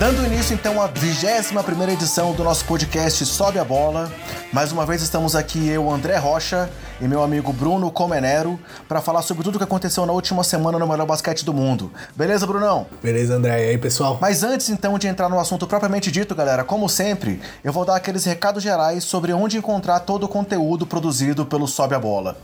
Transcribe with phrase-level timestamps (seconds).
[0.00, 4.10] Dando início então à 21 primeira edição do nosso podcast Sobe a Bola.
[4.52, 6.68] Mais uma vez estamos aqui eu, André Rocha,
[7.00, 8.58] e meu amigo Bruno Comenero
[8.88, 11.92] para falar sobre tudo o que aconteceu na última semana no melhor basquete do mundo.
[12.16, 12.86] Beleza, Brunão?
[13.00, 13.66] Beleza, André.
[13.66, 14.18] E aí, pessoal?
[14.20, 17.96] Mas antes então de entrar no assunto propriamente dito, galera, como sempre, eu vou dar
[17.96, 22.36] aqueles recados gerais sobre onde encontrar todo o conteúdo produzido pelo Sobe a Bola.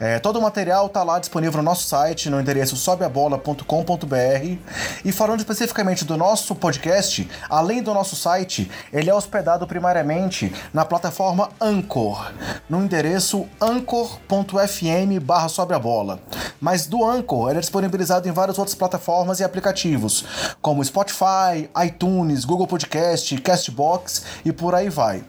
[0.00, 4.56] É, todo o material tá lá disponível no nosso site, no endereço sobeabola.com.br.
[5.04, 10.52] E falando especificamente do nosso podcast, podcast, além do nosso site, ele é hospedado primariamente
[10.72, 12.32] na plataforma Anchor,
[12.68, 16.20] no endereço anchor.fm barra sobre a bola.
[16.60, 20.24] Mas do Anchor, ele é disponibilizado em várias outras plataformas e aplicativos,
[20.60, 25.24] como Spotify, iTunes, Google Podcast, Castbox e por aí vai.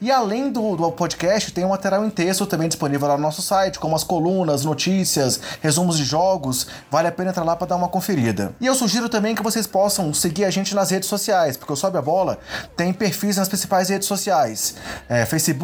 [0.00, 3.40] E além do, do podcast, tem um material em texto também disponível lá no nosso
[3.40, 6.66] site, como as colunas, notícias, resumos de jogos.
[6.90, 8.54] Vale a pena entrar lá para dar uma conferida.
[8.60, 11.76] E eu sugiro também que vocês possam seguir a gente nas redes sociais, porque o
[11.76, 12.38] Sobe a Bola
[12.76, 14.74] tem perfis nas principais redes sociais:
[15.08, 15.63] é, Facebook,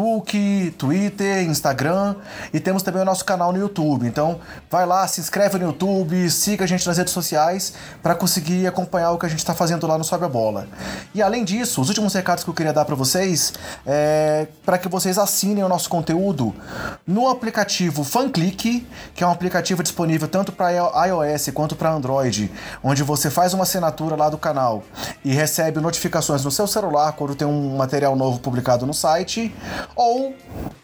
[0.76, 2.16] Twitter, Instagram
[2.52, 4.06] e temos também o nosso canal no YouTube.
[4.06, 8.66] Então, vai lá, se inscreve no YouTube, siga a gente nas redes sociais para conseguir
[8.66, 10.66] acompanhar o que a gente está fazendo lá no Sobe a Bola.
[11.14, 13.52] E além disso, os últimos recados que eu queria dar para vocês
[13.86, 16.54] é para que vocês assinem o nosso conteúdo
[17.06, 22.50] no aplicativo FanClick, que é um aplicativo disponível tanto para iOS quanto para Android,
[22.82, 24.82] onde você faz uma assinatura lá do canal
[25.24, 29.54] e recebe notificações no seu celular quando tem um material novo publicado no site,
[29.94, 30.34] ou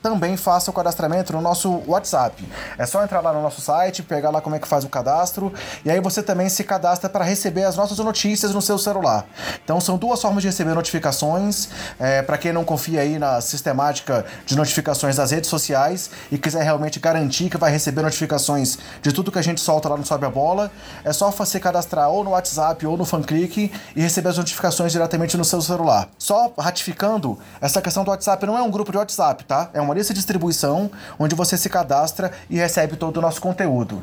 [0.03, 2.47] também faça o cadastramento no nosso WhatsApp.
[2.79, 5.53] É só entrar lá no nosso site, pegar lá como é que faz o cadastro,
[5.85, 9.27] e aí você também se cadastra para receber as nossas notícias no seu celular.
[9.65, 11.69] Então são duas formas de receber notificações.
[11.99, 16.63] É, para quem não confia aí na sistemática de notificações das redes sociais e quiser
[16.63, 20.27] realmente garantir que vai receber notificações de tudo que a gente solta lá no Sobe
[20.27, 20.71] a Bola,
[21.05, 25.37] é só você cadastrar ou no WhatsApp ou no FanClick e receber as notificações diretamente
[25.37, 26.09] no seu celular.
[26.19, 29.71] Só ratificando, essa questão do WhatsApp não é um grupo de WhatsApp, tá?
[29.73, 34.03] É uma lista de distribuição onde você se cadastra e recebe todo o nosso conteúdo.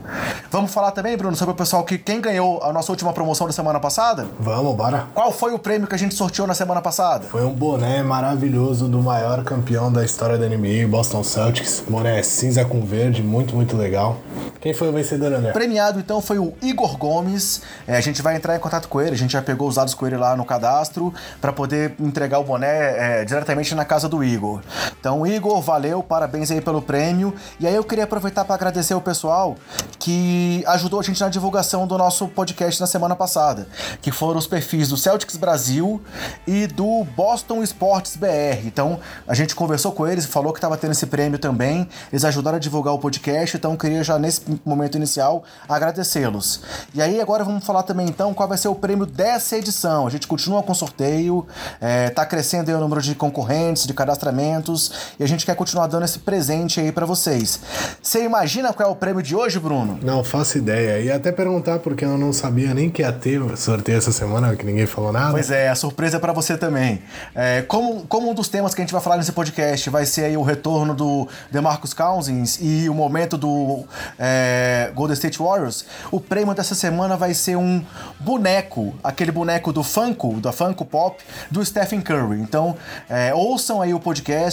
[0.49, 3.53] Vamos falar também, Bruno, sobre o pessoal que quem ganhou a nossa última promoção da
[3.53, 4.27] semana passada?
[4.39, 5.07] Vamos, bora.
[5.13, 7.25] Qual foi o prêmio que a gente sorteou na semana passada?
[7.25, 11.83] Foi um boné maravilhoso do maior campeão da história da NBA, Boston Celtics.
[11.87, 14.17] Boné cinza com verde, muito, muito legal.
[14.61, 15.51] Quem foi o vencedor, André?
[15.51, 17.61] Premiado então foi o Igor Gomes.
[17.85, 19.93] É, a gente vai entrar em contato com ele, a gente já pegou os dados
[19.93, 24.23] com ele lá no cadastro para poder entregar o boné é, diretamente na casa do
[24.23, 24.61] Igor.
[24.99, 27.33] Então, Igor, valeu, parabéns aí pelo prêmio.
[27.59, 29.55] E aí eu queria aproveitar para agradecer o pessoal
[29.99, 33.67] que ajudou a gente na divulgação do nosso podcast na semana passada,
[34.01, 36.01] que foram os perfis do Celtics Brasil
[36.45, 38.65] e do Boston Sports BR.
[38.65, 41.87] Então, a gente conversou com eles, falou que estava tendo esse prêmio também.
[42.11, 46.61] Eles ajudaram a divulgar o podcast, então queria já nesse momento inicial agradecê-los.
[46.93, 50.07] E aí agora vamos falar também então qual vai ser o prêmio dessa edição.
[50.07, 51.45] A gente continua com sorteio,
[51.79, 54.72] é, tá crescendo o número de concorrentes, de cadastramentos,
[55.19, 57.59] e a gente quer continuar dando esse presente aí para vocês.
[58.01, 59.99] Você imagina qual é o prêmio de hoje, Bruno?
[60.01, 61.01] Não faço ideia.
[61.01, 64.65] E até perguntar porque eu não sabia nem que ia ter sorteio essa semana, que
[64.65, 65.31] ninguém falou nada.
[65.31, 67.01] Pois é, a surpresa é para você também.
[67.35, 70.25] É, como, como um dos temas que a gente vai falar nesse podcast vai ser
[70.25, 73.83] aí o retorno do DeMarcus Cousins e o momento do
[74.17, 77.83] é, Golden State Warriors, o prêmio dessa semana vai ser um
[78.19, 82.39] boneco, aquele boneco do funk Funko, da Funko Pop, do Stephen Curry.
[82.39, 82.75] Então,
[83.09, 84.52] é, ouçam aí o podcast.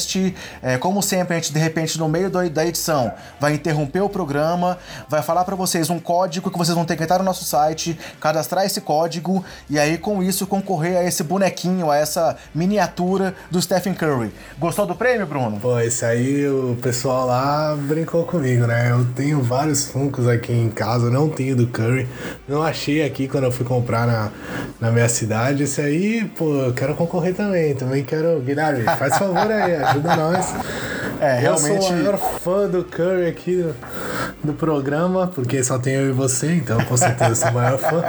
[0.63, 4.79] É, como sempre, a gente, de repente, no meio da edição, vai interromper o programa,
[5.09, 7.99] vai falar para vocês um código que vocês vão ter que entrar no nosso site,
[8.21, 13.61] cadastrar esse código e aí, com isso, concorrer a esse bonequinho, a essa miniatura do
[13.61, 14.33] Stephen Curry.
[14.59, 15.59] Gostou do prêmio, Bruno?
[15.61, 18.91] Pô, esse aí o pessoal lá brincou comigo, né?
[18.91, 22.09] Eu tenho vários Funkos aqui em casa, não tenho do Curry.
[22.47, 24.31] Não achei aqui quando eu fui comprar na,
[24.81, 27.75] na minha cidade esse aí, pô, eu quero concorrer também.
[27.75, 28.41] Também quero.
[28.41, 30.55] Guilherme, faz favor aí, ajuda nós.
[31.21, 31.77] É, realmente.
[31.77, 33.75] Eu sou o maior fã do Curry aqui do,
[34.43, 38.03] do programa, porque só tem eu e você, então com certeza sou o maior fã.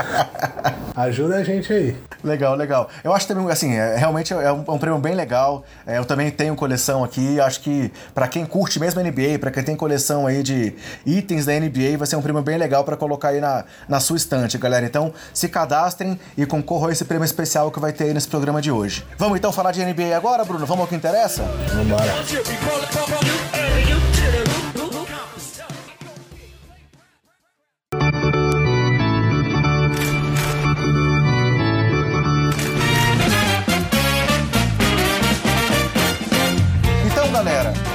[0.95, 1.95] Ajuda a gente aí.
[2.23, 2.87] Legal, legal.
[3.03, 5.63] Eu acho também, assim, é, realmente é um, é um, prêmio bem legal.
[5.85, 7.39] É, eu também tenho coleção aqui.
[7.39, 10.73] Acho que para quem curte mesmo a NBA, para quem tem coleção aí de
[11.05, 14.17] itens da NBA, vai ser um prêmio bem legal para colocar aí na, na sua
[14.17, 14.85] estante, galera.
[14.85, 18.61] Então, se cadastrem e concorram a esse prêmio especial que vai ter aí nesse programa
[18.61, 19.05] de hoje.
[19.17, 20.65] Vamos então falar de NBA agora, Bruno?
[20.65, 21.43] Vamos ao que interessa?
[21.71, 22.13] Vamos embora.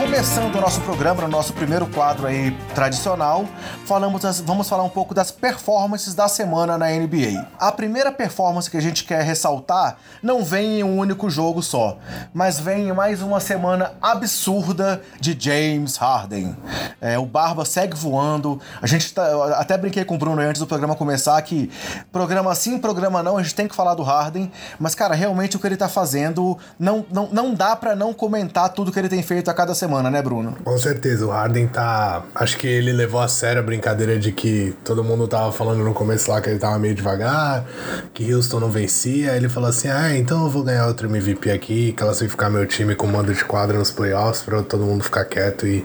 [0.06, 3.44] Começando o nosso programa, no nosso primeiro quadro aí tradicional,
[3.84, 7.44] falamos vamos falar um pouco das performances da semana na NBA.
[7.58, 11.98] A primeira performance que a gente quer ressaltar não vem em um único jogo só,
[12.32, 16.56] mas vem em mais uma semana absurda de James Harden.
[17.00, 18.60] É, o Barba segue voando.
[18.80, 21.68] A gente tá, até brinquei com o Bruno antes do programa começar que
[22.12, 25.58] programa sim, programa não, a gente tem que falar do Harden, mas cara, realmente o
[25.58, 29.22] que ele tá fazendo não, não, não dá para não comentar tudo que ele tem
[29.22, 30.56] feito a cada semana, né, Bruno?
[30.64, 32.22] Com certeza, o Harden tá.
[32.34, 35.94] Acho que ele levou a sério a brincadeira de que todo mundo tava falando no
[35.94, 37.64] começo lá que ele tava meio devagar,
[38.12, 39.32] que Houston não vencia.
[39.32, 42.94] Aí ele falou assim: ah, então eu vou ganhar outro MVP aqui, classificar meu time
[42.94, 45.84] com mando de quadra nos playoffs pra todo mundo ficar quieto e,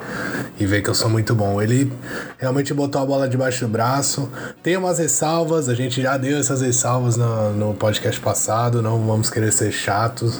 [0.59, 1.61] e ver que eu sou muito bom.
[1.61, 1.91] Ele
[2.37, 4.29] realmente botou a bola debaixo do braço.
[4.63, 9.29] Tem umas ressalvas, a gente já deu essas ressalvas no, no podcast passado, não vamos
[9.29, 10.39] querer ser chatos,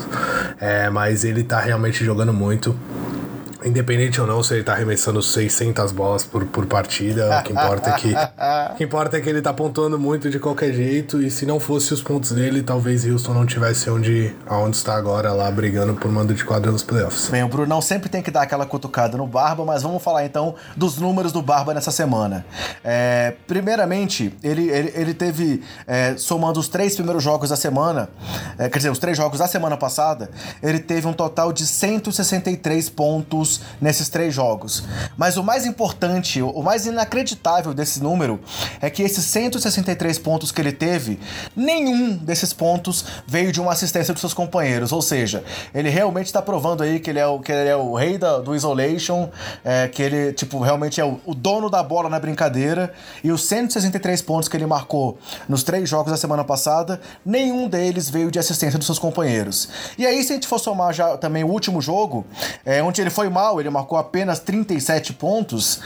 [0.60, 2.76] é, mas ele tá realmente jogando muito.
[3.64, 7.90] Independente ou não se ele tá arremessando 600 bolas por, por partida, o que importa
[7.90, 11.30] é que o que importa é que ele tá pontuando muito de qualquer jeito e
[11.30, 15.50] se não fosse os pontos dele, talvez Houston não tivesse onde aonde está agora lá
[15.52, 17.30] brigando por mando de quadra nos playoffs.
[17.30, 20.56] Bem, o Brunão sempre tem que dar aquela cutucada no Barba, mas vamos falar então
[20.76, 22.46] dos números do Barba nessa semana.
[22.84, 28.10] É, primeiramente, ele, ele, ele teve, é, somando os três primeiros jogos da semana,
[28.58, 30.30] é, quer dizer, os três jogos da semana passada,
[30.64, 34.84] ele teve um total de 163 pontos pontos nesses três jogos.
[35.18, 38.40] Mas o mais importante, o mais inacreditável desse número
[38.80, 41.20] é que esses 163 pontos que ele teve,
[41.56, 44.92] nenhum desses pontos veio de uma assistência dos seus companheiros.
[44.92, 45.44] Ou seja,
[45.74, 48.38] ele realmente está provando aí que ele é o, que ele é o rei da,
[48.38, 49.30] do isolation,
[49.64, 52.94] é, que ele tipo realmente é o, o dono da bola na brincadeira.
[53.24, 55.18] E os 163 pontos que ele marcou
[55.50, 59.70] nos três jogos da semana passada, nenhum deles veio de assistência dos seus companheiros.
[59.98, 62.26] E aí, se a gente for somar já também o último jogo,
[62.66, 65.80] é, onde ele foi mal mal, ele marcou apenas 37 pontos.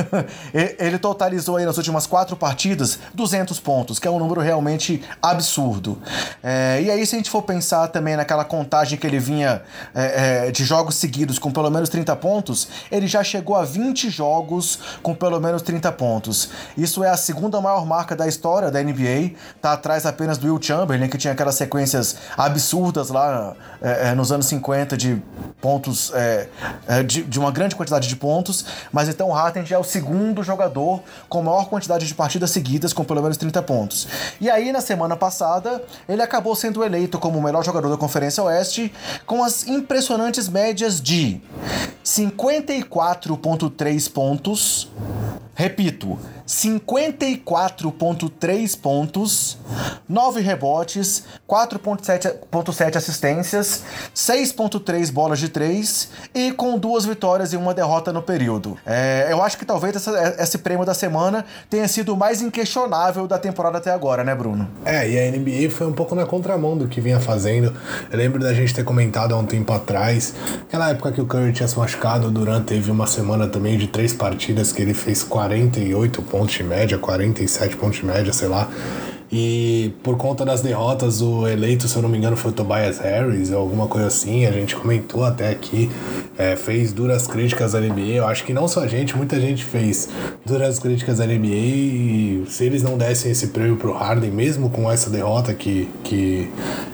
[0.78, 6.00] ele totalizou aí nas últimas quatro partidas 200 pontos, que é um número realmente absurdo.
[6.42, 9.62] É, e aí, se a gente for pensar também naquela contagem que ele vinha
[9.94, 14.08] é, é, de jogos seguidos com pelo menos 30 pontos, ele já chegou a 20
[14.08, 16.48] jogos com pelo menos 30 pontos.
[16.76, 20.62] Isso é a segunda maior marca da história da NBA, tá atrás apenas do Will
[20.62, 25.22] Chamberlain, que tinha aquelas sequências absurdas lá é, é, nos anos 50 de
[25.60, 26.48] pontos é,
[27.06, 31.02] de, de, uma grande quantidade de pontos, mas então o já é o segundo jogador
[31.28, 34.08] com maior quantidade de partidas seguidas com pelo menos 30 pontos.
[34.40, 38.42] E aí, na semana passada, ele acabou sendo eleito como o melhor jogador da Conferência
[38.42, 38.92] Oeste
[39.24, 41.40] com as impressionantes médias de
[42.04, 44.88] 54,3 pontos.
[45.58, 49.56] Repito, 54,3 pontos,
[50.06, 53.82] 9 rebotes, 4,7 assistências,
[54.14, 58.76] 6,3 bolas de 3 e com duas vitórias e uma derrota no período.
[58.84, 63.26] É, eu acho que talvez essa, esse prêmio da semana tenha sido o mais inquestionável
[63.26, 64.68] da temporada até agora, né, Bruno?
[64.84, 67.74] É, e a NBA foi um pouco na contramão do que vinha fazendo.
[68.10, 70.34] Eu lembro da gente ter comentado há um tempo atrás,
[70.68, 73.86] aquela época que o Curry tinha se machucado, o Durant teve uma semana também de
[73.86, 78.68] três partidas que ele fez 48 pontos de média, 47 pontos de média, sei lá.
[79.30, 82.98] E por conta das derrotas, o eleito, se eu não me engano, foi o Tobias
[82.98, 84.46] Harris, ou alguma coisa assim.
[84.46, 85.90] A gente comentou até aqui,
[86.38, 88.14] é, fez duras críticas à NBA.
[88.14, 90.08] Eu acho que não só a gente, muita gente fez
[90.44, 91.46] duras críticas à NBA.
[91.46, 96.48] E se eles não dessem esse prêmio pro Harden, mesmo com essa derrota que, que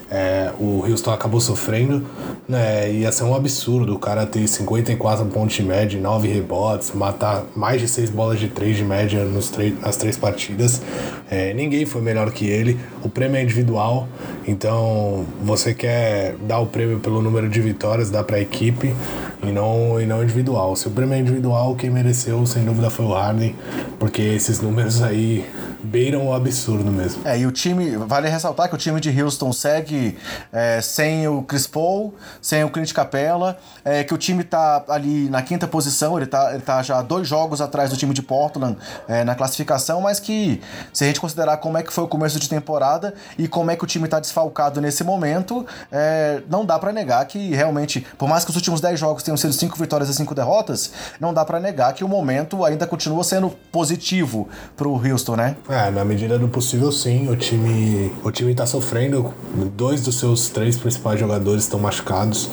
[0.09, 2.05] é, o Houston acabou sofrendo,
[2.47, 7.43] né, ia ser um absurdo o cara ter 54 pontos de média, 9 rebotes, matar
[7.55, 10.81] mais de 6 bolas de 3 de média nos nas três partidas.
[11.29, 12.77] É, ninguém foi melhor que ele.
[13.01, 14.07] O prêmio é individual,
[14.45, 18.93] então você quer dar o prêmio pelo número de vitórias, dá para a equipe
[19.41, 20.75] e não, e não individual.
[20.75, 23.55] Se o prêmio é individual, quem mereceu sem dúvida foi o Harden,
[23.99, 25.45] porque esses números aí
[25.83, 27.21] beiram o absurdo mesmo.
[27.25, 30.17] É, e o time, vale ressaltar que o time de Houston segue
[30.51, 35.29] é, sem o Chris Paul, sem o Clint Capella, é, que o time tá ali
[35.29, 38.77] na quinta posição, ele tá, ele tá já dois jogos atrás do time de Portland
[39.07, 40.61] é, na classificação, mas que
[40.93, 43.75] se a gente considerar como é que foi o começo de temporada e como é
[43.75, 48.27] que o time tá desfalcado nesse momento, é, não dá para negar que realmente, por
[48.29, 51.43] mais que os últimos 10 jogos tenham sido cinco vitórias e cinco derrotas, não dá
[51.43, 54.47] para negar que o momento ainda continua sendo positivo
[54.77, 55.55] pro Houston, né?
[55.73, 57.27] É, na medida do possível, sim.
[57.29, 59.33] O time, o time tá sofrendo.
[59.75, 62.47] Dois dos seus três principais jogadores estão machucados.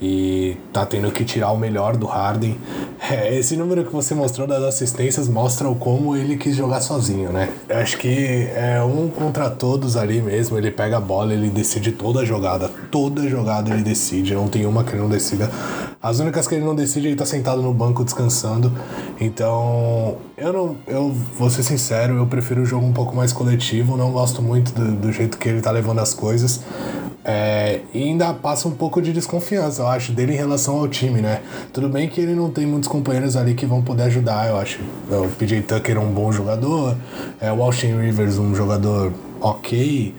[0.00, 2.56] e tá tendo que tirar o melhor do Harden.
[3.00, 7.30] É, esse número que você mostrou das assistências mostra o como ele quis jogar sozinho,
[7.32, 7.48] né?
[7.68, 10.56] Eu acho que é um contra todos ali mesmo.
[10.56, 12.70] Ele pega a bola, ele decide toda a jogada.
[12.90, 15.50] Toda jogada ele decide, não tem uma que ele não decida.
[16.00, 18.72] As únicas que ele não decide, ele tá sentado no banco descansando.
[19.20, 20.76] Então, eu não.
[20.86, 23.96] Eu vou ser sincero, eu prefiro o jogo um pouco mais coletivo.
[23.96, 26.60] Não gosto muito do, do jeito que ele tá levando as coisas.
[27.24, 31.20] É, e ainda passa um pouco de desconfiança, eu acho, dele em relação ao time,
[31.20, 31.42] né?
[31.74, 34.80] Tudo bem que ele não tem muitos companheiros ali que vão poder ajudar, eu acho.
[35.10, 36.96] O PJ Tucker é um bom jogador,
[37.38, 40.14] é, o Austin Rivers um jogador ok,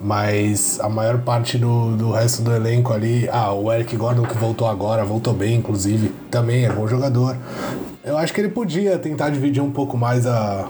[0.00, 3.28] mas a maior parte do, do resto do elenco ali.
[3.30, 7.36] Ah, o Eric Gordon que voltou agora, voltou bem, inclusive, também é bom jogador.
[8.04, 10.68] Eu acho que ele podia tentar dividir um pouco mais a,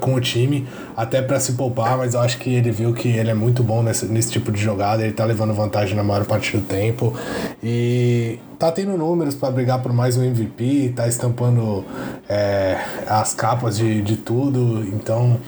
[0.00, 0.66] com o time,
[0.96, 3.82] até para se poupar, mas eu acho que ele viu que ele é muito bom
[3.82, 7.14] nesse, nesse tipo de jogada, ele tá levando vantagem na maior parte do tempo
[7.62, 11.84] e tá tendo números para brigar por mais um MVP, tá estampando
[12.28, 15.38] é, as capas de, de tudo, então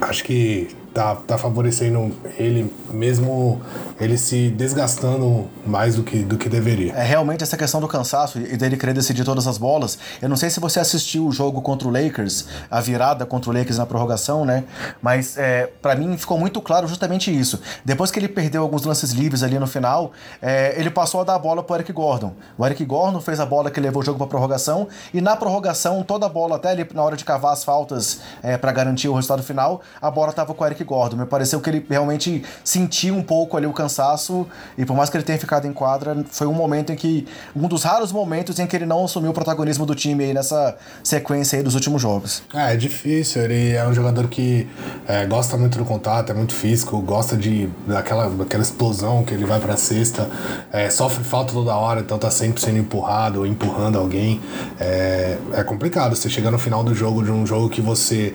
[0.00, 3.60] acho que tá, tá favorecendo ele, mesmo
[4.00, 6.92] ele se desgastando mais do que, do que deveria.
[6.94, 9.98] É realmente essa questão do cansaço e dele querer decidir todas as bolas.
[10.20, 13.52] Eu não sei se você assistiu o jogo contra o Lakers, a virada contra o
[13.52, 14.64] Lakers na prorrogação, né?
[15.00, 17.60] Mas é, para mim ficou muito claro justamente isso.
[17.84, 21.34] Depois que ele perdeu alguns lances livres ali no final, é, ele passou a dar
[21.34, 22.32] a bola pro Eric Gordon.
[22.58, 26.02] O Eric Gordon fez a bola que levou o jogo pra prorrogação e na prorrogação,
[26.02, 29.14] toda a bola, até ali na hora de cavar as faltas é, para garantir o
[29.14, 31.16] resultado final, a bola tava com o Eric Eric Gordon.
[31.16, 34.46] Me pareceu que ele realmente sentiu um pouco ali o cansaço
[34.76, 37.68] e por mais que ele tenha ficado em quadra, foi um momento em que um
[37.68, 41.58] dos raros momentos em que ele não assumiu o protagonismo do time aí nessa sequência
[41.58, 42.42] aí dos últimos jogos.
[42.54, 43.42] É, é difícil.
[43.42, 44.68] Ele é um jogador que
[45.06, 49.44] é, gosta muito do contato, é muito físico, gosta de daquela, daquela explosão que ele
[49.44, 50.28] vai para cesta,
[50.72, 54.40] é, sofre falta toda hora, então tá sempre sendo empurrado ou empurrando alguém.
[54.78, 56.14] É, é complicado.
[56.14, 58.34] Você chegar no final do jogo de um jogo que você,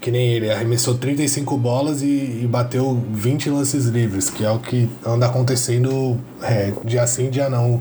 [0.00, 4.50] que nem ele, arremessou 35 bolas bolas e, e, bateu 20 lances livres, que é
[4.50, 7.80] o que anda acontecendo é, dia sim, dia não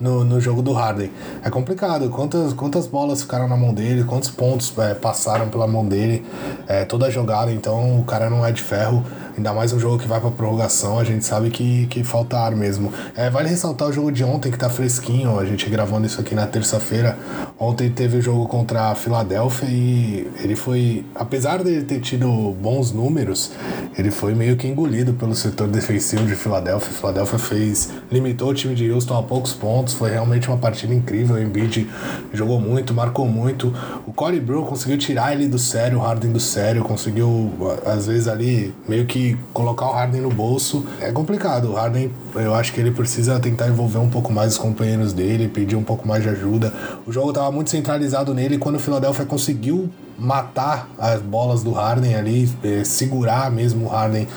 [0.00, 1.10] no, no jogo do Harden.
[1.42, 2.10] É complicado.
[2.10, 6.24] Quantas, quantas bolas ficaram na mão dele, quantos pontos é, passaram pela mão dele,
[6.66, 9.04] é, toda a jogada, então o cara não é de ferro.
[9.36, 12.54] Ainda mais um jogo que vai pra prorrogação, a gente sabe que, que falta ar
[12.54, 12.92] mesmo.
[13.16, 16.36] É, vale ressaltar o jogo de ontem, que tá fresquinho, a gente gravando isso aqui
[16.36, 17.18] na terça-feira.
[17.58, 22.28] Ontem teve o jogo contra a Filadélfia e ele foi, apesar dele ter tido
[22.60, 23.50] bons números,
[23.98, 26.92] ele foi meio que engolido pelo setor defensivo de Filadélfia.
[26.92, 31.34] Filadélfia fez, limitou o time de Houston a poucos pontos, foi realmente uma partida incrível.
[31.34, 31.88] O Embiid
[32.32, 33.74] jogou muito, marcou muito.
[34.06, 37.50] O Corey Brew conseguiu tirar ele do sério, o Harden do sério, conseguiu,
[37.84, 41.70] às vezes ali, meio que colocar o Harden no bolso é complicado.
[41.70, 45.48] O Harden, eu acho que ele precisa tentar envolver um pouco mais os companheiros dele,
[45.48, 46.72] pedir um pouco mais de ajuda.
[47.06, 52.14] O jogo estava muito centralizado nele quando o Philadelphia conseguiu matar as bolas do Harden
[52.14, 54.28] ali, é, segurar mesmo o Harden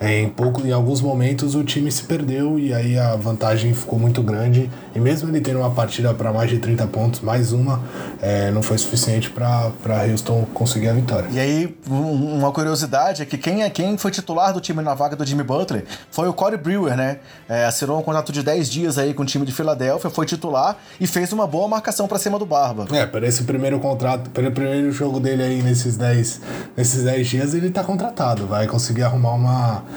[0.00, 4.22] em pouco, em alguns momentos o time se perdeu e aí a vantagem ficou muito
[4.22, 4.70] grande.
[4.94, 7.80] E mesmo ele tendo uma partida para mais de 30 pontos, mais uma,
[8.22, 9.72] é, não foi suficiente para
[10.10, 11.28] Houston conseguir a vitória.
[11.32, 15.16] E aí, uma curiosidade é que quem, é, quem foi titular do time na vaga
[15.16, 17.18] do Jimmy Butler foi o Corey Brewer, né?
[17.48, 20.76] É, assinou um contrato de 10 dias aí com o time de Filadélfia, foi titular
[21.00, 22.86] e fez uma boa marcação para cima do Barba.
[22.92, 26.40] É, para esse primeiro contrato, pelo primeiro jogo dele aí nesses 10,
[26.76, 29.87] nesses 10 dias, ele tá contratado, vai conseguir arrumar uma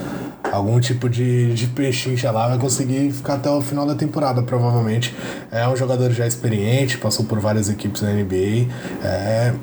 [0.52, 5.16] algum tipo de, de pechincha lá, vai conseguir ficar até o final da temporada, provavelmente.
[5.52, 8.68] É um jogador já experiente, passou por várias equipes na NBA.
[9.04, 9.54] É,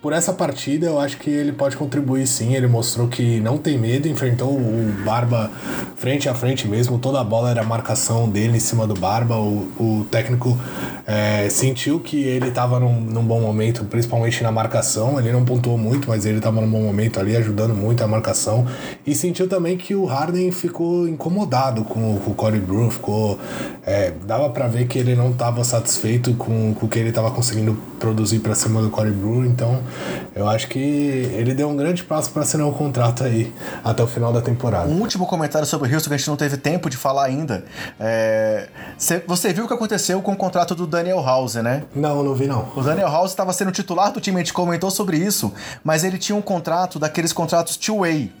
[0.00, 2.54] por essa partida, eu acho que ele pode contribuir sim.
[2.54, 5.50] Ele mostrou que não tem medo, enfrentou o Barba
[5.96, 6.98] frente a frente mesmo.
[6.98, 9.36] Toda a bola era a marcação dele em cima do Barba.
[9.36, 10.56] O, o técnico
[11.04, 15.18] é, sentiu que ele estava num, num bom momento, principalmente na marcação.
[15.18, 18.66] Ele não pontuou muito, mas ele estava num bom momento ali, ajudando muito a marcação.
[19.04, 23.38] E sentiu também que o Harden ficou incomodado com, com o Corey Brew, ficou.
[23.84, 27.30] É, dava para ver que ele não estava satisfeito com, com o que ele estava
[27.30, 29.80] conseguindo produzir para cima do Corey Brew, então
[30.34, 34.02] eu acho que ele deu um grande passo para assinar o um contrato aí até
[34.02, 34.88] o final da temporada.
[34.88, 37.64] Um último comentário sobre o Houston que a gente não teve tempo de falar ainda.
[37.98, 38.68] É...
[39.26, 41.84] Você viu o que aconteceu com o contrato do Daniel House, né?
[41.94, 42.68] Não, não vi não.
[42.76, 46.18] O Daniel House estava sendo titular do time, a gente comentou sobre isso, mas ele
[46.18, 48.32] tinha um contrato daqueles contratos two-way.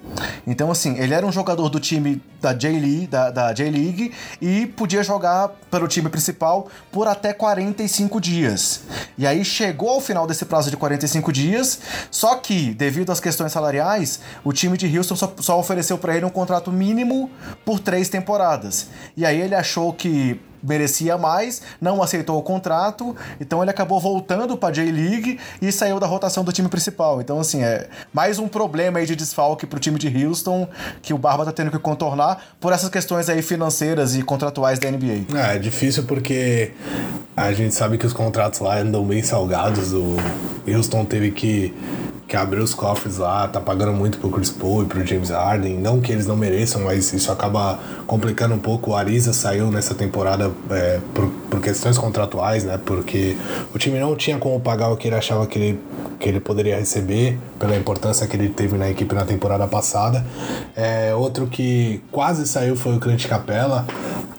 [0.50, 5.02] Então, assim, ele era um jogador do time da J-League, da, da J-League e podia
[5.02, 8.80] jogar pelo time principal por até 45 dias.
[9.18, 13.52] E aí chegou ao final desse prazo de 45 dias, só que, devido às questões
[13.52, 17.30] salariais, o time de Houston só, só ofereceu para ele um contrato mínimo
[17.62, 18.86] por três temporadas.
[19.14, 24.56] E aí ele achou que merecia mais, não aceitou o contrato, então ele acabou voltando
[24.56, 27.20] para J-League e saiu da rotação do time principal.
[27.20, 30.68] Então, assim, é mais um problema aí de desfalque pro time de Houston
[31.02, 34.90] que o Barba tá tendo que contornar por essas questões aí financeiras e contratuais da
[34.90, 35.36] NBA.
[35.36, 36.72] É, é difícil porque
[37.36, 39.92] a gente sabe que os contratos lá andam bem salgados.
[39.92, 40.16] O
[40.66, 41.74] Houston teve que
[42.28, 45.78] que abriu os cofres lá, tá pagando muito pro Chris Paul e pro James Harden.
[45.78, 48.90] Não que eles não mereçam, mas isso acaba complicando um pouco.
[48.90, 52.78] O Ariza saiu nessa temporada é, por, por questões contratuais, né?
[52.84, 53.34] Porque
[53.74, 55.80] o time não tinha como pagar o que ele achava que ele,
[56.20, 60.24] que ele poderia receber, pela importância que ele teve na equipe na temporada passada.
[60.76, 63.86] É, outro que quase saiu foi o Clint Capella.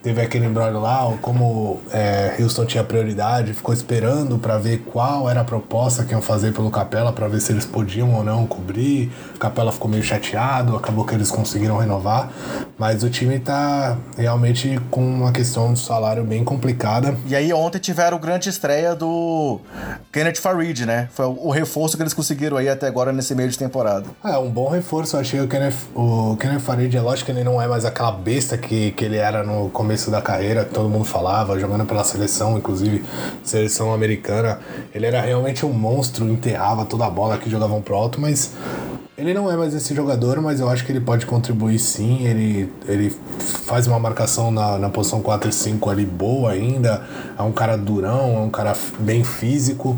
[0.01, 5.41] Teve aquele embrolho lá, como é, Houston tinha prioridade, ficou esperando para ver qual era
[5.41, 9.09] a proposta que iam fazer pelo Capela, para ver se eles podiam ou não cobrir.
[9.35, 12.29] O Capela ficou meio chateado, acabou que eles conseguiram renovar,
[12.77, 17.17] mas o time tá realmente com uma questão de salário bem complicada.
[17.25, 19.59] E aí ontem tiveram o grande estreia do
[20.11, 21.07] Kenneth Farid, né?
[21.13, 24.05] Foi o reforço que eles conseguiram aí até agora nesse meio de temporada.
[24.25, 27.43] É, um bom reforço, eu achei o Kenneth, o Kenneth Farid, é lógico que ele
[27.43, 30.89] não é mais aquela besta que, que ele era no começo da carreira, que todo
[30.89, 33.05] mundo falava, jogando pela seleção, inclusive
[33.41, 34.59] seleção americana.
[34.93, 38.51] Ele era realmente um monstro, enterrava toda a bola que jogavam pro alto, mas
[39.17, 42.25] ele não é mais esse jogador, mas eu acho que ele pode contribuir sim.
[42.25, 43.15] Ele, ele
[43.65, 47.05] faz uma marcação na, na posição 4 e 5 ali boa ainda.
[47.37, 49.95] É um cara durão, é um cara bem físico.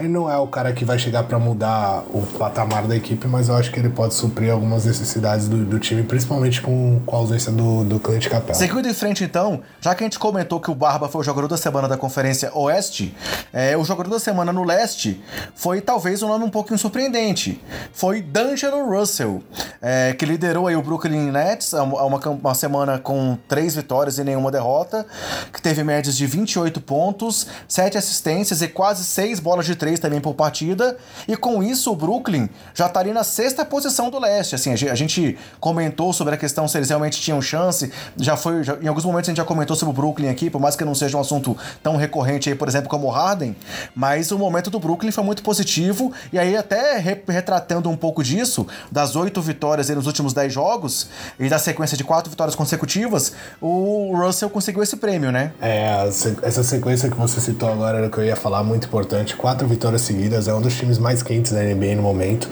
[0.00, 3.50] Ele não é o cara que vai chegar para mudar o patamar da equipe, mas
[3.50, 7.18] eu acho que ele pode suprir algumas necessidades do, do time, principalmente com, com a
[7.18, 8.54] ausência do, do Clint Capela.
[8.54, 11.48] Seguindo em frente, então, já que a gente comentou que o Barba foi o jogador
[11.48, 13.14] da semana da Conferência Oeste,
[13.52, 15.22] é, o jogador da semana no Leste
[15.54, 17.62] foi talvez um nome um pouquinho surpreendente.
[17.92, 19.42] Foi D'Angelo Russell,
[19.82, 24.24] é, que liderou aí o Brooklyn Nets a uma, uma semana com três vitórias e
[24.24, 25.06] nenhuma derrota,
[25.52, 30.20] que teve médias de 28 pontos, 7 assistências e quase 6 bolas de três também
[30.20, 30.96] por partida.
[31.26, 34.54] E com isso, o Brooklyn já estaria na sexta posição do leste.
[34.54, 37.90] Assim, a gente comentou sobre a questão se eles realmente tinham chance.
[38.16, 38.62] Já foi.
[38.62, 40.84] Já, em alguns momentos a gente já comentou sobre o Brooklyn aqui, por mais que
[40.84, 43.56] não seja um assunto tão recorrente aí, por exemplo, como o Harden.
[43.94, 46.12] Mas o momento do Brooklyn foi muito positivo.
[46.32, 51.08] E aí, até re, retratando um pouco disso, das oito vitórias nos últimos dez jogos,
[51.38, 55.52] e da sequência de quatro vitórias consecutivas, o Russell conseguiu esse prêmio, né?
[55.60, 56.08] É,
[56.42, 59.34] essa sequência que você citou agora era o que eu ia falar, muito importante.
[59.34, 62.50] Quatro vitórias vitórias seguidas, é um dos times mais quentes da NBA no momento.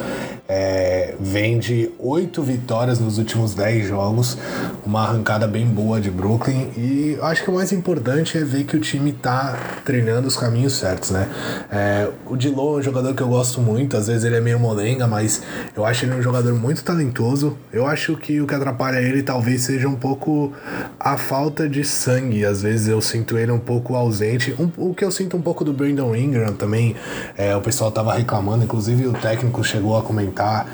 [0.50, 4.38] É, vem de oito vitórias nos últimos dez jogos,
[4.86, 6.70] uma arrancada bem boa de Brooklyn.
[6.74, 10.72] E acho que o mais importante é ver que o time tá treinando os caminhos
[10.72, 11.28] certos, né?
[11.70, 14.58] É, o Dilo é um jogador que eu gosto muito, às vezes ele é meio
[14.58, 15.42] molenga, mas
[15.76, 17.54] eu acho ele um jogador muito talentoso.
[17.70, 20.54] Eu acho que o que atrapalha ele talvez seja um pouco
[20.98, 22.46] a falta de sangue.
[22.46, 24.54] Às vezes eu sinto ele um pouco ausente.
[24.58, 26.96] Um, o que eu sinto um pouco do Brandon Ingram também.
[27.36, 30.66] É, o pessoal tava reclamando, inclusive o técnico chegou a comentar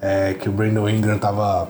[0.00, 1.68] é, que o Brandon Ingram tava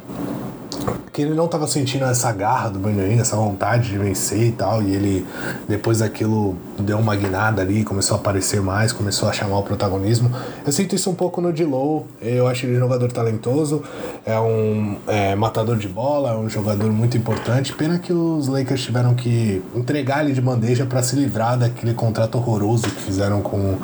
[1.13, 4.53] que ele não estava sentindo essa garra do Brandon Ingram, essa vontade de vencer e
[4.53, 5.27] tal, e ele
[5.69, 10.31] depois daquilo deu uma guinada ali, começou a aparecer mais, começou a chamar o protagonismo.
[10.65, 13.83] Eu sinto isso um pouco no D-Low, eu acho ele um jogador talentoso,
[14.25, 17.75] é um é, matador de bola, é um jogador muito importante.
[17.75, 22.39] Pena que os Lakers tiveram que entregar ele de bandeja para se livrar daquele contrato
[22.39, 23.77] horroroso que fizeram com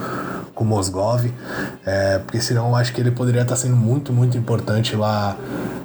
[0.59, 1.25] com o Mosgov,
[1.87, 5.37] é, porque senão eu acho que ele poderia estar sendo muito, muito importante lá,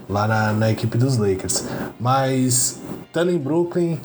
[0.10, 1.64] lá na, na equipe dos Lakers.
[2.00, 4.00] Mas estando em Brooklyn,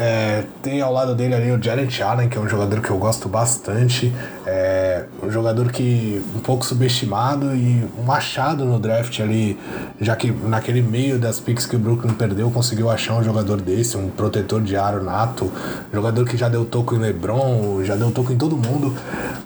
[0.00, 2.96] é, tem ao lado dele ali o Jared Allen, que é um jogador que eu
[2.96, 4.10] gosto bastante.
[4.46, 9.58] É, um jogador que um pouco subestimado e um achado no draft ali,
[9.98, 13.96] já que naquele meio das picks que o Brooklyn perdeu, conseguiu achar um jogador desse,
[13.96, 15.50] um protetor de aro nato,
[15.92, 18.94] jogador que já deu toco em LeBron, já deu toco em todo mundo.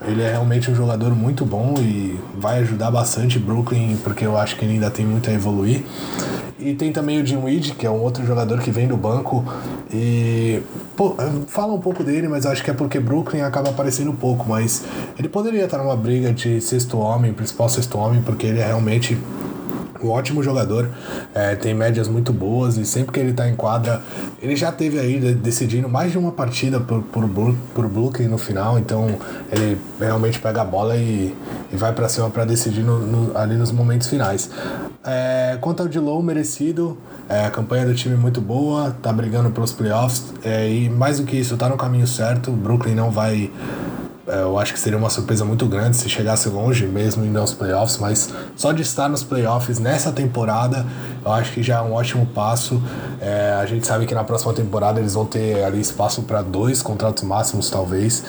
[0.05, 4.57] Ele é realmente um jogador muito bom e vai ajudar bastante Brooklyn, porque eu acho
[4.57, 5.83] que ele ainda tem muito a evoluir.
[6.59, 9.45] E tem também o Jim Weed, que é um outro jogador que vem do banco
[9.93, 10.61] e
[10.95, 11.15] pô,
[11.47, 14.83] fala um pouco dele, mas acho que é porque Brooklyn acaba aparecendo pouco, mas
[15.17, 19.17] ele poderia estar numa briga de sexto homem, principal sexto homem, porque ele é realmente
[20.01, 20.89] um ótimo jogador,
[21.33, 24.01] é, tem médias muito boas e sempre que ele está em quadra,
[24.41, 27.27] ele já teve aí decidindo mais de uma partida por, por,
[27.73, 29.17] por Brooklyn no final, então
[29.51, 31.35] ele realmente pega a bola e,
[31.71, 34.49] e vai para cima para decidir no, no, ali nos momentos finais.
[35.03, 36.97] É, quanto ao de Low, merecido,
[37.27, 41.25] é, a campanha do time muito boa, tá brigando pelos playoffs é, e mais do
[41.25, 43.51] que isso, tá no caminho certo, o Brooklyn não vai
[44.29, 47.97] eu acho que seria uma surpresa muito grande se chegasse longe mesmo indo aos playoffs,
[47.97, 50.85] mas só de estar nos playoffs nessa temporada,
[51.25, 52.81] eu acho que já é um ótimo passo.
[53.19, 56.81] É, a gente sabe que na próxima temporada eles vão ter ali espaço para dois
[56.81, 58.23] contratos máximos, talvez,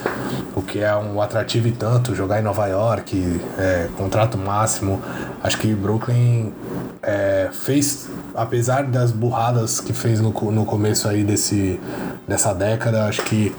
[0.54, 2.14] o que é um atrativo e tanto.
[2.14, 5.00] Jogar em Nova York, é, contrato máximo.
[5.42, 6.52] Acho que Brooklyn
[7.02, 11.80] é, fez, apesar das burradas que fez no, no começo aí desse,
[12.26, 13.54] dessa década, acho que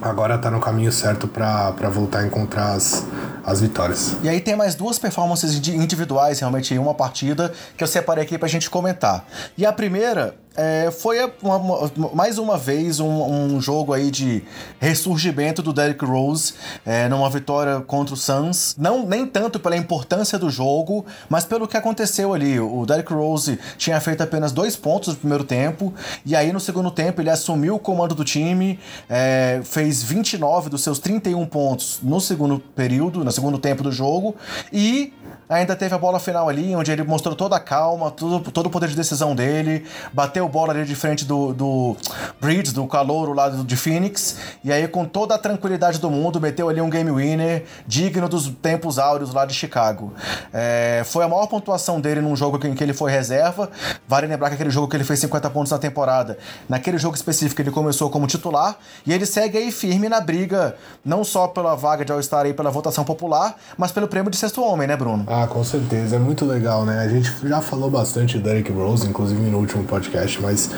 [0.00, 3.06] agora tá no caminho certo para voltar a encontrar as,
[3.44, 4.16] as vitórias.
[4.22, 8.38] E aí tem mais duas performances individuais realmente em uma partida que eu separei aqui
[8.38, 9.24] pra gente comentar.
[9.56, 14.42] E a primeira é, foi uma, uma, mais uma vez um, um, jogo aí de
[14.80, 18.74] ressurgimento do Derrick Rose é, numa vitória contra o Suns.
[18.78, 22.58] Não nem tanto pela importância do jogo, mas pelo que aconteceu ali.
[22.58, 25.92] O Derrick Rose tinha feito apenas dois pontos no primeiro tempo
[26.24, 30.82] e aí no segundo tempo ele assumiu o comando do time, é, fez 29 dos
[30.82, 34.34] seus 31 pontos no segundo período, no segundo tempo do jogo
[34.72, 35.12] e
[35.48, 38.70] ainda teve a bola final ali, onde ele mostrou toda a calma, todo, todo o
[38.70, 41.96] poder de decisão dele, bateu bola ali de frente do, do
[42.40, 46.68] Bridge, do calouro lá de Phoenix, e aí com toda a tranquilidade do mundo, meteu
[46.68, 50.12] ali um game winner digno dos tempos áureos lá de Chicago.
[50.52, 53.70] É, foi a maior pontuação dele num jogo em que ele foi reserva,
[54.08, 57.60] vale lembrar que aquele jogo que ele fez 50 pontos na temporada, naquele jogo específico
[57.60, 62.04] ele começou como titular, e ele segue aí firme na briga, não só pela vaga
[62.04, 65.24] de All-Star aí pela votação popular, mas pelo prêmio de sexto homem, né Bruno?
[65.26, 66.16] Ah, com certeza.
[66.16, 67.00] É muito legal, né?
[67.00, 70.70] A gente já falou bastante do Derrick Rose, inclusive no último podcast, mas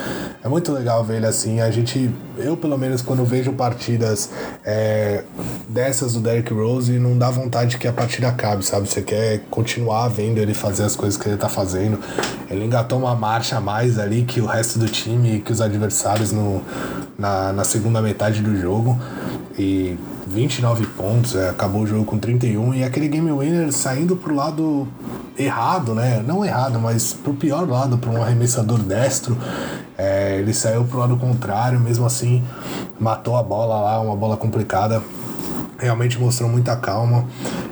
[0.42, 1.60] é muito legal ver ele assim.
[1.60, 4.30] A gente, eu pelo menos, quando vejo partidas
[4.64, 5.24] é,
[5.68, 8.88] dessas do Derrick Rose, não dá vontade que a partida acabe, sabe?
[8.88, 11.98] Você quer continuar vendo ele fazer as coisas que ele tá fazendo.
[12.50, 16.32] Ele engatou uma marcha a mais ali que o resto do time, que os adversários
[16.32, 16.62] no,
[17.18, 18.98] na, na segunda metade do jogo.
[19.58, 24.34] E 29 pontos, é, acabou o jogo com 31 e aquele game winner saindo pro
[24.34, 24.86] lado
[25.38, 26.22] errado, né?
[26.26, 29.36] Não errado, mas pro pior lado, para um arremessador destro.
[29.96, 32.44] É, ele saiu pro lado contrário, mesmo assim
[33.00, 35.02] matou a bola lá, uma bola complicada.
[35.78, 37.24] Realmente mostrou muita calma.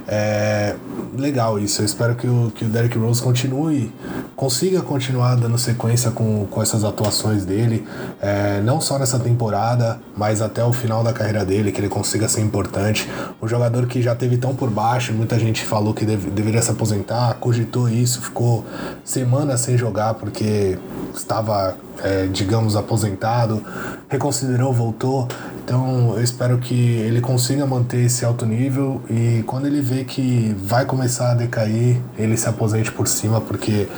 [0.07, 0.77] É,
[1.17, 1.83] legal isso.
[1.83, 3.93] Eu espero que o, que o Derrick Rose continue,
[4.35, 7.87] consiga continuar dando sequência com, com essas atuações dele,
[8.21, 12.29] é, não só nessa temporada, mas até o final da carreira dele, que ele consiga
[12.29, 13.09] ser importante.
[13.41, 16.71] Um jogador que já teve tão por baixo, muita gente falou que deve, deveria se
[16.71, 18.65] aposentar, cogitou isso, ficou
[19.05, 20.79] semanas sem jogar porque
[21.15, 23.63] estava, é, digamos, aposentado,
[24.09, 25.29] reconsiderou, voltou.
[25.65, 30.55] Então eu espero que ele consiga manter esse alto nível e quando ele vê que
[30.63, 33.89] vai começar a decair, ele se aposente por cima, porque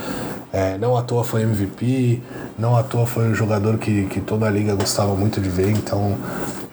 [0.51, 2.21] é, não à toa foi MVP,
[2.57, 5.69] não à toa foi um jogador que, que toda a liga gostava muito de ver,
[5.69, 6.17] então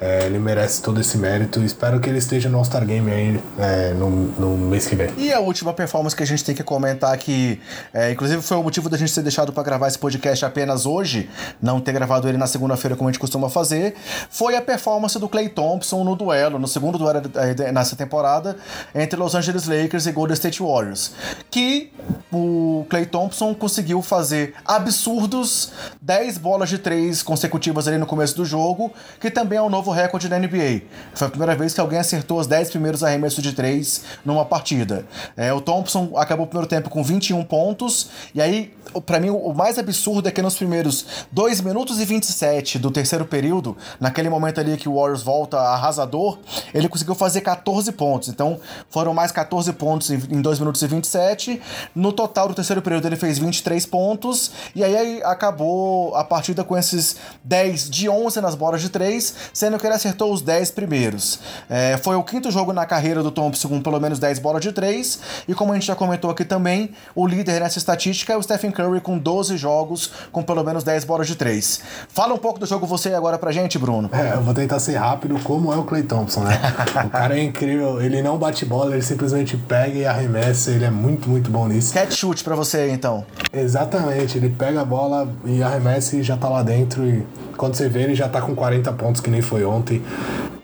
[0.00, 1.62] é, ele merece todo esse mérito.
[1.62, 5.10] Espero que ele esteja no All-Star Game aí é, no, no, mês que vem.
[5.16, 7.60] E a última performance que a gente tem que comentar aqui,
[7.92, 11.28] é, inclusive foi o motivo da gente ter deixado para gravar esse podcast apenas hoje,
[11.60, 13.94] não ter gravado ele na segunda-feira como a gente costuma fazer,
[14.30, 18.56] foi a performance do Clay Thompson no duelo, no segundo duelo é, nessa temporada,
[18.94, 21.12] entre Los Angeles Lakers e Golden State Warriors.
[21.50, 21.92] Que
[22.32, 28.44] o Clay Thompson conseguiu fazer absurdos 10 bolas de 3 consecutivas ali no começo do
[28.44, 30.82] jogo, que também é um novo recorde da NBA.
[31.12, 35.04] Foi a primeira vez que alguém acertou os 10 primeiros arremessos de 3 numa partida.
[35.36, 38.72] É, o Thompson acabou o primeiro tempo com 21 pontos, e aí,
[39.04, 43.24] para mim, o mais absurdo é que nos primeiros 2 minutos e 27 do terceiro
[43.24, 46.38] período, naquele momento ali que o Warriors volta arrasador,
[46.72, 48.28] ele conseguiu fazer 14 pontos.
[48.28, 51.60] Então, foram mais 14 pontos em 2 minutos e 27.
[51.96, 56.76] No total do terceiro período, ele fez 23 pontos, e aí acabou a partida com
[56.76, 61.38] esses 10 de 11 nas bolas de 3, sendo que ele acertou os 10 primeiros.
[61.68, 64.72] É, foi o quinto jogo na carreira do Thompson com pelo menos 10 bolas de
[64.72, 68.42] 3, e como a gente já comentou aqui também, o líder nessa estatística é o
[68.42, 71.80] Stephen Curry com 12 jogos com pelo menos 10 bolas de 3.
[72.08, 74.10] Fala um pouco do jogo você agora pra gente, Bruno.
[74.12, 76.60] É, eu vou tentar ser rápido, como é o Clay Thompson, né?
[77.04, 80.90] o cara é incrível, ele não bate bola, ele simplesmente pega e arremessa, ele é
[80.90, 81.94] muito, muito bom nisso.
[81.94, 83.24] Catch shoot pra você, então.
[83.52, 87.24] Exatamente, ele pega a bola e arremessa e já tá lá dentro e
[87.56, 90.02] quando você vê ele já tá com 40 pontos que nem foi ontem.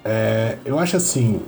[0.05, 1.41] É, eu acho assim,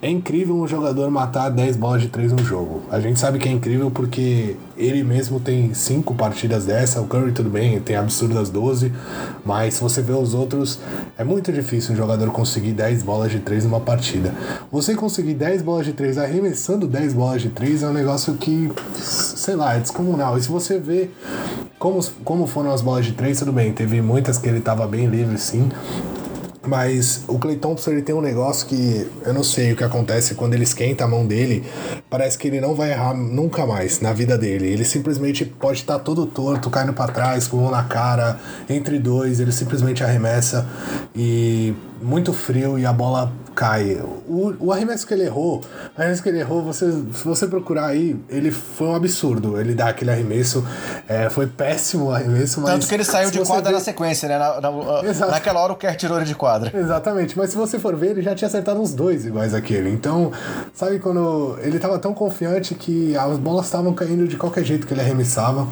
[0.00, 2.82] é incrível um jogador matar 10 bolas de 3 no jogo.
[2.90, 7.32] A gente sabe que é incrível porque ele mesmo tem 5 partidas dessa, o Curry
[7.32, 8.92] tudo bem, tem absurdas 12,
[9.44, 10.78] mas se você vê os outros,
[11.18, 14.32] é muito difícil um jogador conseguir 10 bolas de 3 numa partida.
[14.72, 18.72] Você conseguir 10 bolas de 3 arremessando 10 bolas de 3 é um negócio que,
[18.94, 20.38] sei lá, é descomunal.
[20.38, 21.10] E se você vê
[21.78, 25.06] como, como foram as bolas de 3, tudo bem, teve muitas que ele estava bem
[25.06, 25.68] livre sim,
[26.68, 30.34] Mas o Clay Thompson ele tem um negócio que eu não sei o que acontece
[30.34, 31.64] quando ele esquenta a mão dele.
[32.10, 34.68] Parece que ele não vai errar nunca mais na vida dele.
[34.68, 39.40] Ele simplesmente pode estar todo torto, caindo para trás, com mão na cara, entre dois,
[39.40, 40.68] ele simplesmente arremessa
[41.16, 44.00] e muito frio e a bola cai.
[44.28, 45.60] O, o arremesso que ele errou,
[45.96, 49.60] o arremesso que ele errou, você, se você procurar aí, ele foi um absurdo.
[49.60, 50.64] Ele dá aquele arremesso,
[51.08, 52.70] é, foi péssimo o arremesso, mas.
[52.70, 54.38] Tanto que ele saiu de quadra na sequência, né?
[54.38, 56.70] Na, na, naquela hora o Kerr tirou ele de quadra.
[56.72, 59.90] Exatamente, mas se você for ver, ele já tinha acertado uns dois iguais aquele.
[59.90, 60.30] Então,
[60.72, 64.94] sabe quando ele tava tão confiante que as bolas estavam caindo de qualquer jeito que
[64.94, 65.66] ele arremessava.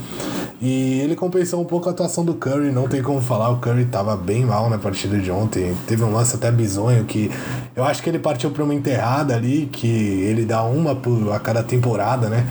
[0.60, 3.84] E ele compensou um pouco a atuação do Curry, não tem como falar, o Curry
[3.84, 5.76] tava bem mal na partida de ontem.
[5.86, 7.30] Teve um lance até bizonho que
[7.76, 11.38] eu acho que ele partiu para uma enterrada ali, que ele dá uma por, a
[11.38, 12.46] cada temporada, né?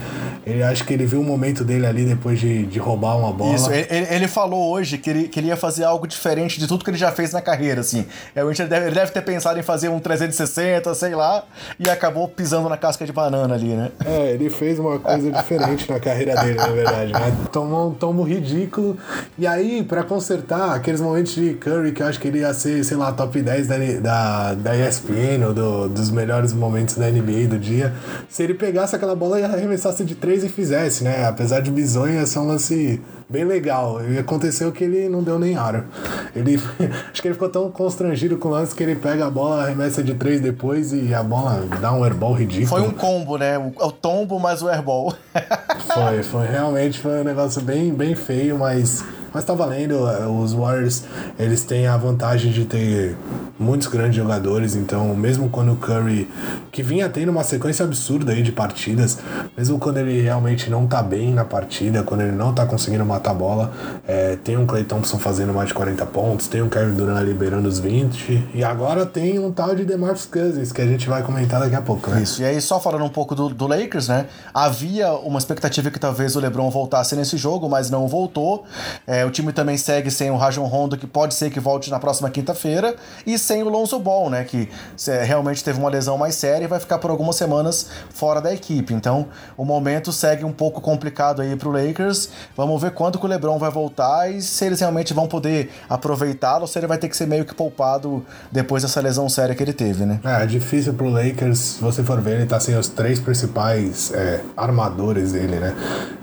[0.46, 3.56] Ele acho que ele viu o momento dele ali depois de, de roubar uma bola.
[3.56, 6.84] Isso, ele, ele falou hoje que ele, que ele ia fazer algo diferente de tudo
[6.84, 8.06] que ele já fez na carreira, assim.
[8.32, 11.42] Realmente ele deve, ele deve ter pensado em fazer um 360, sei lá,
[11.76, 13.90] e acabou pisando na casca de banana ali, né?
[14.04, 17.36] É, ele fez uma coisa diferente na carreira dele, na verdade, né?
[17.50, 18.96] Tomou um tombo ridículo.
[19.36, 22.84] E aí, para consertar aqueles momentos de Curry que eu acho que ele ia ser,
[22.84, 25.15] sei lá, top 10 da, da, da ESPN
[25.46, 27.92] ou do, dos melhores momentos da NBA do dia,
[28.28, 31.26] se ele pegasse aquela bola e arremessasse de três e fizesse, né?
[31.26, 34.00] Apesar de bizonho, ia ser um lance bem legal.
[34.04, 35.84] E aconteceu que ele não deu nem aro.
[36.34, 36.60] Ele,
[37.10, 40.02] acho que ele ficou tão constrangido com o lance que ele pega a bola, arremessa
[40.02, 42.68] de três depois e a bola dá um airball ridículo.
[42.68, 43.58] Foi um combo, né?
[43.58, 45.14] O, o tombo mais o airball.
[45.92, 46.46] foi, foi.
[46.46, 51.04] Realmente foi um negócio bem, bem feio, mas mas tá valendo, é, os Warriors,
[51.38, 53.16] eles têm a vantagem de ter
[53.58, 56.28] muitos grandes jogadores, então mesmo quando o Curry,
[56.70, 59.18] que vinha tendo uma sequência absurda aí de partidas,
[59.56, 63.30] mesmo quando ele realmente não tá bem na partida, quando ele não tá conseguindo matar
[63.30, 63.72] a bola,
[64.06, 67.68] é, tem um Clay Thompson fazendo mais de 40 pontos, tem um Kevin Durant liberando
[67.68, 71.60] os 20, e agora tem um tal de DeMarcus Cousins, que a gente vai comentar
[71.60, 72.22] daqui a pouco, né?
[72.22, 75.98] Isso, e aí só falando um pouco do, do Lakers, né, havia uma expectativa que
[75.98, 78.64] talvez o LeBron voltasse nesse jogo, mas não voltou,
[79.06, 81.98] é, o time também segue sem o Rajon Rondo, que pode ser que volte na
[81.98, 82.94] próxima quinta-feira,
[83.26, 84.44] e sem o Lonzo Ball, né?
[84.44, 84.68] Que
[85.24, 88.94] realmente teve uma lesão mais séria e vai ficar por algumas semanas fora da equipe.
[88.94, 92.28] Então, o momento segue um pouco complicado aí pro Lakers.
[92.56, 96.62] Vamos ver quando que o LeBron vai voltar e se eles realmente vão poder aproveitá-lo,
[96.62, 99.62] ou se ele vai ter que ser meio que poupado depois dessa lesão séria que
[99.62, 100.20] ele teve, né?
[100.24, 104.12] É, é difícil pro Lakers, se você for ver, ele tá sem os três principais
[104.12, 105.74] é, armadores dele, né?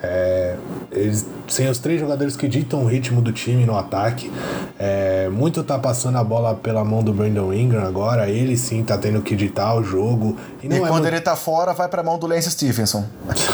[0.02, 0.56] É,
[0.92, 4.32] eles, sem os três jogadores que ditam o ritmo do time no ataque.
[4.78, 8.30] É, muito tá passando a bola pela mão do Brandon Ingram agora.
[8.30, 10.38] Ele sim tá tendo que ditar o jogo.
[10.62, 11.08] E, e é quando muito...
[11.08, 13.06] ele tá fora, vai pra mão do Lance Stephenson.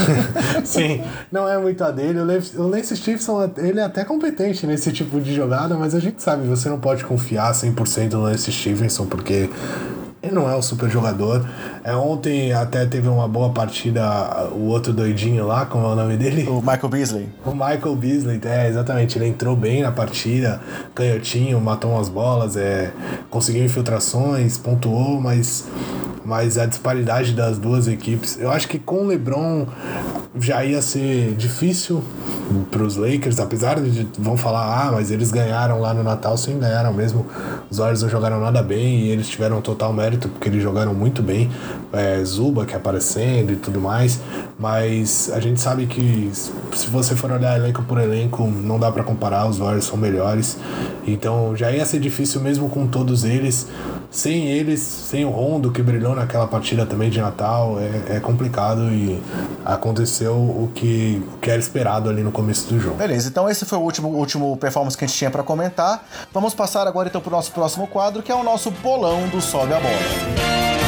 [0.63, 2.19] sim, não é muito a dele.
[2.19, 6.47] O Lance Stephenson, ele é até competente nesse tipo de jogada, mas a gente sabe,
[6.47, 9.49] você não pode confiar 100% no Lance Stephenson, porque
[10.21, 11.47] ele não é um super jogador.
[11.84, 16.17] É, ontem até teve uma boa partida o outro doidinho lá, como é o nome
[16.17, 16.45] dele?
[16.47, 17.29] O Michael Beasley.
[17.45, 19.17] O Michael Beasley, é, exatamente.
[19.17, 20.60] Ele entrou bem na partida,
[20.93, 22.91] canhotinho, matou umas bolas, é,
[23.29, 25.67] conseguiu infiltrações, pontuou, mas,
[26.29, 28.37] mas a disparidade das duas equipes.
[28.39, 29.65] Eu acho que com o LeBron
[30.39, 32.03] já ia ser difícil
[32.69, 36.59] para os Lakers, apesar de vão falar, ah, mas eles ganharam lá no Natal, sim,
[36.59, 37.25] ganharam mesmo.
[37.67, 41.23] Os Warriors não jogaram nada bem e eles tiveram total mérito porque eles jogaram muito
[41.23, 41.49] bem.
[41.91, 44.19] É, Zuba que aparecendo e tudo mais,
[44.59, 49.03] mas a gente sabe que se você for olhar elenco por elenco, não dá para
[49.03, 50.57] comparar, os Warriors são melhores.
[51.07, 53.67] Então já ia ser difícil mesmo com todos eles.
[54.11, 58.91] Sem eles, sem o Rondo que brilhou naquela partida também de Natal, é, é complicado
[58.91, 59.21] e
[59.63, 62.95] aconteceu o que, o que era esperado ali no começo do jogo.
[62.95, 66.03] Beleza, então esse foi o último, último performance que a gente tinha para comentar.
[66.33, 69.39] Vamos passar agora então para o nosso próximo quadro, que é o nosso bolão do
[69.39, 70.78] Sobe a Bola.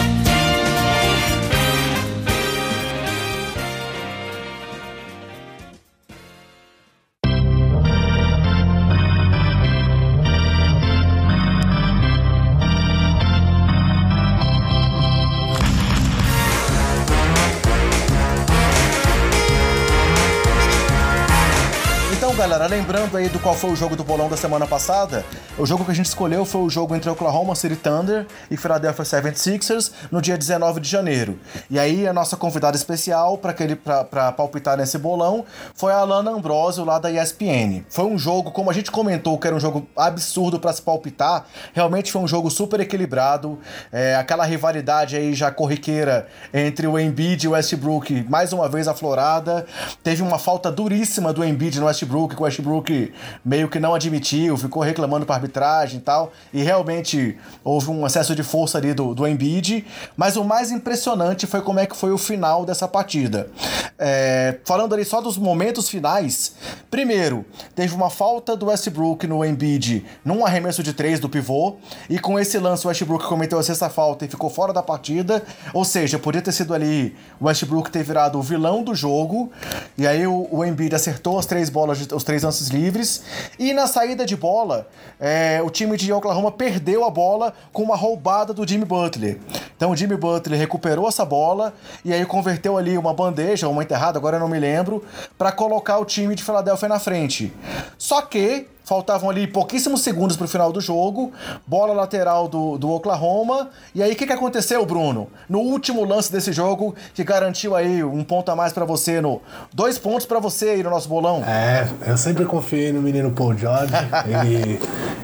[22.42, 25.24] Galera, lembrando aí do qual foi o jogo do bolão da semana passada,
[25.60, 29.06] o jogo que a gente escolheu foi o jogo entre Oklahoma City Thunder e Philadelphia
[29.06, 31.38] 76ers no dia 19 de janeiro.
[31.70, 36.98] E aí a nossa convidada especial para palpitar nesse bolão foi a Alana Ambrosio lá
[36.98, 37.84] da ESPN.
[37.88, 41.46] Foi um jogo, como a gente comentou, que era um jogo absurdo para se palpitar,
[41.74, 43.60] realmente foi um jogo super equilibrado,
[43.92, 48.88] é, aquela rivalidade aí já corriqueira entre o Embiid e o Westbrook, mais uma vez
[48.88, 49.64] aflorada.
[50.04, 53.14] Teve uma falta duríssima do Embiid no Westbrook, que o Westbrook
[53.44, 58.36] meio que não admitiu, ficou reclamando para arbitragem e tal, e realmente houve um excesso
[58.36, 62.12] de força ali do, do Embiid, mas o mais impressionante foi como é que foi
[62.12, 63.50] o final dessa partida.
[63.98, 66.56] É, falando ali só dos momentos finais,
[66.90, 71.76] primeiro, teve uma falta do Westbrook no Embiid num arremesso de três do pivô,
[72.10, 75.44] e com esse lance o Westbrook cometeu a sexta falta e ficou fora da partida,
[75.74, 79.52] ou seja, podia ter sido ali o Westbrook ter virado o vilão do jogo,
[79.98, 83.24] e aí o, o Embiid acertou as três bolas, os três lances livres,
[83.60, 84.88] e na saída de bola,
[85.20, 89.40] é, o time de Oklahoma perdeu a bola com uma roubada do Jimmy Butler.
[89.76, 91.74] Então o Jimmy Butler recuperou essa bola
[92.06, 95.04] e aí converteu ali uma bandeja, uma enterrada, agora eu não me lembro,
[95.38, 97.52] para colocar o time de Filadélfia na frente.
[97.98, 101.32] Só que Faltavam ali pouquíssimos segundos para o final do jogo.
[101.66, 103.70] Bola lateral do, do Oklahoma.
[103.94, 105.28] E aí, o que, que aconteceu, Bruno?
[105.48, 109.42] No último lance desse jogo, que garantiu aí um ponto a mais para você no.
[109.74, 111.44] Dois pontos para você aí no nosso bolão.
[111.46, 113.94] É, eu sempre confiei no menino Paul George.
[114.26, 114.80] ele,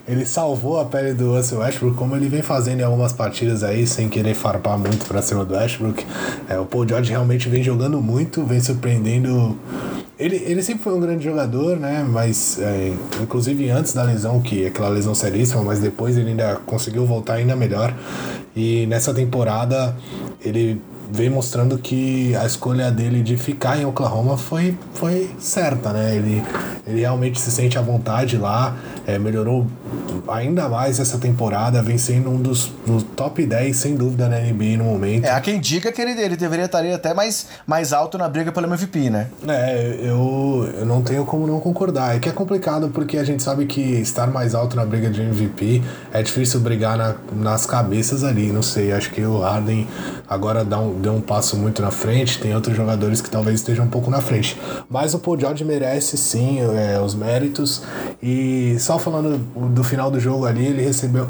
[0.08, 3.88] ele salvou a pele do Russell Westbrook, como ele vem fazendo em algumas partidas aí,
[3.88, 6.06] sem querer farpar muito para cima do Westbrook.
[6.48, 9.58] É, o Paul George realmente vem jogando muito, vem surpreendendo
[10.20, 12.06] ele, ele sempre foi um grande jogador, né?
[12.08, 17.06] Mas, é, inclusive antes da lesão, que aquela lesão seríssima, mas depois ele ainda conseguiu
[17.06, 17.94] voltar ainda melhor.
[18.56, 19.96] E nessa temporada
[20.42, 26.16] ele vem mostrando que a escolha dele de ficar em Oklahoma foi, foi certa, né?
[26.16, 26.44] Ele,
[26.86, 29.66] ele realmente se sente à vontade lá, é, melhorou
[30.28, 34.78] ainda mais essa temporada, vem sendo um dos, dos top 10, sem dúvida, na NBA
[34.78, 35.26] no momento.
[35.26, 38.52] É, há quem diga que ele, ele deveria estar até mais, mais alto na briga
[38.52, 39.28] pelo MVP, né?
[39.48, 42.16] É, eu, eu não tenho como não concordar.
[42.16, 45.22] É que é complicado porque a gente sabe que estar mais alto na briga de
[45.22, 49.88] MVP é difícil brigar na, nas cabeças ali, não sei, acho que o Harden
[50.28, 53.86] agora dá um, deu um passo muito na frente, tem outros jogadores que talvez estejam
[53.86, 54.60] um pouco na frente.
[54.90, 57.84] Mas o Paul George merece sim é, os méritos.
[58.22, 59.38] E só falando
[59.70, 61.28] do final do jogo ali, ele recebeu,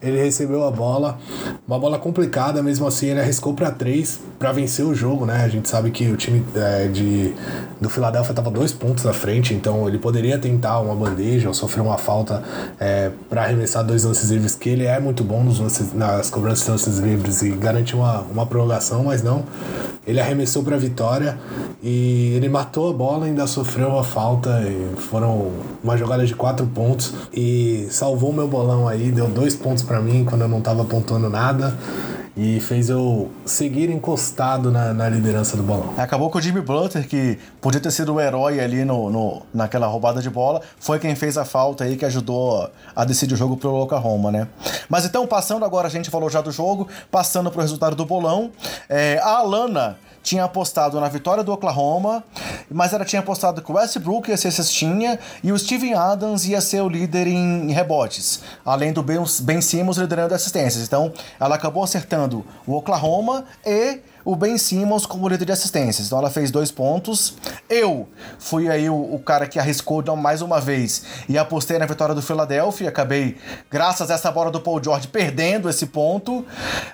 [0.00, 1.18] ele recebeu a bola,
[1.66, 5.44] uma bola complicada, mesmo assim ele arriscou para três para vencer o jogo, né?
[5.44, 7.34] A gente sabe que o time é, de,
[7.80, 11.80] do Philadelphia estava dois pontos na frente, então ele poderia tentar uma bandeja ou sofrer
[11.80, 12.42] uma falta
[12.78, 16.64] é, para arremessar dois lances livres, que ele é muito bom nos lances, nas cobranças
[16.64, 19.44] de lances livres e garantir uma, uma prorrogação, mas não.
[20.06, 21.36] Ele arremessou para a vitória
[21.82, 24.62] e ele matou a bola, ainda sofreu uma falta.
[24.98, 25.50] foram
[25.82, 30.24] uma jogada de quatro pontos e salvou meu bolão aí, deu dois pontos para mim
[30.24, 31.76] quando eu não estava apontando nada
[32.36, 35.94] e fez eu seguir encostado na, na liderança do bolão.
[35.96, 39.86] Acabou com o Jimmy Butler, que podia ter sido o herói ali no, no, naquela
[39.86, 43.56] roubada de bola, foi quem fez a falta aí que ajudou a decidir o jogo
[43.56, 44.48] pro Oklahoma, né?
[44.88, 48.50] Mas então, passando agora, a gente falou já do jogo, passando pro resultado do bolão,
[48.88, 49.96] é, a Alana
[50.26, 52.24] tinha apostado na vitória do Oklahoma,
[52.68, 56.60] mas ela tinha apostado que o Westbrook ia ser cestinha e o Steven Adams ia
[56.60, 60.82] ser o líder em rebotes, além do Ben Simmons liderando assistências.
[60.82, 66.08] Então, ela acabou acertando o Oklahoma e o Ben Simmons como líder de assistências.
[66.08, 67.34] Então ela fez dois pontos.
[67.70, 68.08] Eu
[68.40, 72.20] fui aí o, o cara que arriscou mais uma vez e apostei na vitória do
[72.20, 72.88] Philadelphia.
[72.88, 73.36] Acabei,
[73.70, 76.44] graças a essa bola do Paul George, perdendo esse ponto.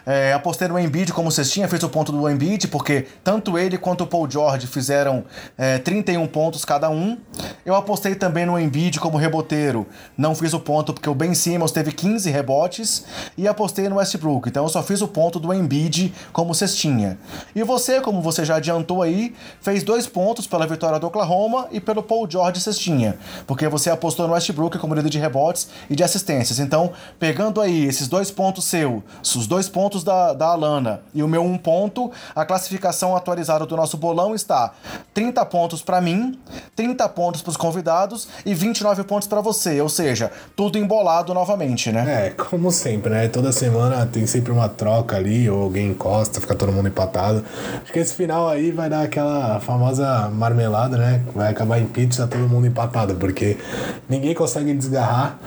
[0.05, 4.05] É, apostei no Embiid como cestinha, fez o ponto do Embiid, porque tanto ele quanto
[4.05, 5.25] o Paul George fizeram
[5.57, 7.16] é, 31 pontos cada um.
[7.64, 9.87] Eu apostei também no Embiid como reboteiro.
[10.18, 13.07] Não fiz o ponto porque o Ben Simmons teve 15 rebotes.
[13.38, 14.51] E apostei no Westbrook.
[14.51, 17.18] Então eu só fiz o ponto do Embiid como cestinha.
[17.54, 21.80] E você, como você já adiantou aí, fez dois pontos pela vitória do Oklahoma e
[21.80, 26.02] pelo Paul George cestinha, porque você apostou no Westbrook como líder de rebotes e de
[26.02, 26.58] assistências.
[26.58, 31.28] Então, pegando aí esses dois pontos seu, os dois pontos da, da Alana e o
[31.28, 34.72] meu um ponto, a classificação atualizada do nosso bolão está
[35.14, 36.38] 30 pontos para mim,
[36.74, 41.90] 30 pontos para os convidados e 29 pontos para você, ou seja, tudo embolado novamente,
[41.92, 42.26] né?
[42.26, 43.28] É, como sempre, né?
[43.28, 47.44] Toda semana tem sempre uma troca ali, ou alguém encosta, fica todo mundo empatado empatado.
[47.83, 51.22] Acho que esse final aí vai dar aquela famosa marmelada, né?
[51.35, 53.59] Vai acabar em pizza, todo mundo empatado, porque
[54.09, 55.38] ninguém consegue desgarrar.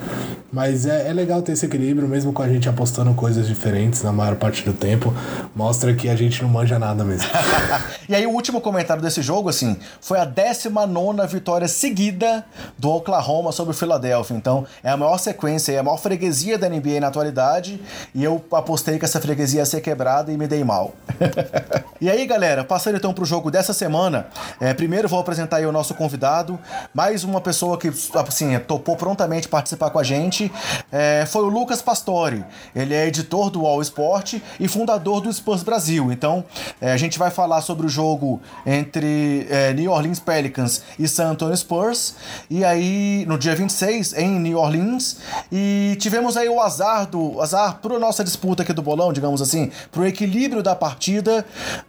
[0.56, 4.13] Mas é, é legal ter esse equilíbrio, mesmo com a gente apostando coisas diferentes na
[4.13, 5.13] maior parte do tempo.
[5.54, 7.28] Mostra que a gente não manja nada mesmo.
[8.08, 12.45] e aí, o último comentário desse jogo, assim, foi a 19 vitória seguida
[12.78, 14.38] do Oklahoma sobre o Philadelphia.
[14.38, 17.82] Então, é a maior sequência, é a maior freguesia da NBA na atualidade.
[18.13, 20.93] E eu apostei que essa freguesia ia ser quebrada e me dei mal.
[22.02, 24.28] e aí, galera, passando então pro jogo dessa semana,
[24.60, 26.60] é, primeiro vou apresentar aí o nosso convidado,
[26.94, 30.51] mais uma pessoa que, assim, topou prontamente participar com a gente.
[30.91, 32.45] é, foi o Lucas Pastore.
[32.76, 36.12] Ele é editor do All Sport e fundador do Spurs Brasil.
[36.12, 36.43] Então,
[36.80, 41.32] é, a gente vai falar sobre o jogo entre é, New Orleans Pelicans e San
[41.32, 42.16] Antonio Spurs.
[42.49, 45.18] E aí, no dia 26, em New Orleans.
[45.51, 49.72] E tivemos aí o azar do azar para nossa disputa aqui do bolão, digamos assim,
[49.91, 51.34] pro equilíbrio da partida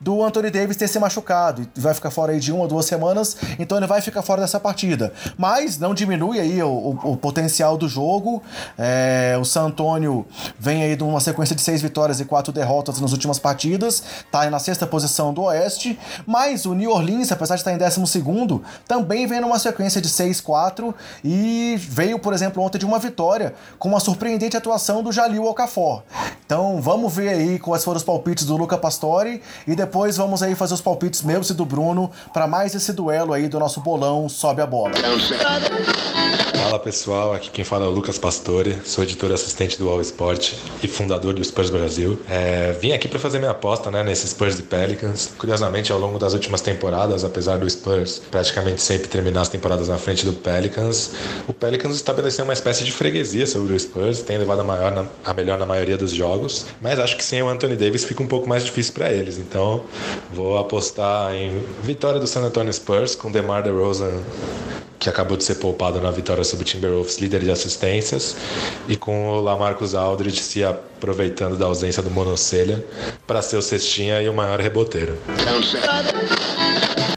[0.00, 2.86] do Anthony Davis ter se machucado e vai ficar fora aí de uma ou duas
[2.86, 5.12] semanas, então ele vai ficar fora dessa partida.
[5.36, 8.42] Mas não diminui aí o, o, o potencial do jogo.
[8.78, 10.26] É, o San Antonio
[10.58, 14.48] vem aí de uma sequência de seis vitórias e quatro derrotas nas últimas partidas, tá
[14.50, 18.62] na sexta posição do Oeste, mas o New Orleans, apesar de estar em décimo segundo,
[18.86, 20.94] também vem numa sequência de 6-4
[21.24, 26.02] e veio, por exemplo, ontem de uma vitória com uma surpreendente atuação do Jalil Okafor.
[26.44, 29.35] Então vamos ver aí quais foram os palpites do Luca Pastore
[29.66, 33.32] e depois vamos aí fazer os palpites meus e do Bruno para mais esse duelo
[33.32, 34.94] aí do nosso bolão Sobe a Bola.
[36.66, 40.54] Fala pessoal, aqui quem fala é o Lucas Pastore, sou editor assistente do All Sport
[40.82, 42.18] e fundador do Spurs Brasil.
[42.28, 45.30] É, vim aqui para fazer minha aposta né, nesse Spurs de Pelicans.
[45.38, 49.96] Curiosamente, ao longo das últimas temporadas, apesar do Spurs praticamente sempre terminar as temporadas na
[49.96, 51.12] frente do Pelicans,
[51.46, 55.04] o Pelicans estabeleceu uma espécie de freguesia sobre o Spurs, tem levado a, maior na,
[55.24, 58.26] a melhor na maioria dos jogos, mas acho que sem o Anthony Davis fica um
[58.26, 59.82] pouco mais difícil para Então
[60.32, 64.22] vou apostar em vitória do San Antonio Spurs com DeMar DeRozan
[64.98, 68.36] que acabou de ser poupado na vitória sobre o Timberwolves, líder de assistências,
[68.88, 72.84] e com o Lamarcus Aldridge se aproveitando da ausência do Monocelha
[73.24, 75.16] para ser o cestinha e o maior reboteiro.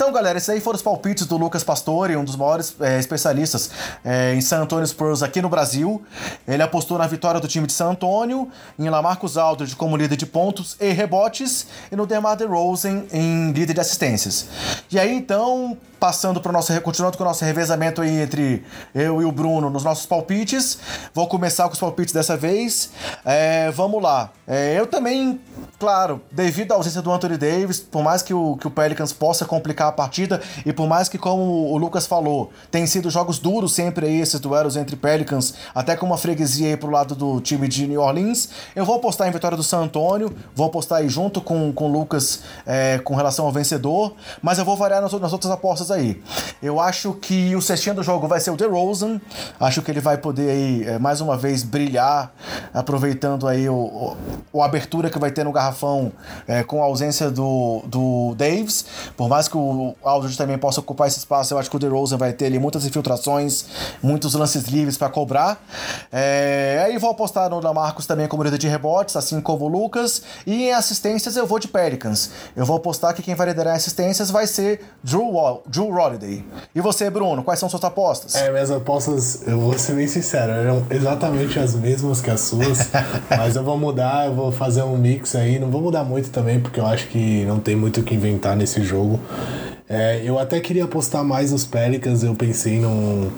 [0.02, 3.70] Então, galera, esses aí foram os palpites do Lucas Pastore, um dos maiores é, especialistas
[4.02, 6.02] é, em San Antonio Spurs aqui no Brasil.
[6.48, 10.26] Ele apostou na vitória do time de San Antonio, em Lamarcus Aldridge como líder de
[10.26, 14.48] pontos e rebotes, e no DeMar DeRozan em líder de assistências.
[14.90, 18.64] E aí, então, passando para o nosso continuando com o nosso revezamento aí entre
[18.96, 20.80] eu e o Bruno nos nossos palpites.
[21.14, 22.92] Vou começar com os palpites dessa vez.
[23.26, 24.32] É, vamos lá.
[24.48, 25.40] É, eu também,
[25.78, 29.46] claro, devido à ausência do Anthony Davis, por mais que o, que o Pelicans possa
[29.46, 33.74] complicar a partida e por mais que, como o Lucas falou, tem sido jogos duros
[33.74, 37.68] sempre aí esses duelos entre Pelicans, até com uma freguesia aí pro lado do time
[37.68, 41.42] de New Orleans, eu vou apostar em vitória do San Antonio, vou apostar aí junto
[41.42, 45.34] com, com o Lucas é, com relação ao vencedor, mas eu vou variar nas, nas
[45.34, 46.22] outras apostas aí.
[46.62, 49.20] Eu acho que o cestinha do jogo vai ser o DeRozan.
[49.60, 52.34] Acho que ele vai poder aí, é, mais uma vez, brilhar,
[52.74, 54.18] aproveitando aí o, o,
[54.54, 56.12] o abertura que vai ter no garrafão
[56.48, 58.86] é, com a ausência do, do Davis.
[59.16, 62.18] Por mais que o Aldridge também possa ocupar esse espaço, eu acho que o DeRozan
[62.18, 63.66] vai ter ali muitas infiltrações,
[64.02, 65.64] muitos lances livres para cobrar.
[66.12, 70.22] É, aí vou apostar no Lamarcus também como líder de rebotes, assim como o Lucas.
[70.46, 72.32] E em assistências eu vou de Pelicans.
[72.56, 76.44] Eu vou apostar que quem vai liderar assistências vai ser Drew, Wall, Holiday.
[76.74, 78.36] E você, Bruno, quais são suas apostas?
[78.36, 82.90] É, minhas apostas, eu vou ser bem sincero, eram exatamente as mesmas que as suas,
[83.30, 86.60] mas eu vou mudar, eu vou fazer um mix aí, não vou mudar muito também,
[86.60, 89.20] porque eu acho que não tem muito o que inventar nesse jogo.
[89.92, 93.32] É, eu até queria apostar mais nos Pelicans, eu pensei num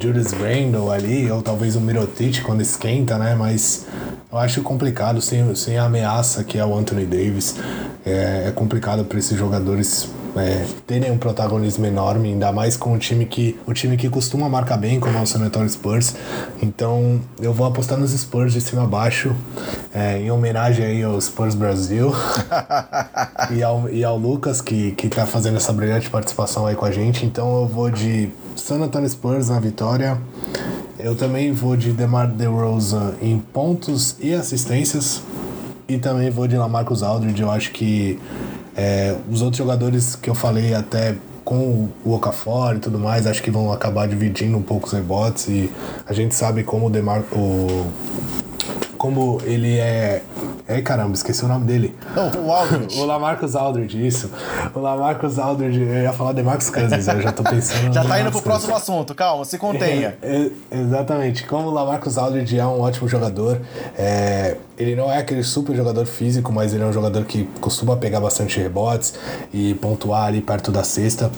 [0.00, 3.34] Julius Randle ali, ou talvez um Mirotic quando esquenta, né?
[3.34, 3.84] Mas
[4.32, 7.56] eu acho complicado, sem, sem a ameaça que é o Anthony Davis.
[8.06, 10.08] É, é complicado para esses jogadores
[10.38, 14.48] é, terem um protagonismo enorme, ainda mais com o time que o time que costuma
[14.48, 16.14] marcar bem, como é o San Antonio Spurs.
[16.62, 19.34] Então eu vou apostar nos Spurs de cima a baixo,
[19.92, 22.12] é, em homenagem aí ao Spurs Brasil
[23.50, 26.90] e, ao, e ao Lucas que, que tá fazendo essa brilhante participação aí com a
[26.90, 27.24] gente.
[27.24, 30.18] Então eu vou de San Antonio Spurs na vitória.
[30.98, 35.22] Eu também vou de DeMar DeRozan em pontos e assistências.
[35.88, 37.40] E também vou de Lamarcus Aldridge.
[37.40, 38.18] Eu acho que
[38.80, 43.42] é, os outros jogadores que eu falei até com o Okafor e tudo mais, acho
[43.42, 45.68] que vão acabar dividindo um pouco os rebotes e
[46.06, 47.86] a gente sabe como o Demar o
[48.98, 50.22] como ele é
[50.68, 51.96] é, caramba, esqueci o nome dele.
[52.14, 53.00] Não, o Aldridge.
[53.00, 54.30] o Lamarcus Aldridge, isso.
[54.74, 57.88] O Lamarcus Aldridge, eu ia falar de Max Cousins, eu já tô pensando.
[57.90, 60.18] já tá indo pro próximo assunto, calma, se contenha.
[60.28, 61.46] É, é, exatamente.
[61.46, 63.60] Como o Lamarcus Aldridge é um ótimo jogador,
[63.96, 67.96] é, ele não é aquele super jogador físico, mas ele é um jogador que costuma
[67.96, 69.14] pegar bastante rebotes
[69.54, 71.30] e pontuar ali perto da cesta.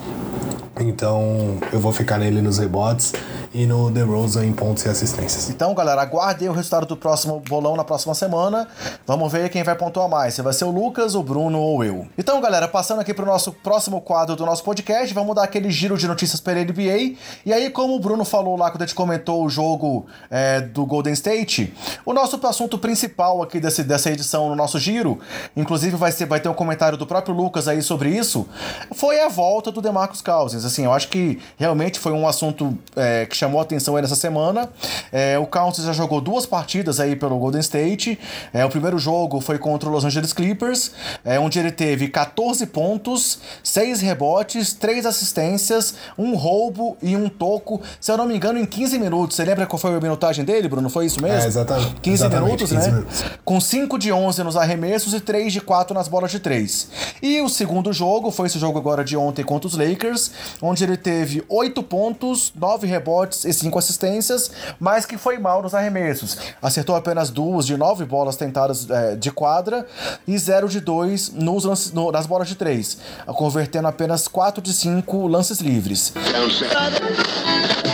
[0.80, 3.12] Então eu vou ficar nele nos rebotes
[3.52, 5.50] e no DeRozan em pontos e assistências.
[5.50, 8.68] Então, galera, aguardem o resultado do próximo bolão na próxima semana.
[9.06, 10.34] Vamos ver quem vai pontuar mais.
[10.34, 12.06] Se vai ser o Lucas, o Bruno ou eu.
[12.16, 15.98] Então, galera, passando aqui pro nosso próximo quadro do nosso podcast, vamos dar aquele giro
[15.98, 17.16] de notícias pela NBA.
[17.44, 20.86] E aí, como o Bruno falou lá quando a gente comentou o jogo é, do
[20.86, 21.74] Golden State,
[22.04, 25.18] o nosso assunto principal aqui desse, dessa edição no nosso giro,
[25.56, 28.46] inclusive vai, ser, vai ter um comentário do próprio Lucas aí sobre isso,
[28.92, 30.64] foi a volta do DeMarcus Cousins.
[30.64, 34.14] Assim, eu acho que realmente foi um assunto é, que chamou a atenção aí nessa
[34.14, 34.68] semana.
[35.10, 38.18] É, o Cousins já jogou duas partidas aí pelo Golden State.
[38.52, 40.92] É, o primeiro jogo foi contra o Los Angeles Clippers,
[41.24, 47.80] é, onde ele teve 14 pontos, 6 rebotes, 3 assistências, um roubo e um toco,
[47.98, 49.36] se eu não me engano, em 15 minutos.
[49.36, 50.90] Você lembra qual foi a minutagem dele, Bruno?
[50.90, 51.42] Foi isso mesmo?
[51.42, 51.94] É, exatamente.
[52.00, 52.92] 15 exatamente, minutos, 15 né?
[52.92, 53.24] Minutos.
[53.44, 56.88] Com 5 de 11 nos arremessos e 3 de 4 nas bolas de 3.
[57.22, 60.30] E o segundo jogo foi esse jogo agora de ontem contra os Lakers,
[60.60, 65.74] onde ele teve 8 pontos, 9 rebotes e 5 assistências, mas que foi mal nos
[65.74, 66.36] arremessos.
[66.60, 69.86] Acertou apenas duas de 9 bolas tentadas é, de quadra
[70.26, 75.26] e 0 de 2 nos, no, nas bolas de 3, convertendo apenas 4 de 5
[75.26, 76.12] lances livres.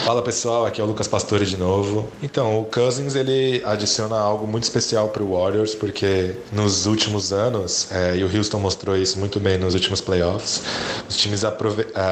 [0.07, 2.09] Fala pessoal, aqui é o Lucas Pastore de novo.
[2.22, 7.91] Então, o Cousins ele adiciona algo muito especial para o Warriors, porque nos últimos anos,
[7.91, 10.62] é, e o Houston mostrou isso muito bem nos últimos playoffs,
[11.09, 11.49] os times é,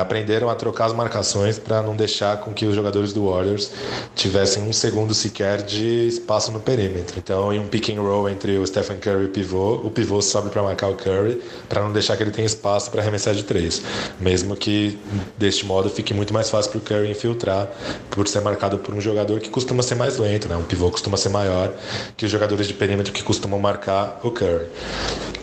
[0.01, 3.71] aprenderam a trocar as marcações para não deixar com que os jogadores do Warriors
[4.15, 7.19] tivessem um segundo sequer de espaço no perímetro.
[7.19, 10.21] Então, em um pick and roll entre o Stephen Curry e o pivô, o pivô
[10.21, 13.45] sobe para marcar o Curry para não deixar que ele tenha espaço para arremessar de
[13.45, 13.83] três,
[14.21, 14.99] mesmo que
[15.39, 17.71] deste modo fique muito mais fácil para o Curry infiltrar
[18.11, 20.57] por ser marcado por um jogador que costuma ser mais lento, né?
[20.57, 21.73] Um pivô costuma ser maior
[22.17, 24.67] que os jogadores de perímetro que costumam marcar o Curry.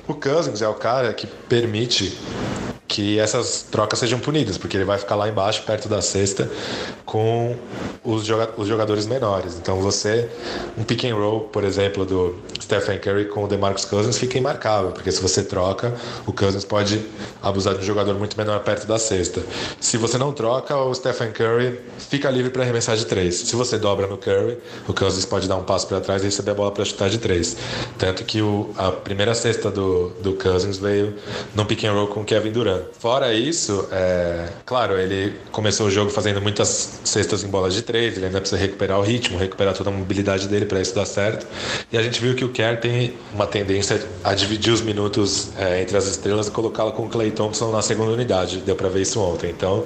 [0.08, 2.18] O Cousins é o cara que permite
[2.92, 6.52] que essas trocas sejam punidas, porque ele vai ficar lá embaixo, perto da cesta,
[7.06, 7.56] com
[8.04, 9.58] os, jogadores menores.
[9.58, 10.30] Então você,
[10.78, 14.92] um pick and roll, por exemplo, do Stephen Curry com o DeMarcus Cousins fica imarcável,
[14.92, 15.94] porque se você troca,
[16.28, 17.02] o Cousins pode
[17.42, 19.42] abusar de um jogador muito menor perto da cesta.
[19.80, 23.36] Se você não troca, o Stephen Curry fica livre para arremessar de três.
[23.36, 26.52] Se você dobra no Curry, o Cousins pode dar um passo para trás e receber
[26.52, 27.56] a bola para chutar de três.
[27.98, 31.16] Tanto que o, a primeira cesta do, do Cousins veio
[31.56, 32.81] num pick and roll com o Kevin Durant.
[33.00, 38.18] Fora isso, é, claro, ele começou o jogo fazendo muitas cestas em bolas de três,
[38.18, 41.48] ele ainda precisa recuperar o ritmo, recuperar toda a mobilidade dele para isso dar certo.
[41.92, 45.82] E a gente viu que o Kerr tem uma tendência a dividir os minutos é,
[45.82, 48.58] entre as estrelas e colocá-lo com o Clay Thompson na segunda unidade.
[48.58, 49.50] Deu para ver isso ontem.
[49.50, 49.86] Então,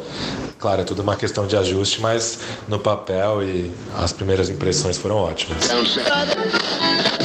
[0.60, 5.18] claro, é tudo uma questão de ajuste, mas no papel e as primeiras impressões foram
[5.18, 5.66] ótimas.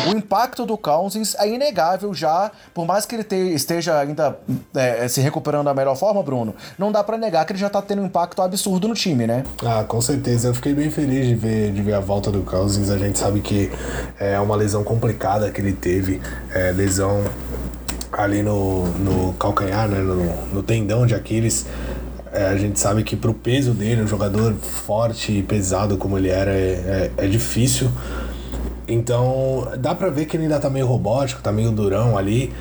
[0.09, 4.39] O impacto do Cousins é inegável já, por mais que ele te, esteja ainda
[4.75, 7.81] é, se recuperando da melhor forma, Bruno, não dá para negar que ele já tá
[7.81, 9.45] tendo um impacto absurdo no time, né?
[9.65, 10.49] Ah, com certeza.
[10.49, 12.91] Eu fiquei bem feliz de ver, de ver a volta do Cousins.
[12.91, 13.71] A gente sabe que
[14.19, 16.21] é uma lesão complicada que ele teve,
[16.55, 17.23] é, lesão
[18.13, 21.67] ali no, no calcanhar, né, no, no tendão de Aquiles.
[22.33, 26.29] É, a gente sabe que pro peso dele, um jogador forte e pesado como ele
[26.29, 27.91] era, é, é, é difícil.
[28.87, 32.53] Então, dá pra ver que ele ainda tá meio robótico, tá meio durão ali.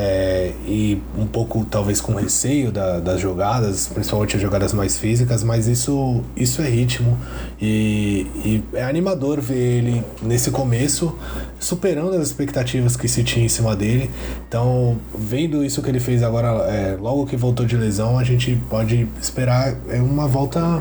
[0.00, 5.42] É, e um pouco talvez com receio da, das jogadas, principalmente as jogadas mais físicas,
[5.42, 7.18] mas isso, isso é ritmo
[7.60, 11.18] e, e, é animador ver ele nesse começo
[11.58, 14.08] superando as expectativas que se tinha em cima dele.
[14.46, 18.56] Então, vendo isso que ele fez agora, é, logo que voltou de lesão, a gente
[18.70, 20.80] pode esperar é uma volta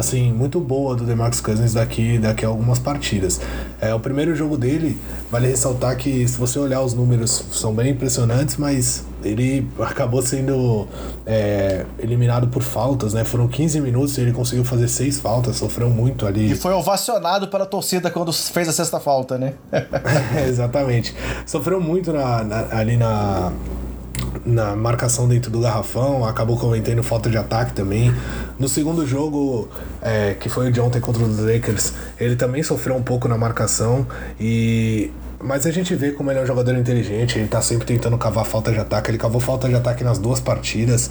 [0.00, 3.40] assim, muito boa do DeMarcus Cousins daqui, daqui a algumas partidas.
[3.80, 4.98] É, o primeiro jogo dele,
[5.30, 10.88] vale ressaltar que se você olhar os números, são bem impressionantes, mas ele acabou sendo
[11.26, 13.24] é, eliminado por faltas, né?
[13.24, 16.52] Foram 15 minutos e ele conseguiu fazer seis faltas, sofreu muito ali.
[16.52, 19.54] E foi ovacionado pela torcida quando fez a sexta falta, né?
[19.72, 21.14] é, exatamente.
[21.46, 23.52] Sofreu muito na, na, ali na
[24.44, 28.14] na marcação dentro do garrafão, acabou cometendo falta de ataque também.
[28.58, 29.68] No segundo jogo,
[30.00, 33.36] é, que foi o de ontem contra os Lakers, ele também sofreu um pouco na
[33.36, 34.06] marcação
[34.38, 35.10] e
[35.42, 38.44] mas a gente vê como ele é um jogador inteligente, ele tá sempre tentando cavar
[38.44, 41.10] falta de ataque, ele cavou falta de ataque nas duas partidas.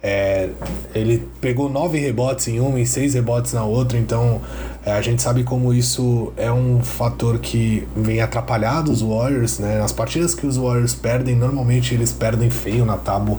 [0.00, 0.50] É,
[0.94, 4.40] ele pegou nove rebotes em uma e seis rebotes na outra, então
[4.86, 9.78] é, a gente sabe como isso é um fator que vem atrapalhado os Warriors, né?
[9.78, 13.38] Nas partidas que os Warriors perdem, normalmente eles perdem feio na tábua.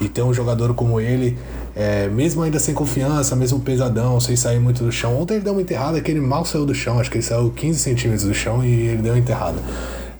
[0.00, 1.36] E ter um jogador como ele,
[1.74, 5.20] é, mesmo ainda sem confiança, mesmo pesadão, sem sair muito do chão.
[5.20, 7.50] Ontem ele deu uma enterrada que ele mal saiu do chão, acho que ele saiu
[7.50, 9.58] 15 centímetros do chão e ele deu uma enterrada.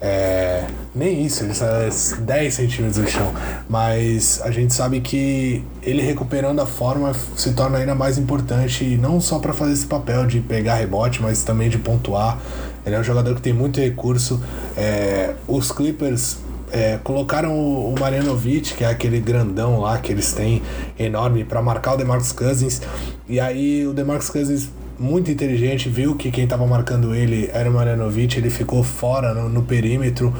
[0.00, 0.64] É,
[0.98, 1.88] nem isso, ele sai
[2.18, 3.32] 10 centímetros do chão.
[3.68, 9.20] Mas a gente sabe que ele recuperando a forma se torna ainda mais importante, não
[9.20, 12.38] só para fazer esse papel de pegar rebote, mas também de pontuar.
[12.84, 14.42] Ele é um jogador que tem muito recurso.
[14.76, 16.38] É, os Clippers
[16.72, 20.62] é, colocaram o, o Marianovic, que é aquele grandão lá que eles têm,
[20.98, 22.82] enorme, para marcar o DeMarcus Cousins.
[23.28, 27.72] E aí o DeMarcus Cousins muito inteligente, viu que quem estava marcando ele era o
[27.72, 30.34] Marianovic, ele ficou fora no, no perímetro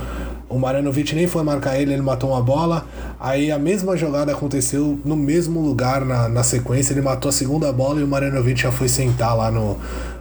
[0.48, 2.86] o Maranovic nem foi marcar ele, ele matou uma bola.
[3.20, 6.94] Aí a mesma jogada aconteceu no mesmo lugar na, na sequência.
[6.94, 9.76] Ele matou a segunda bola e o Maranovic já foi sentar lá no,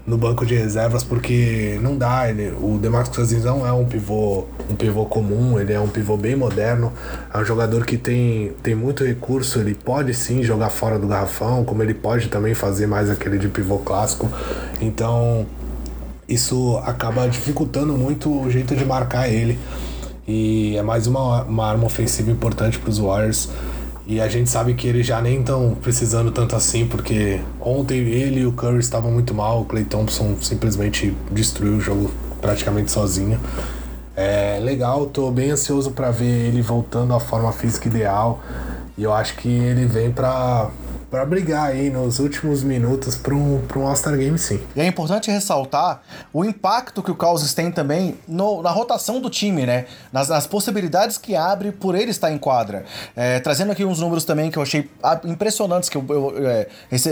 [0.06, 2.30] no banco de reservas porque não dá.
[2.30, 6.18] Ele, o Demarcus Cousins não é um pivô, um pivô comum, ele é um pivô
[6.18, 6.92] bem moderno.
[7.34, 9.60] É um jogador que tem, tem muito recurso.
[9.60, 13.48] Ele pode sim jogar fora do garrafão, como ele pode também fazer mais aquele de
[13.48, 14.30] pivô clássico.
[14.82, 15.46] Então
[16.28, 19.58] isso acaba dificultando muito o jeito de marcar ele.
[20.28, 23.50] E é mais uma, uma arma ofensiva importante para os Warriors.
[24.06, 28.42] E a gente sabe que eles já nem estão precisando tanto assim, porque ontem ele
[28.42, 29.62] e o Curry estavam muito mal.
[29.62, 32.12] O Clay Thompson simplesmente destruiu o jogo
[32.42, 33.40] praticamente sozinho.
[34.16, 38.42] É legal, tô bem ansioso para ver ele voltando à forma física ideal.
[38.98, 40.70] E eu acho que ele vem para
[41.10, 44.60] para brigar aí nos últimos minutos para um, um All-Star Game, sim.
[44.76, 46.02] E é importante ressaltar
[46.34, 49.86] o impacto que o Cousins tem também no, na rotação do time, né?
[50.12, 52.86] Nas, nas, possibilidades que abre por ele estar em quadra.
[53.16, 54.90] É, trazendo aqui uns números também que eu achei
[55.24, 56.68] impressionantes que eu, eu é,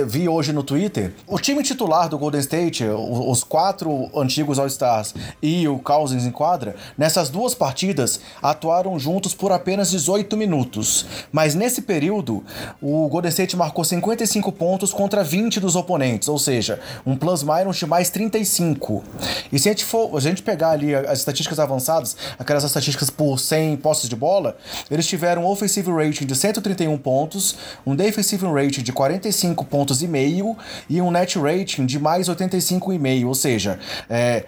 [0.06, 1.14] vi hoje no Twitter.
[1.26, 6.76] O time titular do Golden State, os quatro antigos All-Stars e o Cousins em quadra,
[6.98, 11.06] nessas duas partidas atuaram juntos por apenas 18 minutos.
[11.32, 12.43] Mas nesse período,
[12.82, 17.86] o Golden State marcou 55 pontos contra 20 dos oponentes, ou seja, um plus-minus de
[17.86, 19.03] mais 35.
[19.51, 23.39] E se a gente for a gente pegar ali as estatísticas avançadas, aquelas estatísticas por
[23.39, 24.57] 100 posses de bola,
[24.89, 27.55] eles tiveram um offensive rating de 131 pontos,
[27.86, 30.57] um defensive rating de 45 pontos e meio
[30.89, 33.79] e um net rating de mais 85,5, ou seja,
[34.09, 34.45] é,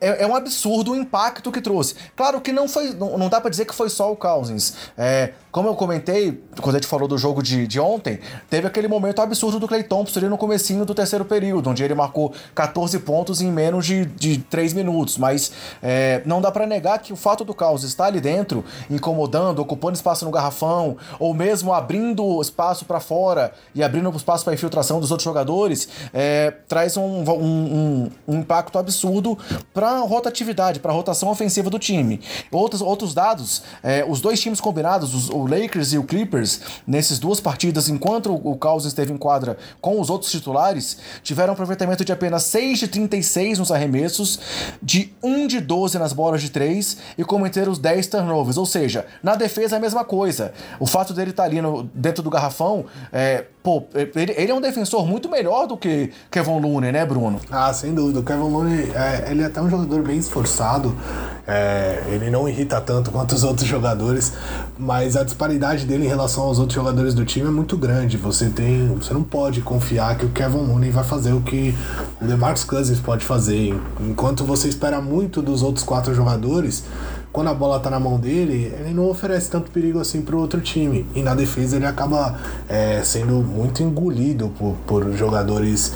[0.00, 1.94] é, é, um absurdo o impacto que trouxe.
[2.16, 4.74] Claro que não foi, não, não dá para dizer que foi só o Cousins.
[4.96, 8.18] É, como eu comentei, quando a gente falou do jogo de, de ontem,
[8.52, 11.94] teve aquele momento absurdo do Clay Thompson ali no comecinho do terceiro período, onde ele
[11.94, 15.16] marcou 14 pontos em menos de, de 3 minutos.
[15.16, 15.50] Mas
[15.82, 19.96] é, não dá para negar que o fato do caos estar ali dentro, incomodando, ocupando
[19.96, 25.10] espaço no garrafão, ou mesmo abrindo espaço para fora e abrindo espaço para infiltração dos
[25.10, 29.38] outros jogadores, é, traz um, um, um, impacto absurdo
[29.72, 32.20] para rotatividade, para rotação ofensiva do time.
[32.50, 37.18] Outros, outros dados, é, os dois times combinados, os, o Lakers e o Clippers, nessas
[37.18, 42.04] duas partidas, enquanto o Cousins esteve em quadra com os outros titulares, tiveram um aproveitamento
[42.04, 44.38] de apenas 6 de 36 nos arremessos,
[44.82, 48.56] de 1 de 12 nas bolas de 3 e cometeram os 10 turnovers.
[48.56, 50.52] Ou seja, na defesa é a mesma coisa.
[50.78, 54.54] O fato dele estar tá ali no, dentro do garrafão, é, pô, ele, ele, é
[54.54, 57.40] um defensor muito melhor do que Kevin Looney, né, Bruno?
[57.50, 58.20] Ah, sem dúvida.
[58.20, 60.94] O Kevin Looney, é, ele é até um jogador bem esforçado.
[61.46, 64.32] É, ele não irrita tanto quanto os outros jogadores,
[64.78, 68.16] mas a disparidade dele em relação aos outros jogadores do time é muito grande.
[68.16, 71.74] Você tem, você não pode confiar que o Kevin Looney vai fazer o que
[72.20, 73.74] o DeMarcus Cousins pode fazer.
[74.00, 76.84] Enquanto você espera muito dos outros quatro jogadores,
[77.32, 80.60] quando a bola tá na mão dele, ele não oferece tanto perigo assim pro outro
[80.60, 81.06] time.
[81.14, 85.94] E na defesa ele acaba é, sendo muito engolido por, por jogadores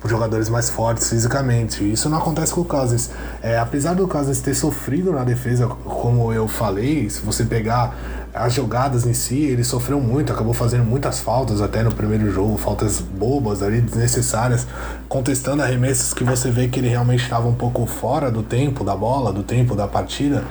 [0.00, 1.82] por jogadores mais fortes fisicamente.
[1.90, 3.10] Isso não acontece com o Cousins.
[3.42, 7.96] É, apesar do Cousins ter sofrido na defesa, como eu falei, se você pegar
[8.32, 12.56] as jogadas em si, ele sofreu muito, acabou fazendo muitas faltas até no primeiro jogo,
[12.56, 14.66] faltas bobas ali, desnecessárias,
[15.08, 18.94] contestando arremessos que você vê que ele realmente estava um pouco fora do tempo da
[18.94, 20.44] bola, do tempo da partida.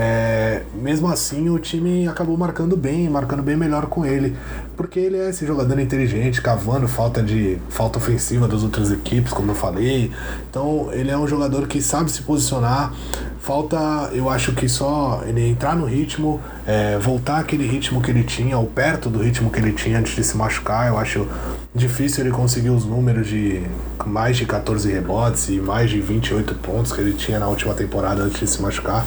[0.00, 4.36] É, mesmo assim, o time acabou marcando bem, marcando bem melhor com ele,
[4.76, 9.50] porque ele é esse jogador inteligente, cavando falta de falta ofensiva das outras equipes, como
[9.50, 10.12] eu falei.
[10.48, 12.94] Então, ele é um jogador que sabe se posicionar.
[13.40, 18.22] Falta, eu acho que só ele entrar no ritmo, é, voltar aquele ritmo que ele
[18.22, 20.86] tinha, ou perto do ritmo que ele tinha antes de se machucar.
[20.86, 21.26] Eu acho
[21.74, 23.64] difícil ele conseguir os números de
[24.06, 28.22] mais de 14 rebotes e mais de 28 pontos que ele tinha na última temporada
[28.22, 29.04] antes de se machucar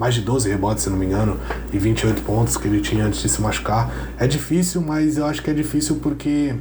[0.00, 1.36] mais de 12 rebotes, se não me engano,
[1.70, 3.90] e 28 pontos que ele tinha antes de se machucar.
[4.18, 6.54] É difícil, mas eu acho que é difícil porque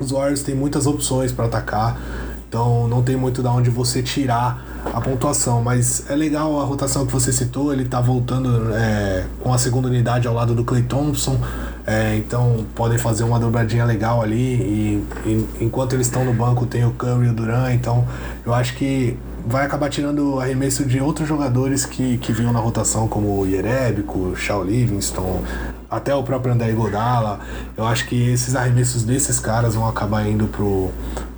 [0.00, 2.00] os Warriors têm muitas opções para atacar,
[2.48, 7.04] então não tem muito da onde você tirar a pontuação, mas é legal a rotação
[7.04, 10.84] que você citou, ele tá voltando é, com a segunda unidade ao lado do Clay
[10.84, 11.38] Thompson,
[11.86, 16.64] é, então podem fazer uma dobradinha legal ali e, e enquanto eles estão no banco
[16.64, 18.06] tem o Curry e o Duran, então
[18.46, 23.06] eu acho que vai acabar tirando arremesso de outros jogadores que, que vinham na rotação,
[23.06, 25.42] como o Yerebico, o Shaw Livingston,
[25.90, 27.40] até o próprio André Godala.
[27.76, 30.90] Eu acho que esses arremessos desses caras vão acabar indo pro,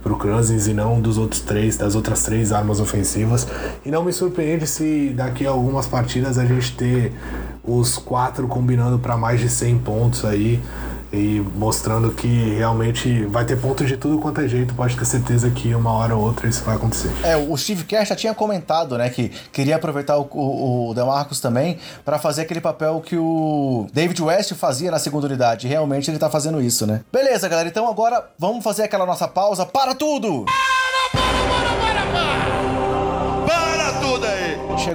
[0.02, 3.46] pro Cousins e não dos outros três, das outras três armas ofensivas.
[3.84, 7.12] E não me surpreende se daqui a algumas partidas a gente ter
[7.64, 10.62] os quatro combinando para mais de 100 pontos aí.
[11.12, 15.50] E mostrando que realmente vai ter pontos de tudo quanto é jeito, pode ter certeza
[15.50, 17.10] que uma hora ou outra isso vai acontecer.
[17.22, 21.40] É, o Steve Kerr já tinha comentado, né, que queria aproveitar o, o, o DeMarcus
[21.40, 25.66] também para fazer aquele papel que o David West fazia na segunda unidade.
[25.66, 27.00] Realmente ele tá fazendo isso, né?
[27.12, 29.64] Beleza, galera, então agora vamos fazer aquela nossa pausa.
[29.64, 30.44] Para tudo!
[30.44, 30.75] Para,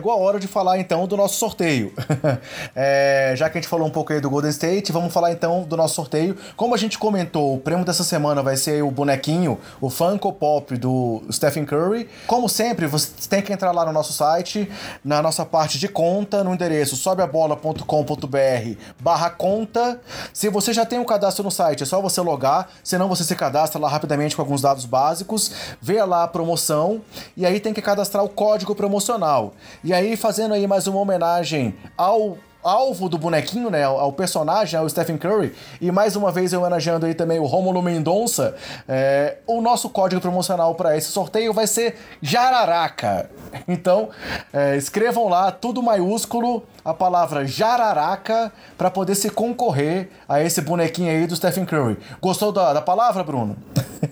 [0.01, 1.93] Chegou a hora de falar então do nosso sorteio.
[2.75, 5.61] é, já que a gente falou um pouco aí do Golden State, vamos falar então
[5.61, 6.35] do nosso sorteio.
[6.57, 10.75] Como a gente comentou, o prêmio dessa semana vai ser o bonequinho, o Funko Pop
[10.75, 12.09] do Stephen Curry.
[12.25, 14.67] Como sempre, você tem que entrar lá no nosso site,
[15.05, 17.85] na nossa parte de conta, no endereço sobeabola.com.br
[18.99, 20.01] barra conta.
[20.33, 23.35] Se você já tem um cadastro no site, é só você logar, senão você se
[23.35, 27.01] cadastra lá rapidamente com alguns dados básicos, vê lá a promoção
[27.37, 29.53] e aí tem que cadastrar o código promocional.
[29.83, 34.87] E aí, fazendo aí mais uma homenagem ao alvo do bonequinho, né, ao personagem, ao
[34.87, 38.55] Stephen Curry, e mais uma vez homenageando aí também o Romulo Mendonça,
[38.87, 43.29] é, o nosso código promocional para esse sorteio vai ser Jararaca.
[43.67, 44.09] Então,
[44.53, 51.09] é, escrevam lá, tudo maiúsculo, a palavra Jararaca, para poder se concorrer a esse bonequinho
[51.09, 51.97] aí do Stephen Curry.
[52.21, 53.57] Gostou da, da palavra, Bruno?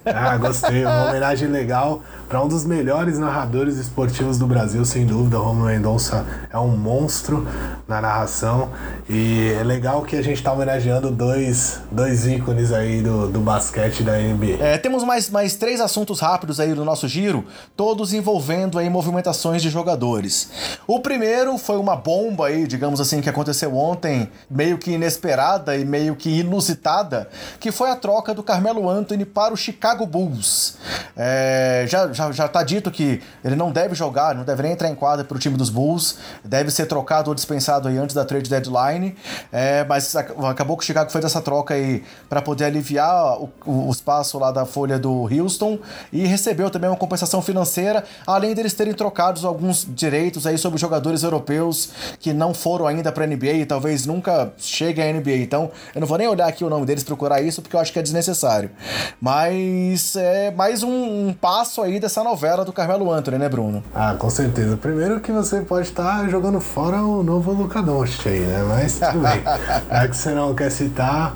[0.05, 0.86] Ah, gostei.
[0.86, 5.39] Uma homenagem legal para um dos melhores narradores esportivos do Brasil, sem dúvida.
[5.39, 6.23] O Romulo Mendonça
[6.53, 7.45] é um monstro
[7.88, 8.69] na narração.
[9.09, 14.03] E é legal que a gente está homenageando dois, dois ícones aí do, do basquete
[14.03, 14.63] da NBA.
[14.63, 17.43] É, temos mais, mais três assuntos rápidos aí no nosso giro,
[17.75, 20.51] todos envolvendo aí movimentações de jogadores.
[20.86, 25.84] O primeiro foi uma bomba aí, digamos assim, que aconteceu ontem, meio que inesperada e
[25.84, 27.27] meio que inusitada,
[27.59, 30.77] que foi a troca do Carmelo Anthony para o Chicago Bulls.
[31.17, 34.89] É, já, já, já tá dito que ele não deve jogar, não deve nem entrar
[34.89, 38.26] em quadra para o time dos Bulls, deve ser trocado ou dispensado aí antes da
[38.26, 39.15] trade deadline,
[39.51, 43.89] é, mas acabou que o Chicago fez essa troca aí para poder aliviar o, o,
[43.89, 45.80] espaço lá da folha do Houston
[46.11, 51.24] e recebeu também uma compensação financeira, além deles terem trocado alguns direitos aí sobre jogadores
[51.24, 51.89] europeus
[52.20, 55.38] que não foram ainda para NBA e talvez nunca cheguem à NBA.
[55.38, 57.93] Então, eu não vou nem olhar aqui o nome deles procurar isso porque eu acho
[57.93, 58.72] que é desnecessário.
[59.22, 63.84] Mas é mais um, um passo aí novela do Carmelo Anthony, né, Bruno?
[63.93, 64.76] Ah, com certeza.
[64.78, 68.66] Primeiro que você pode estar jogando fora o novo Doncic aí, né?
[68.68, 69.41] Mas tudo bem.
[69.89, 71.36] é que você não quer citar.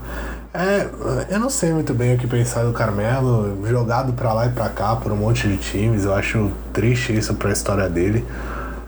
[0.54, 0.88] É,
[1.30, 4.70] eu não sei muito bem o que pensar do Carmelo, jogado para lá e para
[4.70, 6.06] cá por um monte de times.
[6.06, 8.26] Eu acho triste isso para a história dele.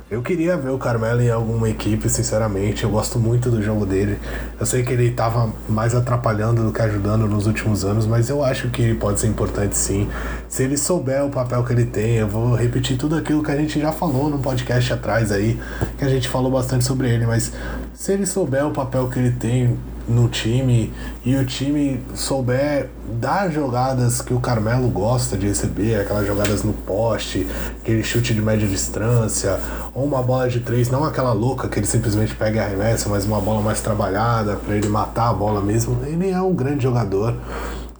[0.07, 2.83] Eu queria ver o Carmelo em alguma equipe, sinceramente.
[2.83, 4.19] Eu gosto muito do jogo dele.
[4.59, 8.43] Eu sei que ele estava mais atrapalhando do que ajudando nos últimos anos, mas eu
[8.43, 10.07] acho que ele pode ser importante sim.
[10.47, 13.55] Se ele souber o papel que ele tem, eu vou repetir tudo aquilo que a
[13.55, 15.59] gente já falou no podcast atrás aí,
[15.97, 17.51] que a gente falou bastante sobre ele, mas
[17.95, 19.75] se ele souber o papel que ele tem
[20.07, 20.93] no time
[21.23, 22.89] e o time souber
[23.19, 27.47] dar jogadas que o Carmelo gosta de receber, aquelas jogadas no poste,
[27.81, 29.59] aquele chute de média distância,
[29.93, 33.25] ou uma bola de três, não aquela louca que ele simplesmente pega e arremessa, mas
[33.25, 35.97] uma bola mais trabalhada para ele matar a bola mesmo.
[36.05, 37.35] Ele é um grande jogador.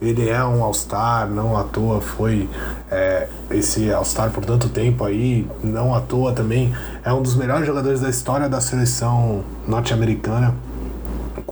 [0.02, 2.50] Ele é um All-Star, não à toa foi
[2.92, 7.66] é, esse All-Star por tanto tempo aí, não à toa também é um dos melhores
[7.66, 10.54] jogadores da história da seleção norte-americana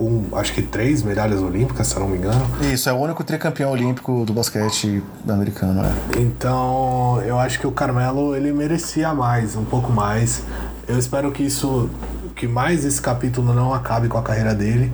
[0.04, 2.46] com acho que três medalhas olímpicas, se eu não me engano.
[2.62, 6.20] Isso, é o único tricampeão olímpico do basquete americano, é.
[6.20, 10.44] Então, eu acho que o Carmelo ele merecia mais, um pouco mais.
[10.88, 11.90] Eu espero que isso,
[12.36, 14.92] que mais esse capítulo não acabe com a carreira dele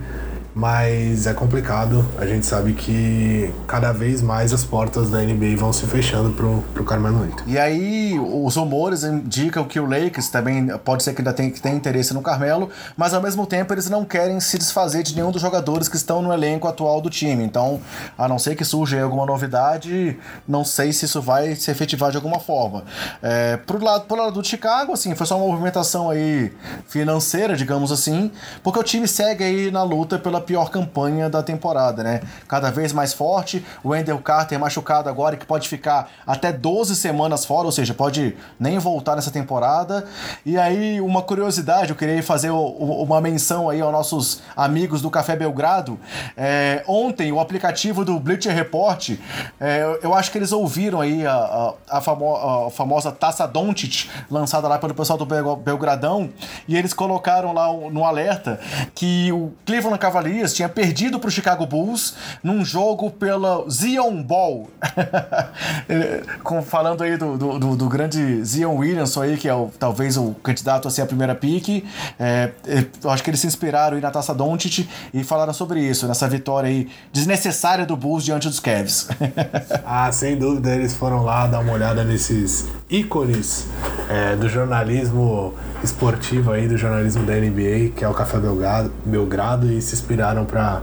[0.53, 2.05] mas é complicado.
[2.17, 6.63] A gente sabe que cada vez mais as portas da NBA vão se fechando pro,
[6.73, 7.53] pro Carmelo Anthony.
[7.53, 11.61] E aí, os rumores indicam que o Lakers também pode ser que ainda tenha, que
[11.61, 15.31] tenha interesse no Carmelo, mas ao mesmo tempo eles não querem se desfazer de nenhum
[15.31, 17.43] dos jogadores que estão no elenco atual do time.
[17.43, 17.79] Então,
[18.17, 22.17] a não ser que surja alguma novidade, não sei se isso vai se efetivar de
[22.17, 22.83] alguma forma.
[23.21, 26.51] É, pro, lado, pro lado do Chicago, assim, foi só uma movimentação aí
[26.87, 28.31] financeira, digamos assim,
[28.63, 32.21] porque o time segue aí na luta pela pior campanha da temporada, né?
[32.47, 37.45] Cada vez mais forte, o Wendell Carter machucado agora, que pode ficar até 12 semanas
[37.45, 40.05] fora, ou seja, pode nem voltar nessa temporada.
[40.45, 45.35] E aí, uma curiosidade, eu queria fazer uma menção aí aos nossos amigos do Café
[45.35, 45.99] Belgrado.
[46.35, 49.11] É, ontem, o aplicativo do Bleacher Report,
[49.59, 54.09] é, eu acho que eles ouviram aí a, a, a, famo a famosa Taça Doncic,
[54.29, 55.25] lançada lá pelo pessoal do
[55.55, 56.29] Belgradão,
[56.67, 58.59] e eles colocaram lá no alerta
[58.95, 62.13] que o Cleveland Cavaliers Tinha perdido para o Chicago Bulls
[62.43, 64.69] num jogo pela Zion Ball.
[66.43, 70.35] Com, falando aí do, do, do, grande Zion Williamson aí, que é o, talvez o
[70.43, 71.85] candidato a ser a primeira pique.
[72.19, 75.79] É, é, eu acho que eles se inspiraram aí na Taça Doncic e falaram sobre
[75.81, 79.07] isso, nessa vitória aí desnecessária do Bulls diante dos Cavs.
[79.85, 83.67] ah, sem dúvida, eles foram lá dar uma olhada nesses ícones
[84.09, 85.53] é, do jornalismo
[85.83, 90.45] esportivo aí, do jornalismo da NBA, que é o Café Belgrado, Belgrado e se inspiraram
[90.45, 90.81] para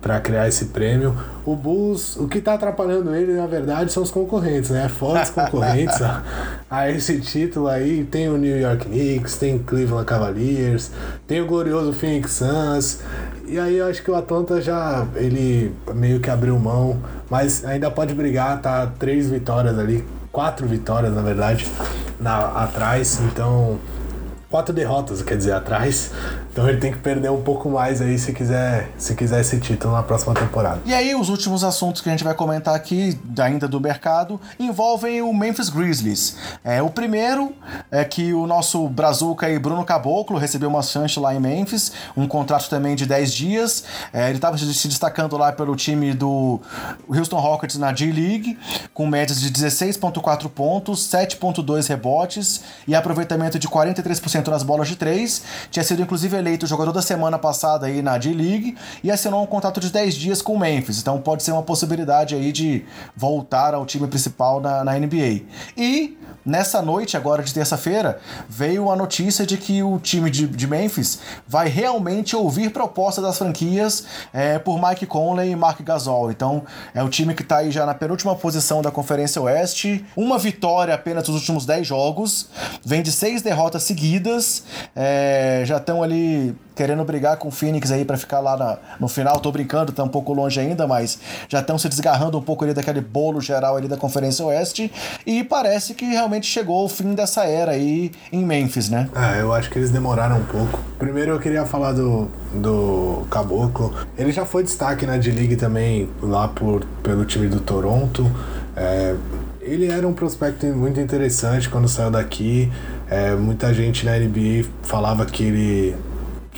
[0.00, 1.14] para criar esse prêmio.
[1.44, 4.88] O Bulls, o que está atrapalhando ele, na verdade, são os concorrentes, né?
[4.88, 6.22] Fora os concorrentes a,
[6.70, 10.90] a, esse título aí, tem o New York Knicks, tem o Cleveland Cavaliers,
[11.26, 13.00] tem o glorioso Phoenix Suns.
[13.46, 17.90] E aí eu acho que o Atlanta já, ele meio que abriu mão, mas ainda
[17.90, 21.66] pode brigar, tá três vitórias ali, quatro vitórias, na verdade,
[22.18, 23.78] na, atrás, então
[24.50, 26.10] quatro derrotas, quer dizer, atrás.
[26.52, 29.94] Então ele tem que perder um pouco mais aí se quiser, se quiser esse título
[29.94, 30.80] na próxima temporada.
[30.84, 35.22] E aí, os últimos assuntos que a gente vai comentar aqui, ainda do mercado, envolvem
[35.22, 36.36] o Memphis Grizzlies.
[36.64, 37.52] É, o primeiro
[37.90, 42.26] é que o nosso Brazuca e Bruno Caboclo recebeu uma chance lá em Memphis, um
[42.26, 43.84] contrato também de 10 dias.
[44.12, 46.60] É, ele estava se destacando lá pelo time do
[47.08, 48.58] Houston Rockets na G-League,
[48.92, 55.42] com médias de 16,4 pontos, 7,2 rebotes e aproveitamento de 43% nas bolas de 3.
[55.70, 59.78] Tinha sido inclusive eleito jogador da semana passada aí na D-League e assinou um contrato
[59.78, 60.98] de 10 dias com o Memphis.
[60.98, 62.84] Então pode ser uma possibilidade aí de
[63.16, 65.42] voltar ao time principal na, na NBA.
[65.76, 68.18] E nessa noite, agora de terça-feira,
[68.48, 73.38] veio a notícia de que o time de, de Memphis vai realmente ouvir proposta das
[73.38, 76.30] franquias é, por Mike Conley e Mark Gasol.
[76.30, 76.62] Então
[76.94, 80.04] é o time que está aí já na penúltima posição da Conferência Oeste.
[80.16, 82.48] Uma vitória apenas nos últimos 10 jogos.
[82.84, 84.64] Vem de seis derrotas seguidas.
[84.94, 89.06] É, já estão ali querendo brigar com o Phoenix aí para ficar lá na, no
[89.06, 89.38] final.
[89.38, 92.72] Tô brincando, tá um pouco longe ainda, mas já estão se desgarrando um pouco ali
[92.72, 94.90] daquele bolo geral ali da Conferência Oeste.
[95.26, 99.10] E parece que realmente chegou o fim dessa era aí em Memphis, né?
[99.14, 100.80] Ah, eu acho que eles demoraram um pouco.
[100.98, 103.94] Primeiro eu queria falar do, do Caboclo.
[104.16, 108.24] Ele já foi destaque na D-League também lá por, pelo time do Toronto.
[108.74, 109.14] É,
[109.60, 112.72] ele era um prospecto muito interessante quando saiu daqui.
[113.10, 115.96] É, muita gente na NBA falava que ele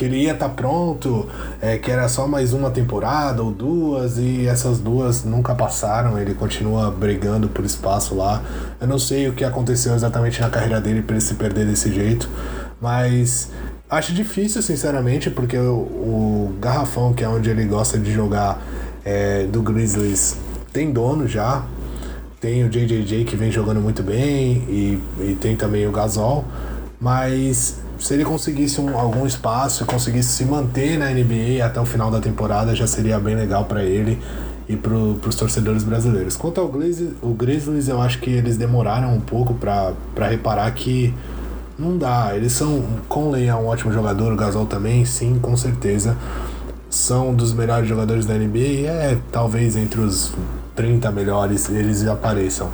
[0.02, 1.28] que ele ia estar tá pronto,
[1.60, 6.34] é, que era só mais uma temporada ou duas, e essas duas nunca passaram, ele
[6.34, 8.42] continua brigando por espaço lá.
[8.80, 11.92] Eu não sei o que aconteceu exatamente na carreira dele para ele se perder desse
[11.92, 12.28] jeito,
[12.80, 13.50] mas
[13.88, 18.60] acho difícil, sinceramente, porque o, o Garrafão, que é onde ele gosta de jogar
[19.04, 20.36] é, do Grizzlies,
[20.72, 21.64] tem dono já.
[22.40, 26.44] Tem o JJJ que vem jogando muito bem e, e tem também o Gasol,
[27.00, 31.86] mas se ele conseguisse um, algum espaço e conseguisse se manter na NBA até o
[31.86, 34.18] final da temporada, já seria bem legal para ele
[34.68, 36.36] e para os torcedores brasileiros.
[36.36, 39.94] Quanto ao Grizzlies, o Grizzlies, eu acho que eles demoraram um pouco para
[40.28, 41.14] reparar que
[41.78, 42.34] não dá.
[42.34, 42.82] Eles são.
[43.08, 46.16] Conley é um ótimo jogador, o Gasol também, sim, com certeza.
[46.90, 50.32] São dos melhores jogadores da NBA, é talvez entre os
[50.74, 52.68] 30 melhores eles apareçam.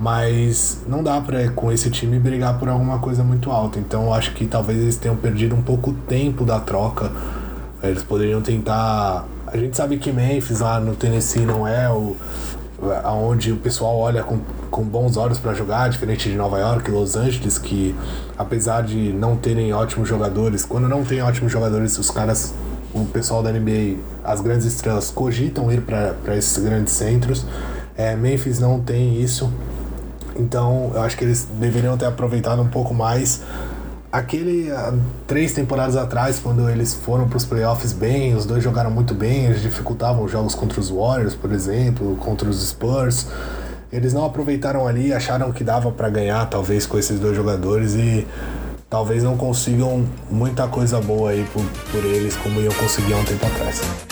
[0.00, 3.78] Mas não dá pra com esse time brigar por alguma coisa muito alta.
[3.78, 7.12] Então eu acho que talvez eles tenham perdido um pouco o tempo da troca.
[7.82, 9.26] Eles poderiam tentar.
[9.46, 12.16] A gente sabe que Memphis lá no Tennessee não é o
[13.04, 14.38] aonde o pessoal olha com,
[14.70, 17.94] com bons olhos para jogar, diferente de Nova York Los Angeles, que
[18.38, 22.54] apesar de não terem ótimos jogadores, quando não tem ótimos jogadores, os caras,
[22.94, 27.44] o pessoal da NBA, as grandes estrelas cogitam ir para esses grandes centros.
[27.96, 29.52] É, Memphis não tem isso.
[30.36, 33.42] Então, eu acho que eles deveriam ter aproveitado um pouco mais
[34.12, 38.90] aquele uh, três temporadas atrás, quando eles foram para os playoffs bem, os dois jogaram
[38.90, 43.26] muito bem, eles dificultavam os jogos contra os Warriors, por exemplo, contra os Spurs.
[43.92, 48.26] Eles não aproveitaram ali, acharam que dava para ganhar, talvez, com esses dois jogadores e
[48.88, 53.24] talvez não consigam muita coisa boa aí por, por eles, como iam conseguir há um
[53.24, 54.09] tempo atrás.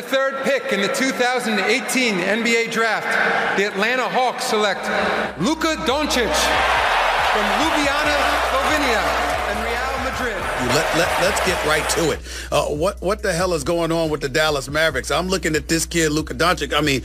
[0.00, 3.06] The third pick in the 2018 NBA draft,
[3.58, 4.80] the Atlanta Hawks select
[5.40, 6.32] Luka Doncic
[7.32, 8.16] from Ljubljana,
[8.48, 9.02] Slovenia,
[9.50, 10.36] and Real Madrid.
[10.74, 12.20] Let, let, let's get right to it.
[12.50, 15.10] Uh, what, what the hell is going on with the Dallas Mavericks?
[15.10, 16.72] I'm looking at this kid, Luka Doncic.
[16.72, 17.02] I mean,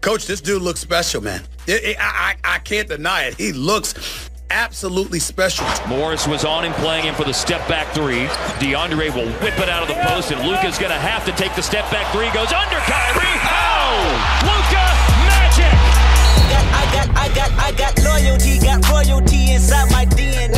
[0.00, 1.42] Coach, this dude looks special, man.
[1.66, 3.34] It, it, I, I, I can't deny it.
[3.34, 5.66] He looks absolutely special.
[5.88, 8.26] Morris was on him, playing him for the step back three.
[8.58, 11.54] DeAndre will whip it out of the post, and Luca's going to have to take
[11.54, 12.30] the step back three.
[12.32, 13.38] Goes under Kyrie.
[13.46, 14.40] Oh!
[14.44, 14.89] Luca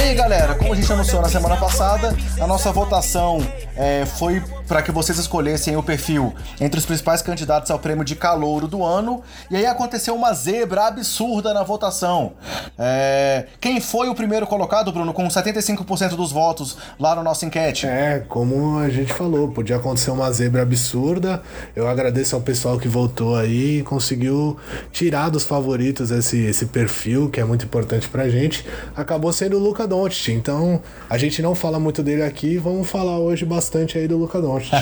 [0.00, 3.44] Ei galera, como a gente anunciou na semana passada, a nossa votação
[3.76, 8.14] é, foi para que vocês escolhessem o perfil entre os principais candidatos ao prêmio de
[8.14, 9.22] calouro do ano.
[9.50, 12.34] E aí aconteceu uma zebra absurda na votação.
[12.78, 17.86] É, quem foi o primeiro colocado, Bruno, com 75% dos votos lá na nossa enquete?
[17.86, 21.42] É, como a gente falou, podia acontecer uma zebra absurda.
[21.74, 24.56] Eu agradeço ao pessoal que votou aí e conseguiu
[24.92, 26.91] tirar dos favoritos esse, esse perfil
[27.30, 28.64] que é muito importante pra gente.
[28.94, 30.28] Acabou sendo o Luca Doncic.
[30.32, 34.40] Então, a gente não fala muito dele aqui, vamos falar hoje bastante aí do Luca
[34.40, 34.72] Doncic.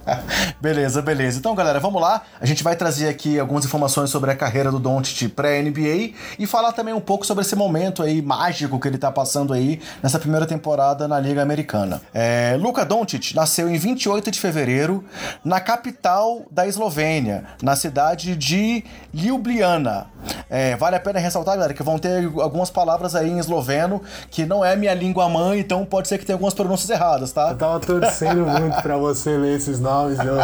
[0.60, 1.38] beleza, beleza.
[1.38, 2.22] Então, galera, vamos lá.
[2.40, 6.72] A gente vai trazer aqui algumas informações sobre a carreira do Doncic pré-NBA e falar
[6.72, 10.46] também um pouco sobre esse momento aí mágico que ele tá passando aí nessa primeira
[10.46, 12.00] temporada na Liga Americana.
[12.12, 15.04] É, Luka Doncic nasceu em 28 de fevereiro
[15.44, 18.84] na capital da Eslovênia, na cidade de
[19.14, 20.06] Ljubljana.
[20.48, 24.46] É, vale a pena ressaltar, galera, que vão ter algumas palavras aí em esloveno que
[24.46, 27.50] não é minha língua mãe, então pode ser que tenha algumas pronúncias erradas, tá?
[27.50, 30.18] Eu tava torcendo muito pra você ler esses nomes.
[30.18, 30.36] Eu,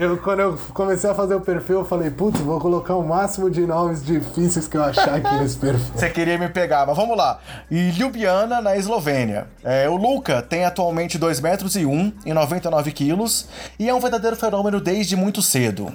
[0.00, 3.50] eu, quando eu comecei a fazer o perfil, eu falei, putz, vou colocar o máximo
[3.50, 5.86] de nomes difíceis que eu achar aqui nesse perfil.
[5.94, 7.38] Você queria me pegar, mas vamos lá.
[7.70, 9.46] E Ljubljana, na Eslovênia.
[9.64, 13.48] É, o Luca tem atualmente 2 metros e 1 e 99 quilos
[13.78, 15.92] e é um verdadeiro fenômeno desde muito cedo.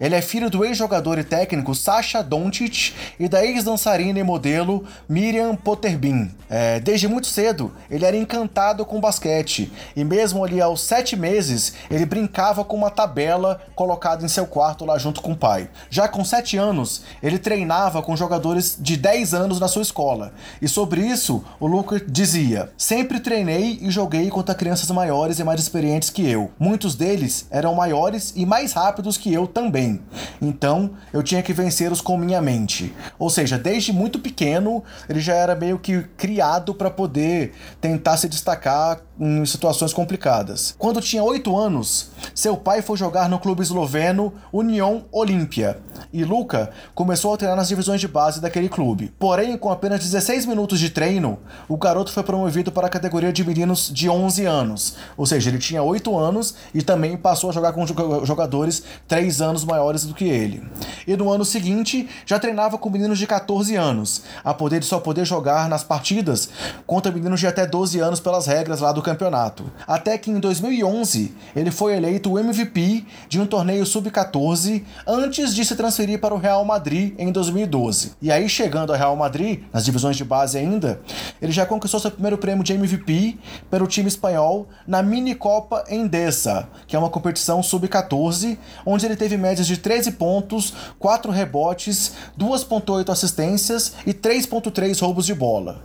[0.00, 5.56] Ele é filho do ex-jogador e técnico Sasha Doncic e da ex-dançarina e modelo Miriam
[5.56, 6.30] Potterbin.
[6.50, 11.74] É, desde muito cedo, ele era encantado com basquete e mesmo ali aos 7 meses,
[11.90, 15.68] ele brincava com uma tabela colocada em seu quarto lá junto com o pai.
[15.90, 20.32] Já com 7 anos, ele treinava com jogadores de 10 anos na sua escola.
[20.60, 25.60] E sobre isso, o Luca dizia: Sempre treinei e joguei contra crianças maiores e mais
[25.60, 26.50] experientes que eu.
[26.58, 30.00] Muitos deles eram maiores e mais rápidos que eu também.
[30.40, 32.94] Então, eu tinha que vencê-los com minha mente.
[33.18, 38.28] Ou seja, desde muito pequeno, ele já era meio que criado para poder tentar se
[38.28, 40.74] destacar em situações complicadas.
[40.78, 45.78] Quando tinha 8 anos, seu pai foi jogar no clube esloveno União Olímpia
[46.12, 49.12] e Luca começou a treinar nas divisões de base daquele clube.
[49.18, 51.38] Porém, com apenas 16 minutos de treino,
[51.68, 54.96] o garoto foi promovido para a categoria de meninos de 11 anos.
[55.16, 57.86] Ou seja, ele tinha 8 anos e também passou a jogar com
[58.24, 60.62] jogadores 3 anos maiores do que ele.
[61.06, 65.00] E no ano seguinte, já treinava com meninos de 14 anos, a poder de só
[65.00, 66.48] poder jogar nas partidas
[66.86, 69.64] contra meninos de até 12 anos pelas regras lá do campeonato.
[69.86, 75.64] Até que em 2011, ele foi eleito o MVP de um torneio sub-14 antes de
[75.64, 78.12] se transferir para o Real Madrid em 2012.
[78.20, 81.00] E aí, chegando ao Real Madrid, nas divisões de base ainda,
[81.40, 83.38] ele já conquistou seu primeiro prêmio de MVP
[83.70, 89.36] pelo time espanhol na Mini Copa Endesa, que é uma competição sub-14, onde ele teve
[89.36, 95.80] médias de 13 pontos, 4 rebotes, 2.8 assistências e 3.3 roubos de bola.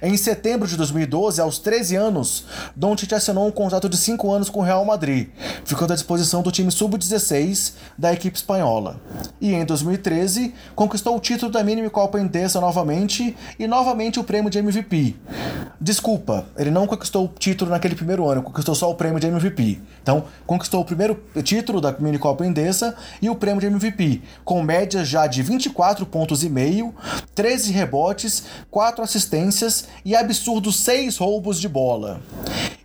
[0.00, 2.43] Em setembro de 2012, aos 13 anos,
[2.76, 5.28] Doncic assinou um contrato de 5 anos com o Real Madrid,
[5.64, 9.00] ficando à disposição do time sub-16 da equipe espanhola.
[9.40, 14.50] E em 2013, conquistou o título da Mini Copa Endesa novamente e novamente o prêmio
[14.50, 15.16] de MVP.
[15.80, 19.80] Desculpa, ele não conquistou o título naquele primeiro ano, conquistou só o prêmio de MVP.
[20.02, 24.62] Então, conquistou o primeiro título da Mini Copa Endesa e o prêmio de MVP, com
[24.62, 26.94] médias já de 24 pontos e meio,
[27.34, 32.20] 13 rebotes, 4 assistências e absurdos 6 roubos de bola.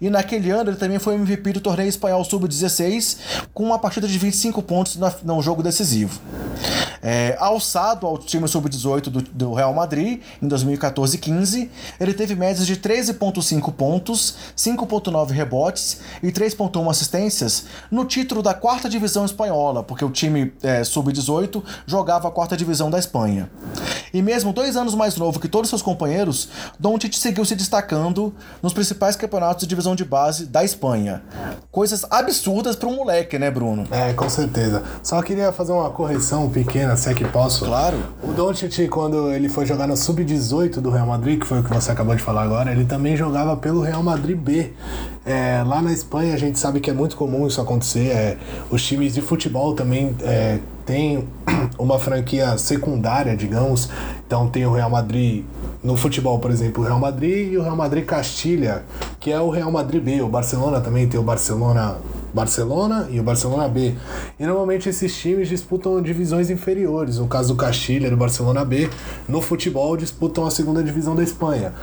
[0.01, 3.17] E naquele ano ele também foi MVP do torneio espanhol sub-16
[3.53, 6.19] com uma partida de 25 pontos no jogo decisivo.
[7.01, 12.67] É, alçado ao time sub-18 do, do, Real Madrid em 2014 15, ele teve médias
[12.67, 20.03] de 13,5 pontos, 5,9 rebotes e 3,1 assistências no título da quarta divisão espanhola, porque
[20.03, 23.49] o time é, sub-18 jogava a quarta divisão da Espanha.
[24.13, 28.73] E mesmo dois anos mais novo que todos seus companheiros, Doncic seguiu se destacando nos
[28.73, 31.21] principais campeonatos de divisão de base da Espanha.
[31.71, 33.87] Coisas absurdas para um moleque, né, Bruno?
[33.91, 34.83] É, com certeza.
[35.01, 37.65] Só queria fazer uma correção pequena, se é que posso.
[37.65, 37.97] Claro.
[38.23, 41.73] O Doncic, quando ele foi jogar no Sub-18 do Real Madrid, que foi o que
[41.73, 44.73] você acabou de falar agora, ele também jogava pelo Real Madrid B.
[45.25, 48.09] É, lá na Espanha a gente sabe que é muito comum isso acontecer.
[48.09, 48.37] É,
[48.69, 51.27] os times de futebol também é, têm
[51.77, 53.89] uma franquia secundária, digamos.
[54.25, 55.43] Então tem o Real Madrid
[55.83, 58.83] no futebol, por exemplo, o Real Madrid e o Real Madrid Castilha,
[59.19, 60.21] que é o Real Madrid B.
[60.21, 61.97] O Barcelona também tem o Barcelona
[62.33, 63.95] Barcelona e o Barcelona B.
[64.39, 67.17] E normalmente esses times disputam divisões inferiores.
[67.17, 68.89] No caso do Castilha, do Barcelona B,
[69.27, 71.73] no futebol disputam a segunda divisão da Espanha.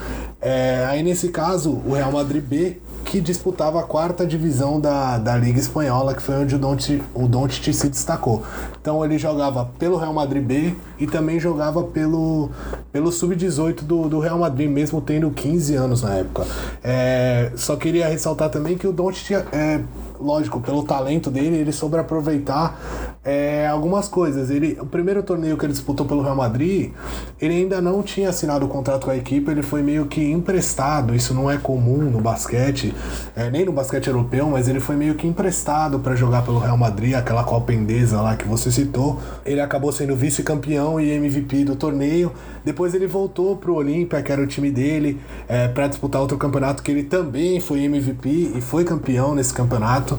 [0.40, 5.36] É, aí nesse caso, o Real Madrid B que disputava a quarta divisão da, da
[5.36, 8.42] Liga Espanhola, que foi onde o Doncic, o se destacou.
[8.80, 12.50] Então ele jogava pelo Real Madrid B e também jogava pelo,
[12.92, 16.46] pelo Sub-18 do, do Real Madrid, mesmo tendo 15 anos na época.
[16.82, 17.25] É,
[17.56, 19.80] só queria ressaltar também que o Doncic é,
[20.20, 22.78] lógico, pelo talento dele, ele soube aproveitar
[23.24, 24.50] é, algumas coisas.
[24.50, 26.92] Ele, o primeiro torneio que ele disputou pelo Real Madrid,
[27.40, 31.14] ele ainda não tinha assinado o contrato com a equipe, ele foi meio que emprestado.
[31.14, 32.94] Isso não é comum no basquete,
[33.34, 36.76] é, nem no basquete europeu, mas ele foi meio que emprestado para jogar pelo Real
[36.76, 39.18] Madrid, aquela Copa Endesa lá que você citou.
[39.44, 42.32] Ele acabou sendo vice-campeão e MVP do torneio.
[42.64, 46.82] Depois ele voltou pro Olímpia, que era o time dele, é, para disputar outro campeonato
[46.82, 50.18] que ele também foi MVP e foi campeão nesse campeonato campeonato.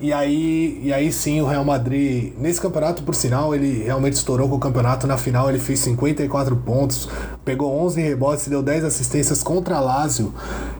[0.00, 4.48] E aí, e aí sim o Real Madrid, nesse campeonato, por sinal, ele realmente estourou
[4.48, 5.06] com o campeonato.
[5.06, 7.08] Na final ele fez 54 pontos,
[7.44, 10.32] pegou 11 rebotes e deu 10 assistências contra Lazio,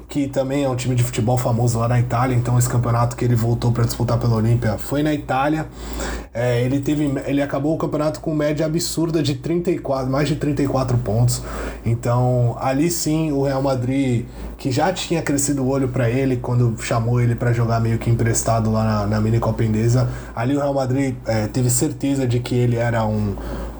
[0.09, 2.35] que também é um time de futebol famoso lá na Itália.
[2.35, 5.67] Então esse campeonato que ele voltou para disputar pela Olímpia foi na Itália.
[6.33, 10.97] É, ele teve, ele acabou o campeonato com média absurda de 34, mais de 34
[10.99, 11.43] pontos.
[11.85, 14.25] Então ali sim o Real Madrid,
[14.57, 18.09] que já tinha crescido o olho para ele quando chamou ele para jogar meio que
[18.09, 19.59] emprestado emprestado lá na, na mini Copa.
[20.37, 23.35] Ali o Real Madrid é, teve certeza de que ele era um,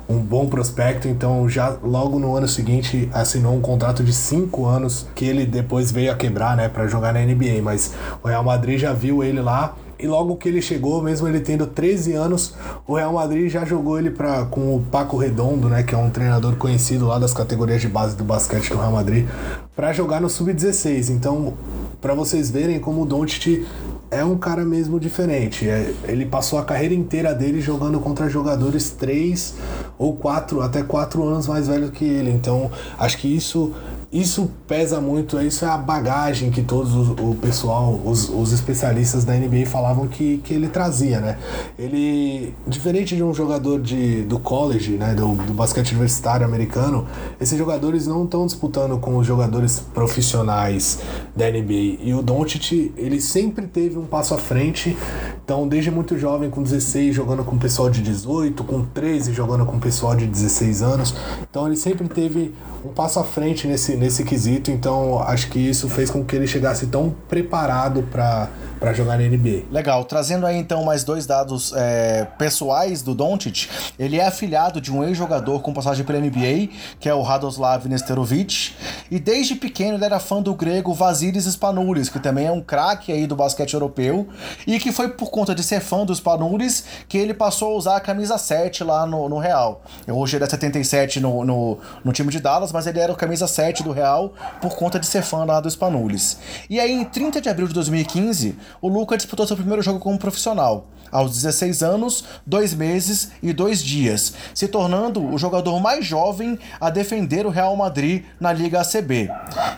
[0.09, 5.07] um bom prospecto, então já logo no ano seguinte assinou um contrato de cinco anos
[5.15, 7.63] que ele depois veio a quebrar, né, para jogar na NBA.
[7.63, 7.93] Mas
[8.23, 11.67] o Real Madrid já viu ele lá e logo que ele chegou, mesmo ele tendo
[11.67, 12.55] 13 anos,
[12.87, 16.11] o Real Madrid já jogou ele pra, com o Paco Redondo, né, que é um
[16.11, 19.27] treinador conhecido lá das categorias de base do basquete do Real Madrid,
[19.75, 21.11] para jogar no sub-16.
[21.11, 21.55] Então,
[22.01, 23.67] para vocês verem como o Doncic
[24.11, 25.69] é um cara mesmo diferente.
[25.69, 29.55] É, ele passou a carreira inteira dele jogando contra jogadores três
[29.99, 32.31] ou quatro, até quatro anos mais velhos que ele.
[32.31, 33.75] Então, acho que isso
[34.11, 39.23] isso pesa muito, isso é a bagagem que todos os, o pessoal, os, os especialistas
[39.23, 41.39] da NBA falavam que, que ele trazia, né?
[41.79, 47.07] Ele, diferente de um jogador de, do college, né, do, do basquete universitário americano,
[47.39, 51.01] esses jogadores não estão disputando com os jogadores profissionais
[51.37, 51.99] da NBA.
[52.03, 54.97] E o Doncic, ele sempre teve um passo à frente,
[55.45, 59.79] então desde muito jovem, com 16, jogando com pessoal de 18, com 13, jogando com
[59.79, 62.55] pessoal de 16 anos, então ele sempre teve
[62.85, 66.47] um passo à frente nesse, nesse quesito, então acho que isso fez com que ele
[66.47, 68.49] chegasse tão preparado para
[68.95, 69.65] jogar na NBA.
[69.71, 73.69] Legal, trazendo aí então mais dois dados é, pessoais do Doncic,
[73.99, 76.69] ele é afilhado de um ex-jogador com passagem pela NBA,
[76.99, 78.75] que é o Radoslav Nesterovic,
[79.11, 83.13] e desde pequeno ele era fã do grego Vasilis Spanoulis, que também é um craque
[83.13, 84.29] aí do basquete europeu,
[84.67, 87.97] e que foi por conta de ser fã dos Spanoulis que ele passou a usar
[87.97, 89.83] a camisa 7 lá no, no Real.
[90.07, 93.47] Hoje ele é 77 no, no, no time de Dallas, mas ele era o camisa
[93.47, 96.39] 7 do Real por conta de ser fã lá do Spanulis.
[96.69, 100.19] E aí, em 30 de abril de 2015, o Luca disputou seu primeiro jogo como
[100.19, 106.59] profissional aos 16 anos, 2 meses e 2 dias, se tornando o jogador mais jovem
[106.81, 109.31] a defender o Real Madrid na Liga ACB.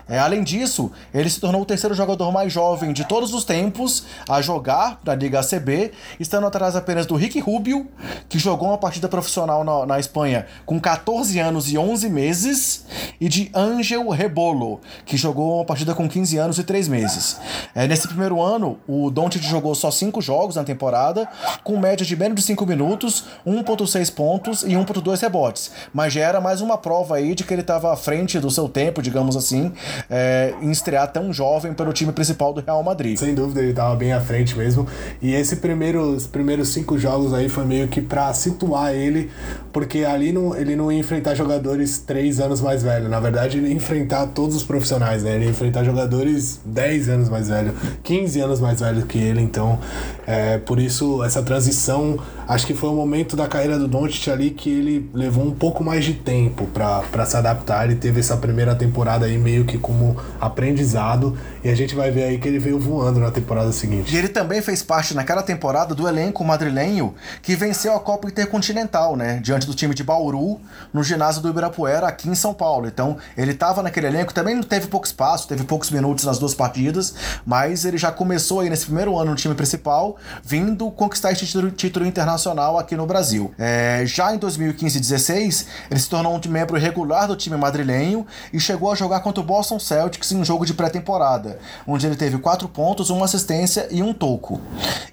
[0.08, 4.04] É, além disso, ele se tornou o terceiro jogador mais jovem de todos os tempos
[4.28, 7.88] a jogar na Liga ACB, estando atrás apenas do Ricky Rubio,
[8.28, 12.86] que jogou uma partida profissional na, na Espanha com 14 anos e 11 meses,
[13.20, 17.38] e de Angel Rebolo, que jogou uma partida com 15 anos e 3 meses.
[17.74, 21.28] É, nesse primeiro ano, o Doncic jogou só 5 jogos na temporada,
[21.62, 25.70] com média de menos de 5 minutos, 1.6 pontos e 1.2 rebotes.
[25.92, 28.68] Mas já era mais uma prova aí de que ele estava à frente do seu
[28.68, 29.72] tempo, digamos assim,
[30.08, 33.18] é, em estrear tão jovem pelo time principal do Real Madrid.
[33.18, 34.86] Sem dúvida, ele estava bem à frente mesmo.
[35.20, 39.30] E esse primeiro, os primeiros cinco jogos aí foi meio que para situar ele,
[39.72, 43.10] porque ali não, ele não ia enfrentar jogadores três anos mais velhos.
[43.10, 45.34] Na verdade, ele ia enfrentar todos os profissionais, né?
[45.34, 49.40] Ele ia enfrentar jogadores 10 anos mais velhos, 15 anos mais velhos que ele.
[49.40, 49.80] Então,
[50.26, 52.16] é, por isso essa transição,
[52.46, 55.82] acho que foi o momento da carreira do Doncic ali que ele levou um pouco
[55.82, 57.86] mais de tempo para se adaptar.
[57.86, 62.24] Ele teve essa primeira temporada aí meio que como aprendizado e a gente vai ver
[62.24, 64.14] aí que ele veio voando na temporada seguinte.
[64.14, 69.16] E ele também fez parte naquela temporada do elenco madrilenho que venceu a Copa Intercontinental,
[69.16, 70.60] né, diante do time de Bauru
[70.92, 72.86] no ginásio do Ibirapuera aqui em São Paulo.
[72.86, 77.14] Então, ele estava naquele elenco, também teve pouco espaço, teve poucos minutos nas duas partidas,
[77.44, 81.70] mas ele já começou aí nesse primeiro ano no time principal, vindo conquistar esse título,
[81.70, 83.52] título internacional internacional aqui no Brasil.
[83.58, 88.26] É, já em 2015 e 16, ele se tornou um membro regular do time madrilenho
[88.52, 92.16] e chegou a jogar contra o Boston Celtics em um jogo de pré-temporada, onde ele
[92.16, 94.60] teve 4 pontos, uma assistência e um toco.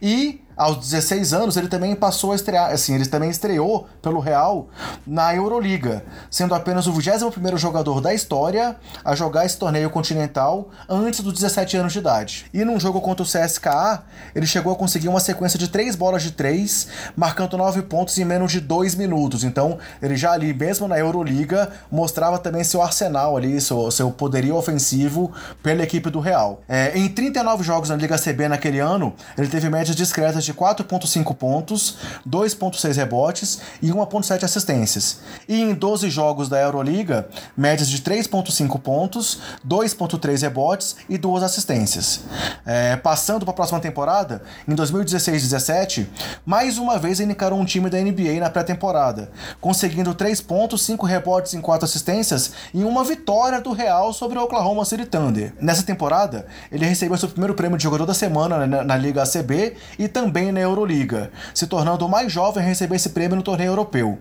[0.02, 4.68] E aos 16 anos, ele também passou a estrear, assim, ele também estreou pelo Real
[5.06, 8.76] na Euroliga, sendo apenas o 21º jogador da história
[9.06, 12.46] a jogar esse torneio continental antes dos 17 anos de idade.
[12.52, 14.04] E num jogo contra o CSKA,
[14.34, 18.26] ele chegou a conseguir uma sequência de 3 bolas de 3, marcando 9 pontos em
[18.26, 19.44] menos de 2 minutos.
[19.44, 24.56] Então, ele já ali, mesmo na Euroliga, mostrava também seu arsenal ali, seu, seu poderio
[24.56, 26.62] ofensivo pela equipe do Real.
[26.68, 31.36] É, em 39 jogos na Liga CB naquele ano, ele teve médias discretas de 4,5
[31.36, 31.98] pontos,
[32.28, 35.20] 2,6 rebotes e 1,7 assistências.
[35.48, 42.22] E em 12 jogos da Euroliga, médias de 3,5 pontos, 2,3 rebotes e 2 assistências.
[42.66, 46.08] É, passando para a próxima temporada, em 2016-17,
[46.46, 49.30] mais uma vez ele encarou um time da NBA na pré-temporada,
[49.60, 54.44] conseguindo 3 pontos, 5 rebotes e 4 assistências e uma vitória do Real sobre o
[54.44, 55.54] Oklahoma City Thunder.
[55.60, 59.76] Nessa temporada, ele recebeu seu primeiro prêmio de jogador da semana na, na Liga ACB
[60.00, 63.42] e também também na Euroliga, se tornando o mais jovem a receber esse prêmio no
[63.42, 64.20] torneio europeu.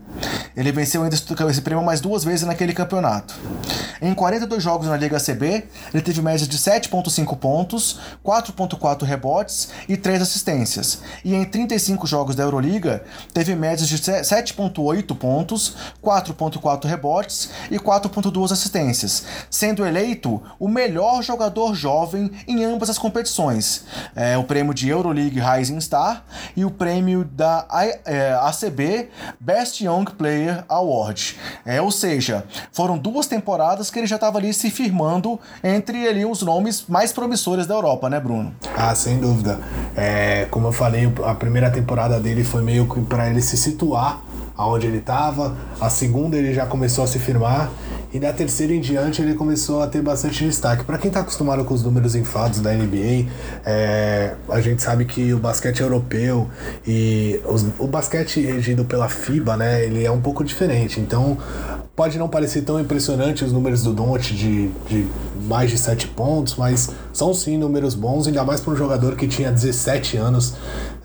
[0.57, 3.35] Ele venceu ainda esse prêmio mais duas vezes naquele campeonato.
[4.01, 9.97] Em 42 jogos na Liga CB, ele teve média de 7,5 pontos, 4,4 rebotes e
[9.97, 11.01] 3 assistências.
[11.23, 18.53] E em 35 jogos da Euroliga, teve médias de 7,8 pontos, 4,4 rebotes e 4,2
[18.53, 23.85] assistências, sendo eleito o melhor jogador jovem em ambas as competições.
[24.15, 26.06] É, o prêmio de Euroleague Rising Star
[26.57, 27.67] e o prêmio da
[28.43, 29.09] ACB é,
[29.39, 31.37] Best Young Player Award.
[31.65, 36.25] É, ou seja, foram duas temporadas que ele já estava ali se firmando entre ali
[36.25, 38.55] os nomes mais promissores da Europa, né, Bruno?
[38.77, 39.59] Ah, sem dúvida.
[39.97, 44.23] É, como eu falei, a primeira temporada dele foi meio que para ele se situar
[44.57, 45.57] aonde ele estava.
[45.81, 47.71] A segunda ele já começou a se firmar
[48.17, 50.85] e da terceira em diante ele começou a ter bastante destaque.
[50.85, 53.27] Para quem está acostumado com os números infados da NBA,
[53.65, 56.49] é, a gente sabe que o basquete europeu
[56.87, 60.99] e os, o basquete regido pela FIBA, né, ele é um pouco diferente.
[60.99, 61.37] Então
[61.97, 65.07] pode não parecer tão impressionante os números do Don't de, de
[65.47, 69.27] mais de 7 pontos, mas são sim números bons, ainda mais para um jogador que
[69.27, 70.55] tinha 17 anos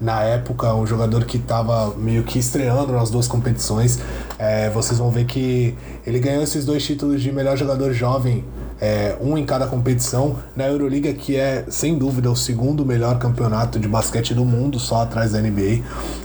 [0.02, 4.00] na época, um jogador que estava meio que estreando nas duas competições.
[4.38, 5.74] É, vocês vão ver que
[6.06, 8.44] ele ganhou esses dois títulos de melhor jogador jovem,
[8.82, 13.80] é, um em cada competição, na Euroliga, que é sem dúvida o segundo melhor campeonato
[13.80, 15.84] de basquete do mundo, só atrás da NBA,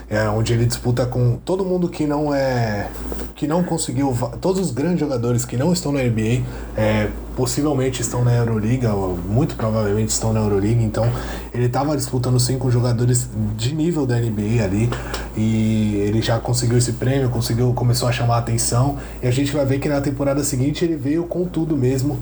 [0.09, 2.89] é, onde ele disputa com todo mundo que não é.
[3.35, 4.16] que não conseguiu.
[4.41, 6.43] todos os grandes jogadores que não estão na NBA.
[6.77, 11.05] É, possivelmente estão na Euroliga, muito provavelmente estão na Euroliga, então
[11.53, 14.89] ele estava disputando sim com jogadores de nível da NBA ali
[15.37, 19.53] e ele já conseguiu esse prêmio, conseguiu, começou a chamar a atenção e a gente
[19.53, 22.19] vai ver que na temporada seguinte ele veio com tudo mesmo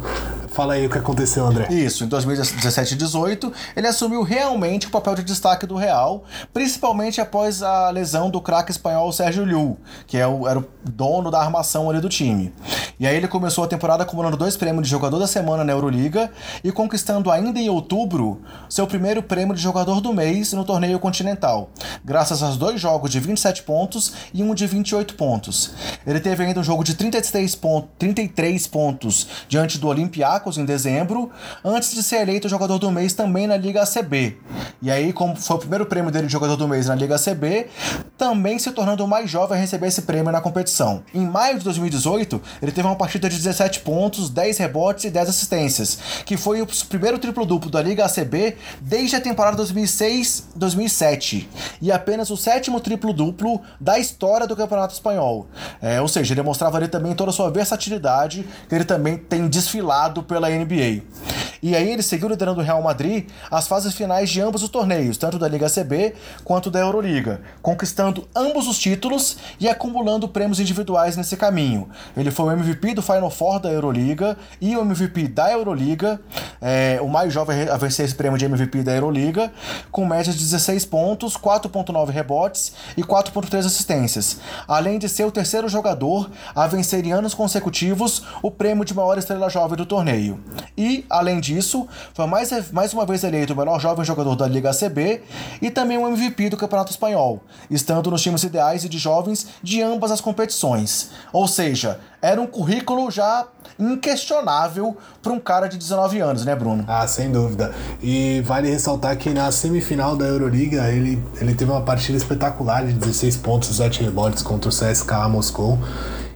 [0.54, 1.66] Fala aí o que aconteceu, André.
[1.68, 6.22] Isso, em 2017 e 2018, ele assumiu realmente o papel de destaque do Real,
[6.52, 9.76] principalmente após a lesão do craque espanhol Sérgio Liu,
[10.06, 12.52] que é o, era o dono da armação ali do time.
[13.00, 16.30] E aí ele começou a temporada acumulando dois prêmios de jogador da semana na Euroliga
[16.62, 21.68] e conquistando ainda em outubro seu primeiro prêmio de jogador do mês no torneio continental,
[22.04, 25.74] graças aos dois jogos de 27 pontos e um de 28 pontos.
[26.06, 31.30] Ele teve ainda um jogo de 33, pontos, 33 pontos diante do Olympiacos em dezembro,
[31.64, 34.38] antes de ser eleito jogador do mês também na Liga ACB.
[34.82, 37.68] E aí, como foi o primeiro prêmio dele de jogador do mês na Liga ACB,
[38.16, 41.02] também se tornando o mais jovem a receber esse prêmio na competição.
[41.14, 45.28] Em maio de 2018, ele teve uma partida de 17 pontos, 10 rebotes e 10
[45.28, 51.46] assistências, que foi o primeiro triplo-duplo da Liga ACB desde a temporada 2006-2007,
[51.80, 55.46] e apenas o sétimo triplo-duplo da história do Campeonato Espanhol.
[55.80, 59.48] É, ou seja, ele mostrava ali também toda a sua versatilidade, que ele também tem
[59.48, 61.33] desfilado pela NBA.
[61.64, 65.16] E aí ele seguiu liderando o Real Madrid as fases finais de ambos os torneios,
[65.16, 66.12] tanto da Liga CB
[66.44, 71.88] quanto da Euroliga, conquistando ambos os títulos e acumulando prêmios individuais nesse caminho.
[72.14, 76.20] Ele foi o MVP do Final Four da Euroliga e o MVP da Euroliga,
[76.60, 79.50] é, o mais jovem a vencer esse prêmio de MVP da Euroliga,
[79.90, 84.38] com médias de 16 pontos, 4.9 rebotes e 4.3 assistências,
[84.68, 89.16] além de ser o terceiro jogador a vencer em anos consecutivos o prêmio de maior
[89.16, 90.38] estrela jovem do torneio.
[90.76, 94.46] E, além disso, disso, foi mais, mais uma vez eleito o melhor jovem jogador da
[94.46, 95.22] Liga ACB
[95.62, 99.80] e também o MVP do Campeonato Espanhol, estando nos times ideais e de jovens de
[99.82, 101.10] ambas as competições.
[101.32, 103.46] Ou seja, era um currículo já
[103.78, 106.84] inquestionável para um cara de 19 anos, né, Bruno?
[106.86, 107.72] Ah, sem dúvida.
[108.02, 112.92] E vale ressaltar que na semifinal da Euroliga ele, ele teve uma partida espetacular de
[112.92, 115.78] 16 pontos e 7 rebotes contra o CSKA Moscou.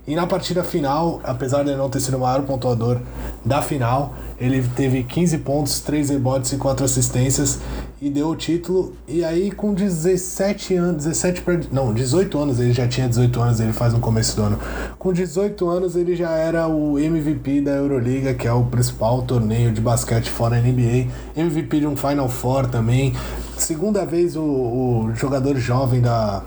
[0.09, 2.99] E na partida final, apesar de não ter sido o maior pontuador
[3.45, 7.59] da final, ele teve 15 pontos, 3 rebotes e 4 assistências
[8.01, 8.93] e deu o título.
[9.07, 13.61] E aí com 17 anos, 17 pra, não, 18 anos, ele já tinha 18 anos,
[13.61, 14.59] ele faz no começo do ano.
[14.99, 19.73] Com 18 anos ele já era o MVP da Euroliga, que é o principal torneio
[19.73, 23.15] de basquete fora NBA, MVP de um Final Four também.
[23.57, 26.45] Segunda vez o, o jogador jovem da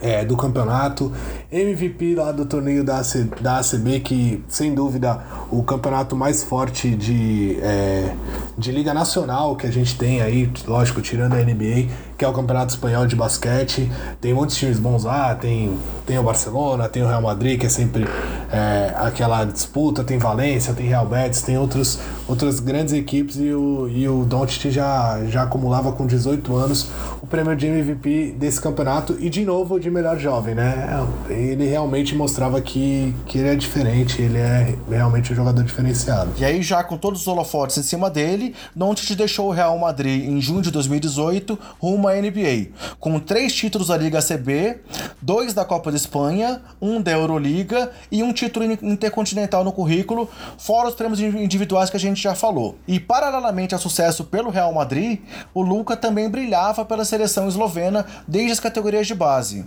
[0.00, 1.12] é, do campeonato,
[1.50, 5.18] MVP lá do torneio da, AC, da ACB, que sem dúvida
[5.50, 8.14] o campeonato mais forte de, é,
[8.58, 11.88] de Liga Nacional que a gente tem aí, lógico, tirando a NBA,
[12.18, 13.90] que é o Campeonato Espanhol de Basquete.
[14.20, 17.68] Tem muitos times bons lá, tem, tem o Barcelona, tem o Real Madrid, que é
[17.68, 18.04] sempre
[18.52, 23.88] é, aquela disputa, tem Valência, tem Real Betis, tem outros, outras grandes equipes e o,
[23.88, 26.88] e o Doncic já, já acumulava com 18 anos
[27.22, 31.06] o prêmio de MVP desse campeonato e de novo de melhor jovem, né?
[31.38, 36.32] Ele realmente mostrava que, que ele é diferente, ele é realmente um jogador diferenciado.
[36.36, 40.24] E aí, já com todos os holofotes em cima dele, Doncic deixou o Real Madrid
[40.24, 44.80] em junho de 2018 rumo à NBA, com três títulos da Liga CB,
[45.22, 50.28] dois da Copa da Espanha, um da Euroliga e um título intercontinental no currículo,
[50.58, 52.76] fora os prêmios individuais que a gente já falou.
[52.86, 55.20] E paralelamente ao sucesso pelo Real Madrid,
[55.54, 59.64] o Luca também brilhava pela seleção eslovena desde as categorias de base.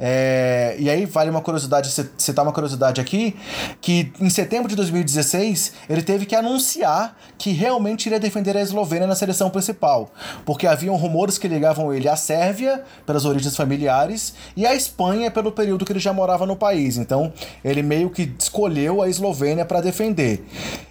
[0.00, 3.36] É, e aí vale uma curiosidade, citar uma curiosidade aqui,
[3.80, 9.06] que em setembro de 2016 ele teve que anunciar que realmente iria defender a Eslovênia
[9.06, 10.10] na seleção principal,
[10.44, 15.52] porque haviam rumores que ligavam ele à Sérvia, pelas origens familiares, e à Espanha pelo
[15.52, 16.96] período que ele já morava no país.
[16.96, 17.32] Então
[17.64, 20.44] ele meio que escolheu a Eslovênia para defender.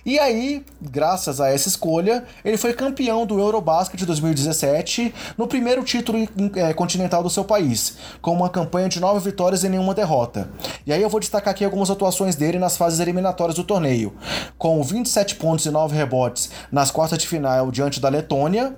[0.05, 6.27] E aí, graças a essa escolha, ele foi campeão do Eurobasket 2017 no primeiro título
[6.55, 10.10] é, continental do seu país, com uma campanha de nove vitórias e nenhuma derrota.
[10.85, 14.13] E aí eu vou destacar aqui algumas atuações dele nas fases eliminatórias do torneio,
[14.57, 18.75] com 27 pontos e 9 rebotes nas quartas de final diante da Letônia,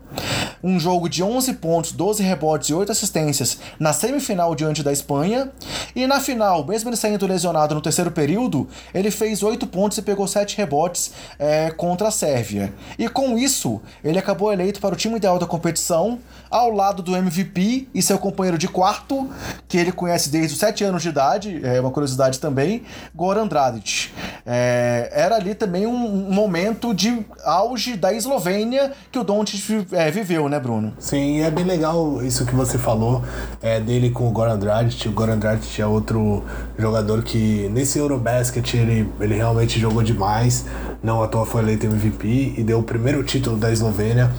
[0.63, 5.51] um jogo de 11 pontos, 12 rebotes e 8 assistências na semifinal diante da Espanha,
[5.95, 10.01] e na final, mesmo ele saindo lesionado no terceiro período, ele fez 8 pontos e
[10.01, 12.73] pegou 7 rebotes é, contra a Sérvia.
[12.97, 16.19] E com isso, ele acabou eleito para o time ideal da competição,
[16.49, 19.27] ao lado do MVP e seu companheiro de quarto,
[19.67, 22.83] que ele conhece desde os 7 anos de idade, é uma curiosidade também,
[23.13, 24.11] Goran Dragic.
[24.45, 30.11] É, era ali também um, um, momento de auge da Eslovênia que o Doncic é,
[30.11, 30.93] viveu, né, Bruno?
[30.99, 33.23] Sim, é bem legal isso que você falou
[33.61, 35.07] é, dele com o Goran Dragic.
[35.07, 36.43] O Goran Dragic é outro
[36.77, 40.65] jogador que nesse Eurobasket ele, ele realmente jogou demais.
[41.01, 44.31] Não à toa foi eleito MVP e deu o primeiro título da Eslovênia.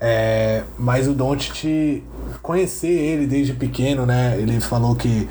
[0.00, 2.02] É, mas o Doncic,
[2.40, 4.34] conhecer ele desde pequeno, né?
[4.38, 5.28] Ele falou que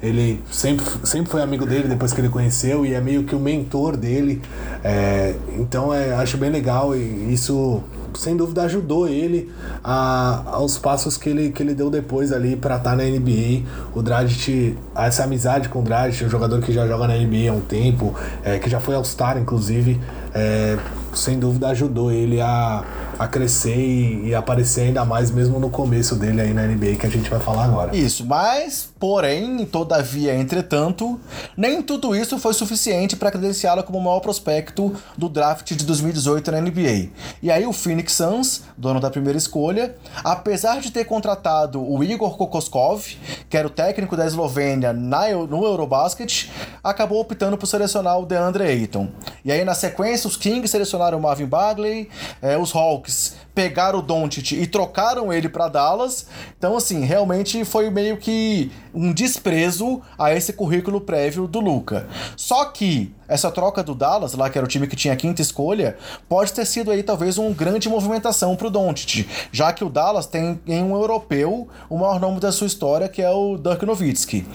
[0.00, 3.40] ele sempre, sempre foi amigo dele depois que ele conheceu e é meio que o
[3.40, 4.40] mentor dele.
[4.82, 7.82] É, então é, acho bem legal e isso
[8.14, 9.52] sem dúvida ajudou ele
[9.82, 13.62] a, aos passos que ele, que ele deu depois ali para estar tá na NBA.
[13.94, 17.52] O Dragic, essa amizade com o Dragic, um jogador que já joga na NBA há
[17.52, 18.14] um tempo,
[18.44, 20.00] é, que já foi All-Star inclusive,
[20.34, 20.78] é,
[21.14, 22.84] sem dúvida ajudou ele a,
[23.18, 27.06] a crescer e, e, aparecer ainda mais, mesmo no começo dele aí na NBA, que
[27.06, 27.94] a gente vai falar agora.
[27.96, 31.20] Isso, mas, porém, todavia, entretanto,
[31.56, 36.50] nem tudo isso foi suficiente para credenciá-lo como o maior prospecto do draft de 2018
[36.50, 37.08] na NBA.
[37.42, 39.94] E aí o Phoenix Suns, dono da primeira escolha,
[40.24, 43.04] apesar de ter contratado o Igor Kokoskov,
[43.48, 46.50] que era o técnico da Eslovênia na, no Eurobasket,
[46.82, 49.08] acabou optando por selecionar o DeAndre Ayton.
[49.44, 52.08] E aí, na sequência, os Kings selecionaram o Marvin Bagley,
[52.40, 56.26] é, os Hawks pegaram o Doncic e trocaram ele para Dallas.
[56.56, 62.08] Então, assim, realmente foi meio que um desprezo a esse currículo prévio do Luca.
[62.36, 65.40] Só que essa troca do Dallas, lá que era o time que tinha a quinta
[65.40, 65.96] escolha,
[66.28, 70.60] pode ter sido aí talvez uma grande movimentação pro Doncic, já que o Dallas tem
[70.66, 74.46] em um europeu o maior nome da sua história, que é o Dirk Nowitzki.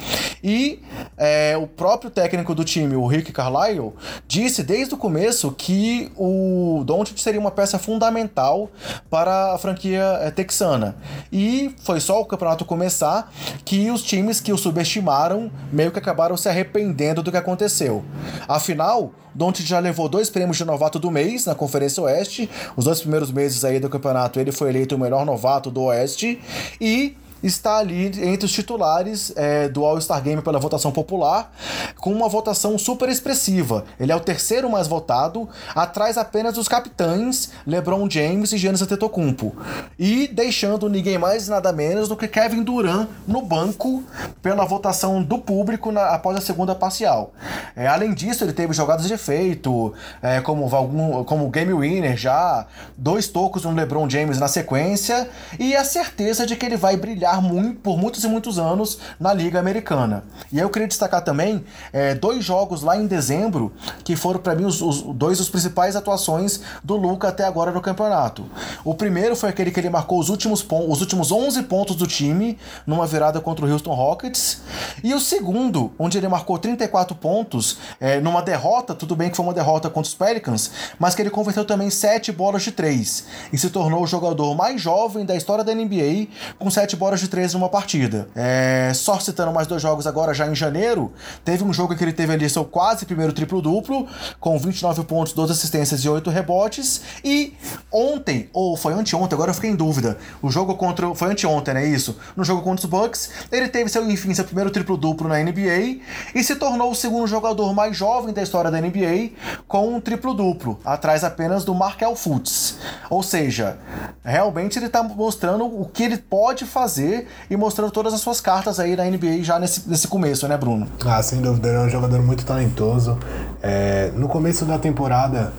[0.43, 0.79] E
[1.17, 3.93] é, o próprio técnico do time, o Rick Carlisle,
[4.27, 8.69] disse desde o começo que o Doncic seria uma peça fundamental
[9.09, 10.95] para a franquia é, texana.
[11.31, 13.31] E foi só o campeonato começar
[13.63, 18.03] que os times que o subestimaram meio que acabaram se arrependendo do que aconteceu.
[18.47, 22.49] Afinal, Doncic já levou dois prêmios de novato do mês na Conferência Oeste.
[22.75, 26.41] Os dois primeiros meses aí do campeonato ele foi eleito o melhor novato do Oeste.
[26.81, 31.51] E está ali entre os titulares é, do All-Star Game pela votação popular,
[31.97, 33.85] com uma votação super expressiva.
[33.99, 39.55] Ele é o terceiro mais votado, atrás apenas dos capitães LeBron James e Giannis Antetokounmpo.
[39.97, 44.03] E deixando ninguém mais nada menos do que Kevin Durant no banco
[44.41, 47.33] pela votação do público na, após a segunda parcial.
[47.75, 52.65] É, além disso, ele teve jogadas de efeito, é, como, algum, como Game Winner já,
[52.97, 57.26] dois tocos no LeBron James na sequência, e a certeza de que ele vai brilhar
[57.35, 60.23] muito, por muitos e muitos anos na Liga Americana.
[60.51, 63.73] E eu queria destacar também é, dois jogos lá em dezembro
[64.03, 67.81] que foram para mim os, os, dois dos principais atuações do Luca até agora no
[67.81, 68.45] campeonato.
[68.83, 72.57] O primeiro foi aquele que ele marcou os últimos, os últimos 11 pontos do time
[72.85, 74.61] numa virada contra o Houston Rockets.
[75.03, 79.45] E o segundo, onde ele marcou 34 pontos é, numa derrota, tudo bem que foi
[79.45, 83.57] uma derrota contra os Pelicans, mas que ele converteu também 7 bolas de 3 e
[83.57, 86.27] se tornou o jogador mais jovem da história da NBA
[86.57, 88.27] com 7 bolas de 13 numa partida.
[88.35, 91.13] É, só citando mais dois jogos agora, já em janeiro,
[91.43, 94.07] teve um jogo que ele teve ali seu quase primeiro triplo-duplo,
[94.39, 97.01] com 29 pontos, 12 assistências e 8 rebotes.
[97.23, 97.53] E
[97.91, 101.13] ontem, ou foi anteontem, agora eu fiquei em dúvida, o jogo contra.
[101.15, 101.85] Foi anteontem, né?
[101.85, 102.17] Isso.
[102.35, 106.01] No jogo contra os Bucks, ele teve seu, enfim, seu primeiro triplo-duplo na NBA
[106.33, 109.31] e se tornou o segundo jogador mais jovem da história da NBA
[109.67, 112.77] com um triplo-duplo, atrás apenas do Markel Fultz.
[113.09, 113.77] Ou seja,
[114.23, 117.06] realmente ele está mostrando o que ele pode fazer
[117.49, 120.87] e mostrando todas as suas cartas aí na NBA já nesse, nesse começo, né, Bruno?
[121.05, 123.17] Ah, sem dúvida, ele é um jogador muito talentoso.
[123.61, 125.53] É, no começo da temporada,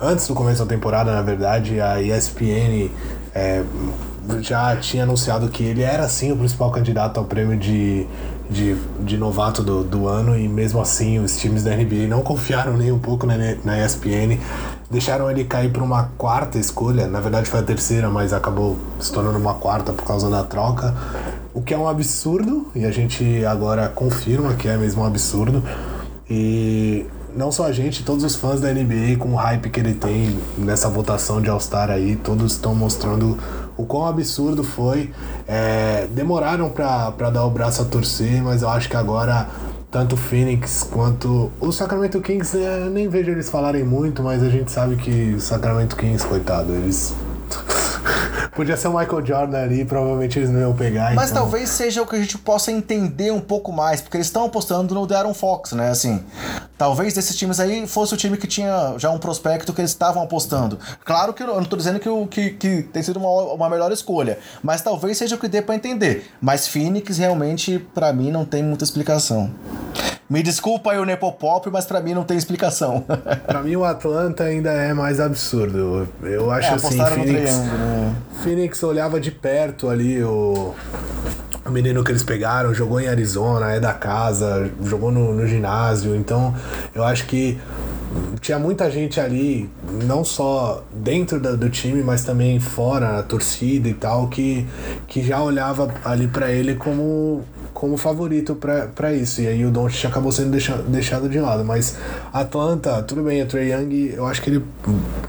[0.00, 2.90] antes do começo da temporada, na verdade, a ESPN
[3.34, 3.62] é,
[4.40, 8.06] já tinha anunciado que ele era sim o principal candidato ao prêmio de,
[8.50, 12.76] de, de novato do, do ano e mesmo assim os times da NBA não confiaram
[12.76, 14.38] nem um pouco na, na ESPN
[14.90, 17.06] deixaram ele cair para uma quarta escolha.
[17.06, 20.94] Na verdade foi a terceira, mas acabou se tornando uma quarta por causa da troca.
[21.54, 25.62] O que é um absurdo, e a gente agora confirma que é mesmo um absurdo.
[26.28, 27.06] E
[27.36, 30.36] não só a gente, todos os fãs da NBA, com o hype que ele tem
[30.58, 33.38] nessa votação de All-Star aí, todos estão mostrando
[33.80, 35.10] o quão absurdo foi.
[35.46, 39.48] É, demoraram para dar o braço a torcer, mas eu acho que agora
[39.90, 44.48] tanto o Phoenix quanto o Sacramento Kings, eu nem vejo eles falarem muito, mas a
[44.48, 47.12] gente sabe que o Sacramento Kings, coitado, eles
[48.54, 51.14] Podia ser o Michael Jordan ali, provavelmente eles não iam pegar.
[51.14, 51.42] Mas então...
[51.42, 54.94] talvez seja o que a gente possa entender um pouco mais, porque eles estão apostando
[54.94, 55.90] no Darren Fox, né?
[55.90, 56.22] Assim,
[56.76, 60.22] talvez desses times aí fosse o time que tinha já um prospecto que eles estavam
[60.22, 60.78] apostando.
[61.04, 63.92] Claro que eu não tô dizendo que, o, que, que tem sido uma, uma melhor
[63.92, 66.28] escolha, mas talvez seja o que dê para entender.
[66.40, 69.50] Mas Phoenix realmente, para mim, não tem muita explicação.
[70.30, 73.04] Me desculpa aí o Nepopop, mas para mim não tem explicação.
[73.46, 76.08] para mim o Atlanta ainda é mais absurdo.
[76.22, 78.14] Eu acho é, assim, Phoenix, né?
[78.44, 80.72] Phoenix olhava de perto ali o
[81.66, 86.16] o menino que eles pegaram jogou em Arizona, é da casa, jogou no, no ginásio,
[86.16, 86.54] então
[86.94, 87.58] eu acho que
[88.40, 89.70] tinha muita gente ali,
[90.04, 94.66] não só dentro da, do time, mas também fora, a torcida e tal, que,
[95.06, 97.44] que já olhava ali para ele como
[97.80, 99.40] como favorito para isso.
[99.40, 101.64] E aí o Doncic acabou sendo deixado, deixado de lado.
[101.64, 101.96] Mas
[102.30, 104.62] Atlanta, tudo bem, o Trey Young, eu acho que ele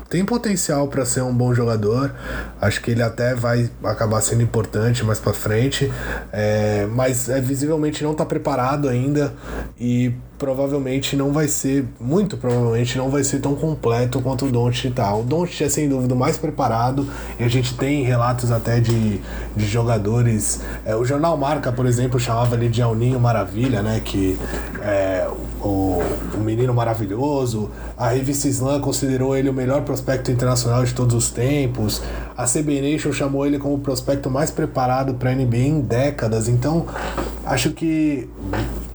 [0.10, 2.14] tem potencial para ser um bom jogador.
[2.60, 5.90] Acho que ele até vai acabar sendo importante mais para frente.
[6.30, 9.34] É, mas é, visivelmente não está preparado ainda.
[9.80, 14.92] E provavelmente não vai ser, muito provavelmente não vai ser tão completo quanto o Doncic
[14.92, 15.16] tá.
[15.16, 17.08] O Doncic é sem dúvida mais preparado
[17.40, 19.22] e a gente tem relatos até de,
[19.56, 20.62] de jogadores.
[20.84, 24.02] É, o jornal Marca, por exemplo, chamava ele de Alninho Maravilha, né?
[24.04, 24.36] Que
[24.82, 25.28] é,
[25.62, 26.02] o,
[26.34, 27.70] o menino maravilhoso.
[27.96, 32.02] A revista Slam considerou ele o melhor prospecto internacional de todos os tempos.
[32.36, 36.48] A CB Nation chamou ele como o prospecto mais preparado para NBA em décadas.
[36.48, 36.88] Então,
[37.46, 38.28] acho que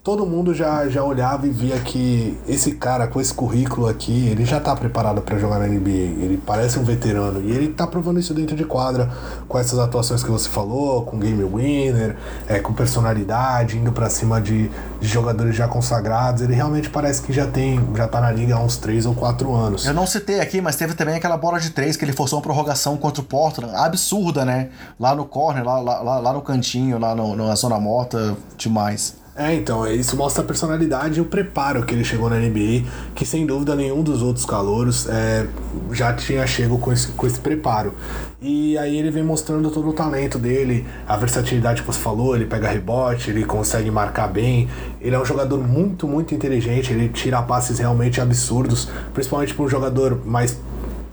[0.07, 4.45] todo mundo já, já olhava e via que esse cara com esse currículo aqui, ele
[4.45, 5.91] já tá preparado para jogar na NBA.
[5.91, 9.11] Ele parece um veterano e ele tá provando isso dentro de quadra
[9.49, 12.16] com essas atuações que você falou, com game winner,
[12.47, 14.70] é, com personalidade, indo para cima de,
[15.01, 16.41] de jogadores já consagrados.
[16.41, 19.53] Ele realmente parece que já tem, já tá na liga há uns 3 ou 4
[19.53, 19.87] anos.
[19.87, 22.45] Eu não citei aqui, mas teve também aquela bola de 3 que ele forçou uma
[22.45, 24.69] prorrogação contra o Portland, absurda, né?
[25.01, 29.26] Lá no corner, lá, lá, lá no cantinho, lá no, na zona morta, demais.
[29.39, 32.85] É, então, isso mostra a personalidade e o preparo que ele chegou na NBA,
[33.15, 35.47] que sem dúvida nenhum dos outros calouros é,
[35.93, 37.93] já tinha chego com esse, com esse preparo.
[38.41, 42.47] E aí ele vem mostrando todo o talento dele, a versatilidade que você falou, ele
[42.47, 44.71] pega rebote, ele consegue marcar bem.
[45.03, 49.69] Ele é um jogador muito, muito inteligente, ele tira passes realmente absurdos, principalmente para um
[49.69, 50.59] jogador mais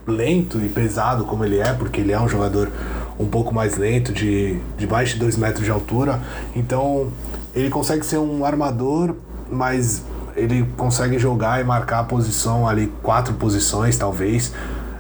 [0.08, 2.72] lento e pesado como ele é, porque ele é um jogador
[3.20, 6.22] um pouco mais lento, de, de mais de 2 metros de altura.
[6.56, 7.12] Então
[7.56, 9.16] ele consegue ser um armador,
[9.50, 10.04] mas
[10.36, 14.54] ele consegue jogar e marcar a posição ali, quatro posições talvez,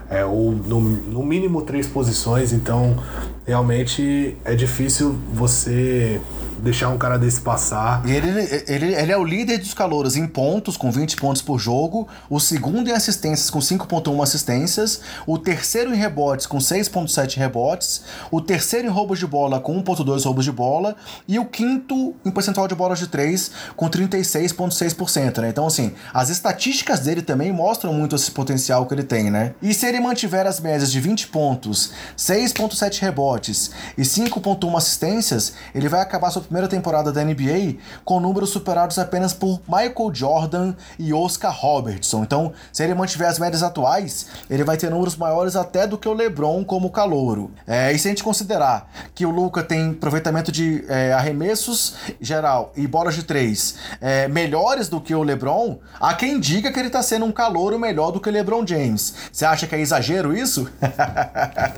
[0.09, 2.97] é, ou no, no mínimo três posições, então
[3.45, 6.21] realmente é difícil você
[6.64, 8.02] deixar um cara desse passar.
[8.06, 8.30] E ele,
[8.68, 12.40] ele, ele é o líder dos calouros em pontos, com 20 pontos por jogo, o
[12.40, 18.88] segundo em assistências, com 5,1 assistências, o terceiro em rebotes, com 6,7 rebotes, o terceiro
[18.88, 20.95] em roubos de bola, com 1,2 roubos de bola,
[21.27, 25.49] e o quinto em percentual de bolas de 3, com 36,6%, né?
[25.49, 29.53] Então, assim, as estatísticas dele também mostram muito esse potencial que ele tem, né?
[29.61, 35.90] E se ele mantiver as médias de 20 pontos, 6,7 rebotes e 5,1 assistências, ele
[35.90, 41.11] vai acabar sua primeira temporada da NBA com números superados apenas por Michael Jordan e
[41.11, 42.21] Oscar Robertson.
[42.21, 46.07] Então, se ele mantiver as médias atuais, ele vai ter números maiores até do que
[46.07, 47.49] o LeBron como calouro.
[47.65, 52.71] É, e se a gente considerar que o Luca tem aproveitamento de é, arremessos geral
[52.75, 56.88] e bolas de três é, melhores do que o LeBron, há quem diga que ele
[56.88, 59.15] está sendo um calouro melhor do que o LeBron James.
[59.31, 60.69] Você acha que é exagero isso?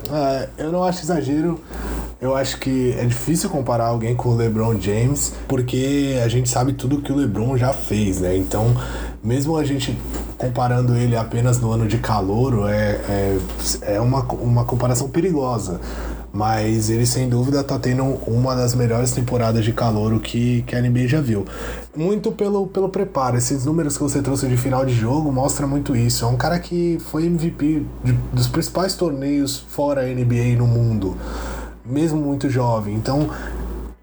[0.08, 1.62] É, eu não acho exagero.
[2.20, 6.48] Eu acho que é difícil comparar alguém com o LeBron LeBron James, porque a gente
[6.48, 8.34] sabe tudo que o LeBron já fez, né?
[8.36, 8.74] Então,
[9.22, 9.96] mesmo a gente
[10.38, 13.38] comparando ele apenas no ano de calor, é, é,
[13.82, 15.80] é uma, uma comparação perigosa.
[16.32, 20.82] Mas ele sem dúvida tá tendo uma das melhores temporadas de calor que, que a
[20.82, 21.46] NBA já viu.
[21.96, 23.38] Muito pelo, pelo preparo.
[23.38, 26.26] Esses números que você trouxe de final de jogo mostra muito isso.
[26.26, 31.16] É um cara que foi MVP de, dos principais torneios fora NBA no mundo
[31.88, 32.94] mesmo muito jovem.
[32.94, 33.30] Então,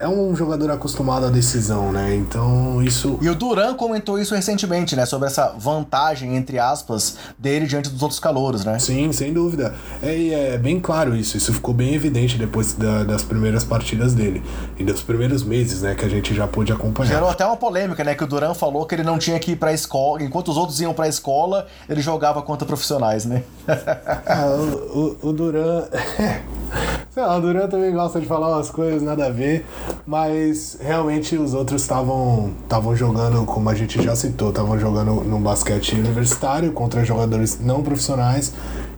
[0.04, 2.14] é um jogador acostumado à decisão, né?
[2.14, 3.18] Então isso.
[3.22, 5.06] E o Duran comentou isso recentemente, né?
[5.06, 8.78] Sobre essa vantagem, entre aspas, dele diante dos outros calouros, né?
[8.80, 9.74] Sim, sem dúvida.
[10.02, 11.38] É, é bem claro isso.
[11.38, 14.44] Isso ficou bem evidente depois da, das primeiras partidas dele.
[14.78, 15.96] E dos primeiros meses, né?
[15.96, 17.14] Que a gente já pôde acompanhar.
[17.14, 18.14] Gerou até uma polêmica, né?
[18.14, 20.22] Que o Duran falou que ele não tinha que ir pra escola.
[20.22, 23.44] Enquanto os outros iam pra escola, ele jogava contra profissionais, né?
[23.68, 24.48] ah,
[24.94, 25.86] o, o, o Duran.
[27.14, 29.64] Sei lá, o Duran também gosta de falar umas coisas nada a ver,
[30.06, 35.40] mas realmente os outros estavam estavam jogando, como a gente já citou, estavam jogando no
[35.40, 38.54] basquete universitário contra jogadores não profissionais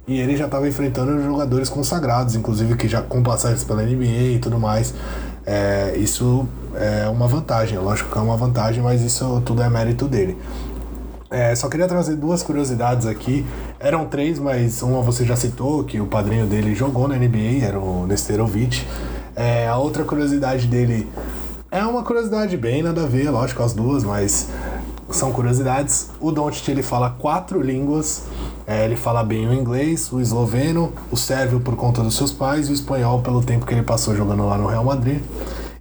[0.07, 4.39] e ele já estava enfrentando jogadores consagrados, inclusive que já com passagens pela NBA e
[4.39, 4.93] tudo mais.
[5.45, 10.07] É, isso é uma vantagem, lógico que é uma vantagem, mas isso tudo é mérito
[10.07, 10.37] dele.
[11.29, 13.45] É, só queria trazer duas curiosidades aqui.
[13.79, 17.79] Eram três, mas uma você já citou, que o padrinho dele jogou na NBA, era
[17.79, 18.85] o Nesterovic.
[19.35, 21.09] É, a outra curiosidade dele
[21.69, 24.49] é uma curiosidade bem nada a ver, lógico, as duas, mas
[25.09, 26.09] são curiosidades.
[26.19, 28.23] O Doncic ele fala quatro línguas.
[28.65, 32.67] É, ele fala bem o inglês, o esloveno, o sérvio por conta dos seus pais
[32.67, 35.21] e o espanhol pelo tempo que ele passou jogando lá no Real Madrid.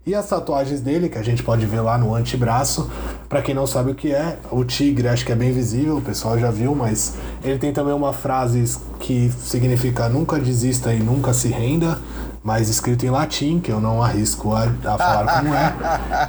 [0.06, 2.90] E as tatuagens dele, que a gente pode ver lá no antebraço,
[3.26, 6.02] para quem não sabe o que é, o tigre acho que é bem visível, o
[6.02, 11.32] pessoal já viu, mas ele tem também uma frase que significa nunca desista e nunca
[11.32, 11.98] se renda
[12.44, 15.74] mas escrito em latim, que eu não arrisco a, a falar como é.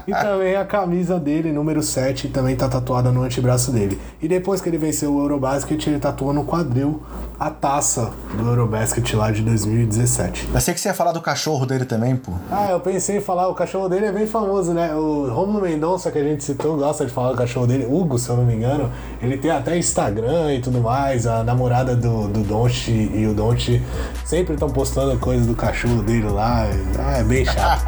[0.07, 3.99] E também a camisa dele, número 7, também tá tatuada no antebraço dele.
[4.21, 7.03] E depois que ele venceu o Eurobasket, ele tatuou no quadril
[7.37, 10.47] a taça do Eurobasket lá de 2017.
[10.53, 12.31] Eu sei que você ia falar do cachorro dele também, pô.
[12.49, 14.95] Ah, eu pensei em falar, o cachorro dele é bem famoso, né?
[14.95, 18.29] O Romulo Mendonça, que a gente citou, gosta de falar do cachorro dele, Hugo, se
[18.29, 18.89] eu não me engano.
[19.21, 21.27] Ele tem até Instagram e tudo mais.
[21.27, 23.83] A namorada do, do Donchi e o Donchi
[24.23, 26.65] sempre estão postando coisas do cachorro dele lá.
[26.99, 27.83] Ah, é bem chato.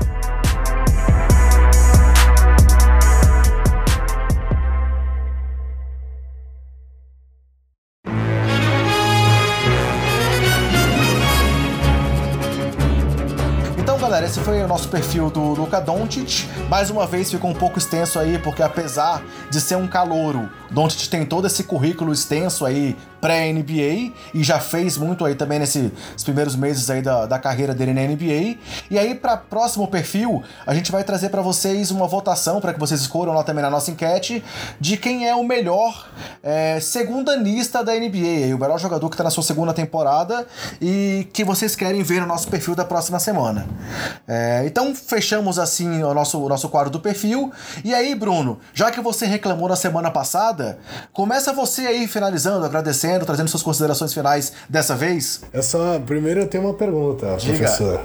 [14.44, 16.48] foi o nosso perfil do Luka Doncic.
[16.68, 21.08] Mais uma vez ficou um pouco extenso aí, porque apesar de ser um calouro, Doncic
[21.08, 25.92] tem todo esse currículo extenso aí pré-NBA e já fez muito aí também nesses
[26.24, 28.56] primeiros meses aí da, da carreira dele na NBA.
[28.90, 32.80] E aí, para próximo perfil, a gente vai trazer para vocês uma votação para que
[32.80, 34.42] vocês escolham lá também na nossa enquete
[34.80, 36.08] de quem é o melhor
[36.42, 40.46] é, segundanista da NBA, o melhor jogador que está na sua segunda temporada
[40.80, 43.66] e que vocês querem ver no nosso perfil da próxima semana.
[44.32, 47.52] É, então fechamos assim o nosso, o nosso quadro do perfil.
[47.82, 50.78] E aí, Bruno, já que você reclamou na semana passada,
[51.12, 55.42] começa você aí finalizando, agradecendo, trazendo suas considerações finais dessa vez.
[55.52, 55.98] Eu só.
[55.98, 57.58] Primeiro eu tenho uma pergunta, Diga.
[57.58, 58.00] professor.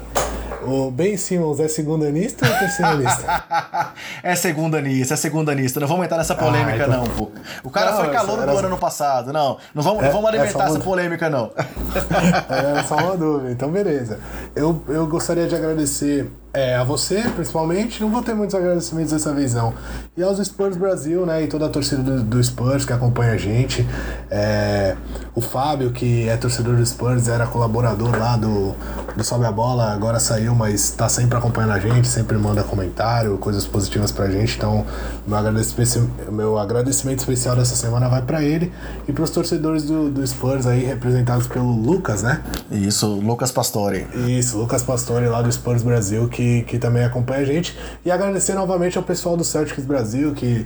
[0.66, 3.44] O Ben Simmons é segundanista ou terceiranista?
[4.24, 5.80] é segundanista, é segundanista.
[5.80, 7.04] Não vamos entrar nessa polêmica, ah, então...
[7.04, 7.30] não, pô.
[7.64, 8.52] O cara não, foi calor era...
[8.52, 9.32] do ano passado.
[9.32, 11.52] Não, não vamos, é, não vamos alimentar é essa polêmica, não.
[12.50, 13.52] é só uma dúvida.
[13.52, 14.20] Então, beleza.
[14.56, 19.12] Eu, eu gostaria de agradecer и é, a você, principalmente, não vou ter muitos agradecimentos
[19.12, 19.74] dessa vez, não.
[20.16, 23.38] E aos Spurs Brasil, né, e toda a torcida do, do Spurs que acompanha a
[23.38, 23.86] gente.
[24.32, 24.96] É,
[25.36, 28.74] o Fábio, que é torcedor do Spurs, era colaborador lá do,
[29.18, 33.38] do Sobe a Bola, agora saiu, mas tá sempre acompanhando a gente, sempre manda comentário,
[33.38, 34.56] coisas positivas pra gente.
[34.56, 34.86] Então,
[35.28, 38.72] meu agradecimento, meu agradecimento especial dessa semana vai para ele
[39.10, 42.42] e pros torcedores do, do Spurs aí, representados pelo Lucas, né?
[42.72, 44.08] Isso, Lucas Pastore.
[44.26, 47.76] Isso, Lucas Pastore lá do Spurs Brasil, que que, que também acompanha a gente.
[48.06, 50.66] E agradecer novamente ao pessoal do Celtics Brasil, que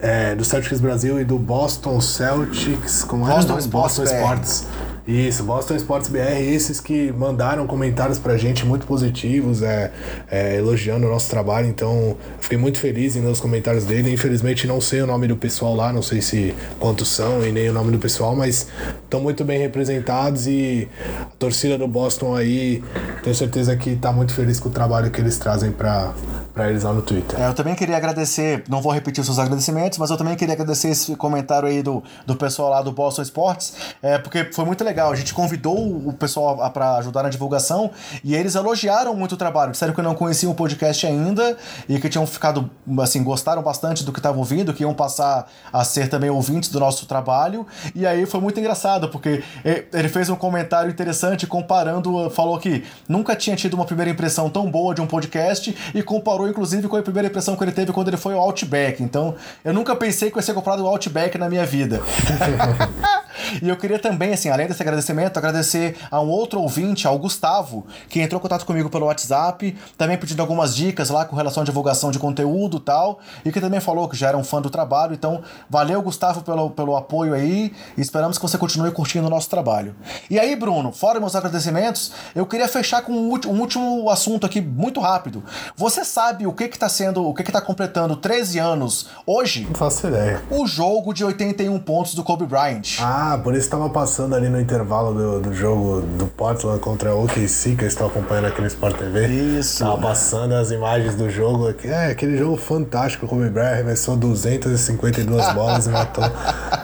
[0.00, 3.34] é, do Celtics Brasil e do Boston Celtics, como é?
[3.34, 4.66] Boston, Boston Sports.
[5.08, 9.90] Isso, Boston Sports BR, esses que mandaram comentários pra gente muito positivos, é,
[10.30, 14.12] é, elogiando o nosso trabalho, então fiquei muito feliz em ler os comentários dele.
[14.12, 17.70] Infelizmente não sei o nome do pessoal lá, não sei se quantos são e nem
[17.70, 18.66] o nome do pessoal, mas
[19.02, 20.86] estão muito bem representados e
[21.22, 22.84] a torcida do Boston aí,
[23.22, 26.12] tenho certeza que tá muito feliz com o trabalho que eles trazem pra,
[26.52, 27.40] para eles lá no Twitter.
[27.40, 30.52] É, eu também queria agradecer, não vou repetir os seus agradecimentos, mas eu também queria
[30.52, 34.84] agradecer esse comentário aí do, do pessoal lá do Boston Sports, é, porque foi muito
[34.84, 34.97] legal.
[35.06, 37.90] A gente convidou o pessoal para ajudar na divulgação
[38.24, 39.72] e eles elogiaram muito o trabalho.
[39.72, 41.56] Disseram que não conheciam o podcast ainda
[41.88, 42.68] e que tinham ficado,
[43.00, 46.80] assim, gostaram bastante do que estavam ouvindo, que iam passar a ser também ouvintes do
[46.80, 47.66] nosso trabalho.
[47.94, 53.36] E aí foi muito engraçado, porque ele fez um comentário interessante comparando, falou que nunca
[53.36, 57.02] tinha tido uma primeira impressão tão boa de um podcast e comparou inclusive, com a
[57.02, 59.02] primeira impressão que ele teve quando ele foi ao Outback.
[59.02, 59.34] Então,
[59.64, 62.00] eu nunca pensei que eu ia ser comprado o Outback na minha vida.
[63.62, 67.86] E eu queria também, assim, além desse agradecimento, agradecer a um outro ouvinte, ao Gustavo,
[68.08, 71.66] que entrou em contato comigo pelo WhatsApp, também pedindo algumas dicas lá com relação à
[71.66, 74.70] divulgação de conteúdo e tal, e que também falou que já era um fã do
[74.70, 75.14] trabalho.
[75.14, 79.48] Então, valeu, Gustavo, pelo, pelo apoio aí, e esperamos que você continue curtindo o nosso
[79.48, 79.94] trabalho.
[80.30, 84.60] E aí, Bruno, fora meus agradecimentos, eu queria fechar com um, um último assunto aqui,
[84.60, 85.42] muito rápido.
[85.76, 89.64] Você sabe o que que tá sendo, o que que tá completando 13 anos hoje?
[89.64, 90.42] Não faço ideia.
[90.50, 92.98] O jogo de 81 pontos do Kobe Bryant.
[93.00, 97.24] Ah, por isso estava passando ali no intervalo do, do jogo do Portland contra o
[97.24, 99.26] OKC, que eu estou acompanhando aqui no Sport TV.
[99.26, 99.84] Isso.
[99.84, 101.74] Tava passando as imagens do jogo.
[101.84, 103.26] É, aquele jogo fantástico.
[103.26, 106.24] O Kobe Bryant arremessou 252 bolas e matou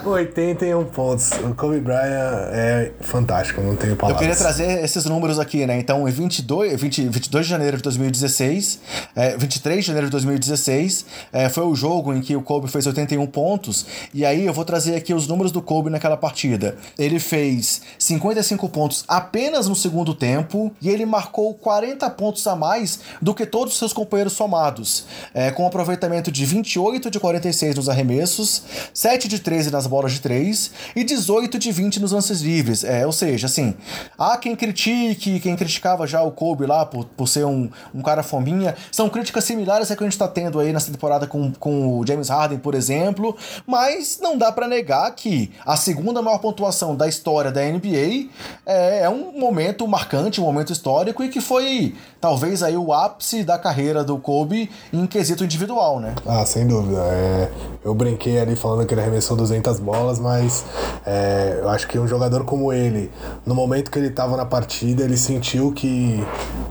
[0.05, 1.31] 81 pontos.
[1.43, 4.23] O Kobe Bryant é fantástico, não tenho palavras.
[4.23, 5.79] Eu queria trazer esses números aqui, né?
[5.79, 8.81] Então, em 22, 20, 22 de janeiro de 2016,
[9.15, 12.87] é, 23 de janeiro de 2016, é, foi o jogo em que o Kobe fez
[12.87, 13.87] 81 pontos.
[14.13, 16.77] E aí eu vou trazer aqui os números do Kobe naquela partida partida.
[16.99, 23.01] Ele fez 55 pontos apenas no segundo tempo e ele marcou 40 pontos a mais
[23.21, 27.77] do que todos os seus companheiros somados, é, com um aproveitamento de 28 de 46
[27.77, 32.41] nos arremessos, 7 de 13 nas bolas de 3 e 18 de 20 nos lances
[32.41, 32.85] livres.
[32.85, 33.75] É, ou seja, assim,
[34.19, 38.23] há quem critique, quem criticava já o Kobe lá por, por ser um, um cara
[38.23, 41.99] fominha, são críticas similares a que a gente está tendo aí nessa temporada com, com
[41.99, 43.37] o James Harden, por exemplo,
[43.67, 48.29] mas não dá para negar que a segunda maior pontuação da história da NBA,
[48.67, 53.45] é, é, um momento marcante, um momento histórico e que foi talvez aí o ápice
[53.45, 56.15] da carreira do Kobe em quesito individual, né?
[56.27, 57.01] Ah, sem dúvida.
[57.01, 57.51] É,
[57.85, 60.65] eu brinquei ali falando que ele arremessou 200 bolas, mas
[61.05, 63.11] é, eu acho que um jogador como ele,
[63.45, 66.25] no momento que ele estava na partida, ele sentiu que,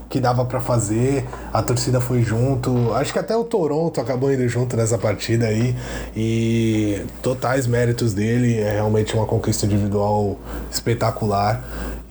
[0.10, 2.94] que dava para fazer, a torcida foi junto.
[2.94, 5.76] Acho que até o Toronto acabou indo junto nessa partida aí
[6.16, 8.60] e totais méritos dele.
[8.60, 10.38] É realmente uma conquista individual
[10.84, 11.60] espetacular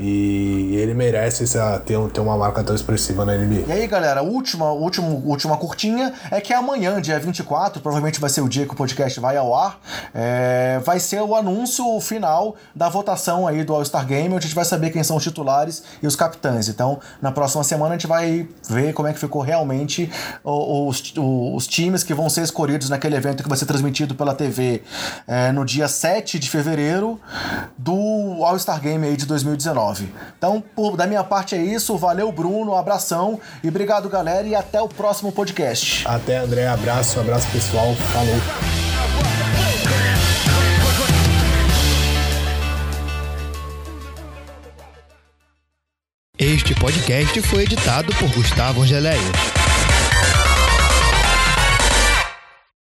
[0.05, 3.69] e ele merece essa, ter, ter uma marca tão expressiva na NBA.
[3.69, 8.41] E aí, galera, última, última, última curtinha é que amanhã, dia 24, provavelmente vai ser
[8.41, 9.79] o dia que o podcast vai ao ar,
[10.13, 14.57] é, vai ser o anúncio final da votação aí do All-Star Game, onde a gente
[14.57, 16.69] vai saber quem são os titulares e os capitães.
[16.69, 20.11] Então, na próxima semana a gente vai ver como é que ficou realmente
[20.43, 24.83] os, os, times que vão ser escolhidos naquele evento que vai ser transmitido pela TV
[25.29, 27.21] é, no dia 7 de fevereiro
[27.79, 29.27] do All-Star Game aí de
[29.93, 30.09] 2019.
[30.37, 31.97] Então, por, da minha parte é isso.
[31.97, 32.73] Valeu, Bruno.
[32.73, 34.47] Um abração e obrigado, galera.
[34.47, 36.07] E até o próximo podcast.
[36.07, 36.67] Até, André.
[36.67, 37.95] Abraço, abraço pessoal.
[37.95, 38.37] Falou.
[46.39, 49.72] Este podcast foi editado por Gustavo Angeléia.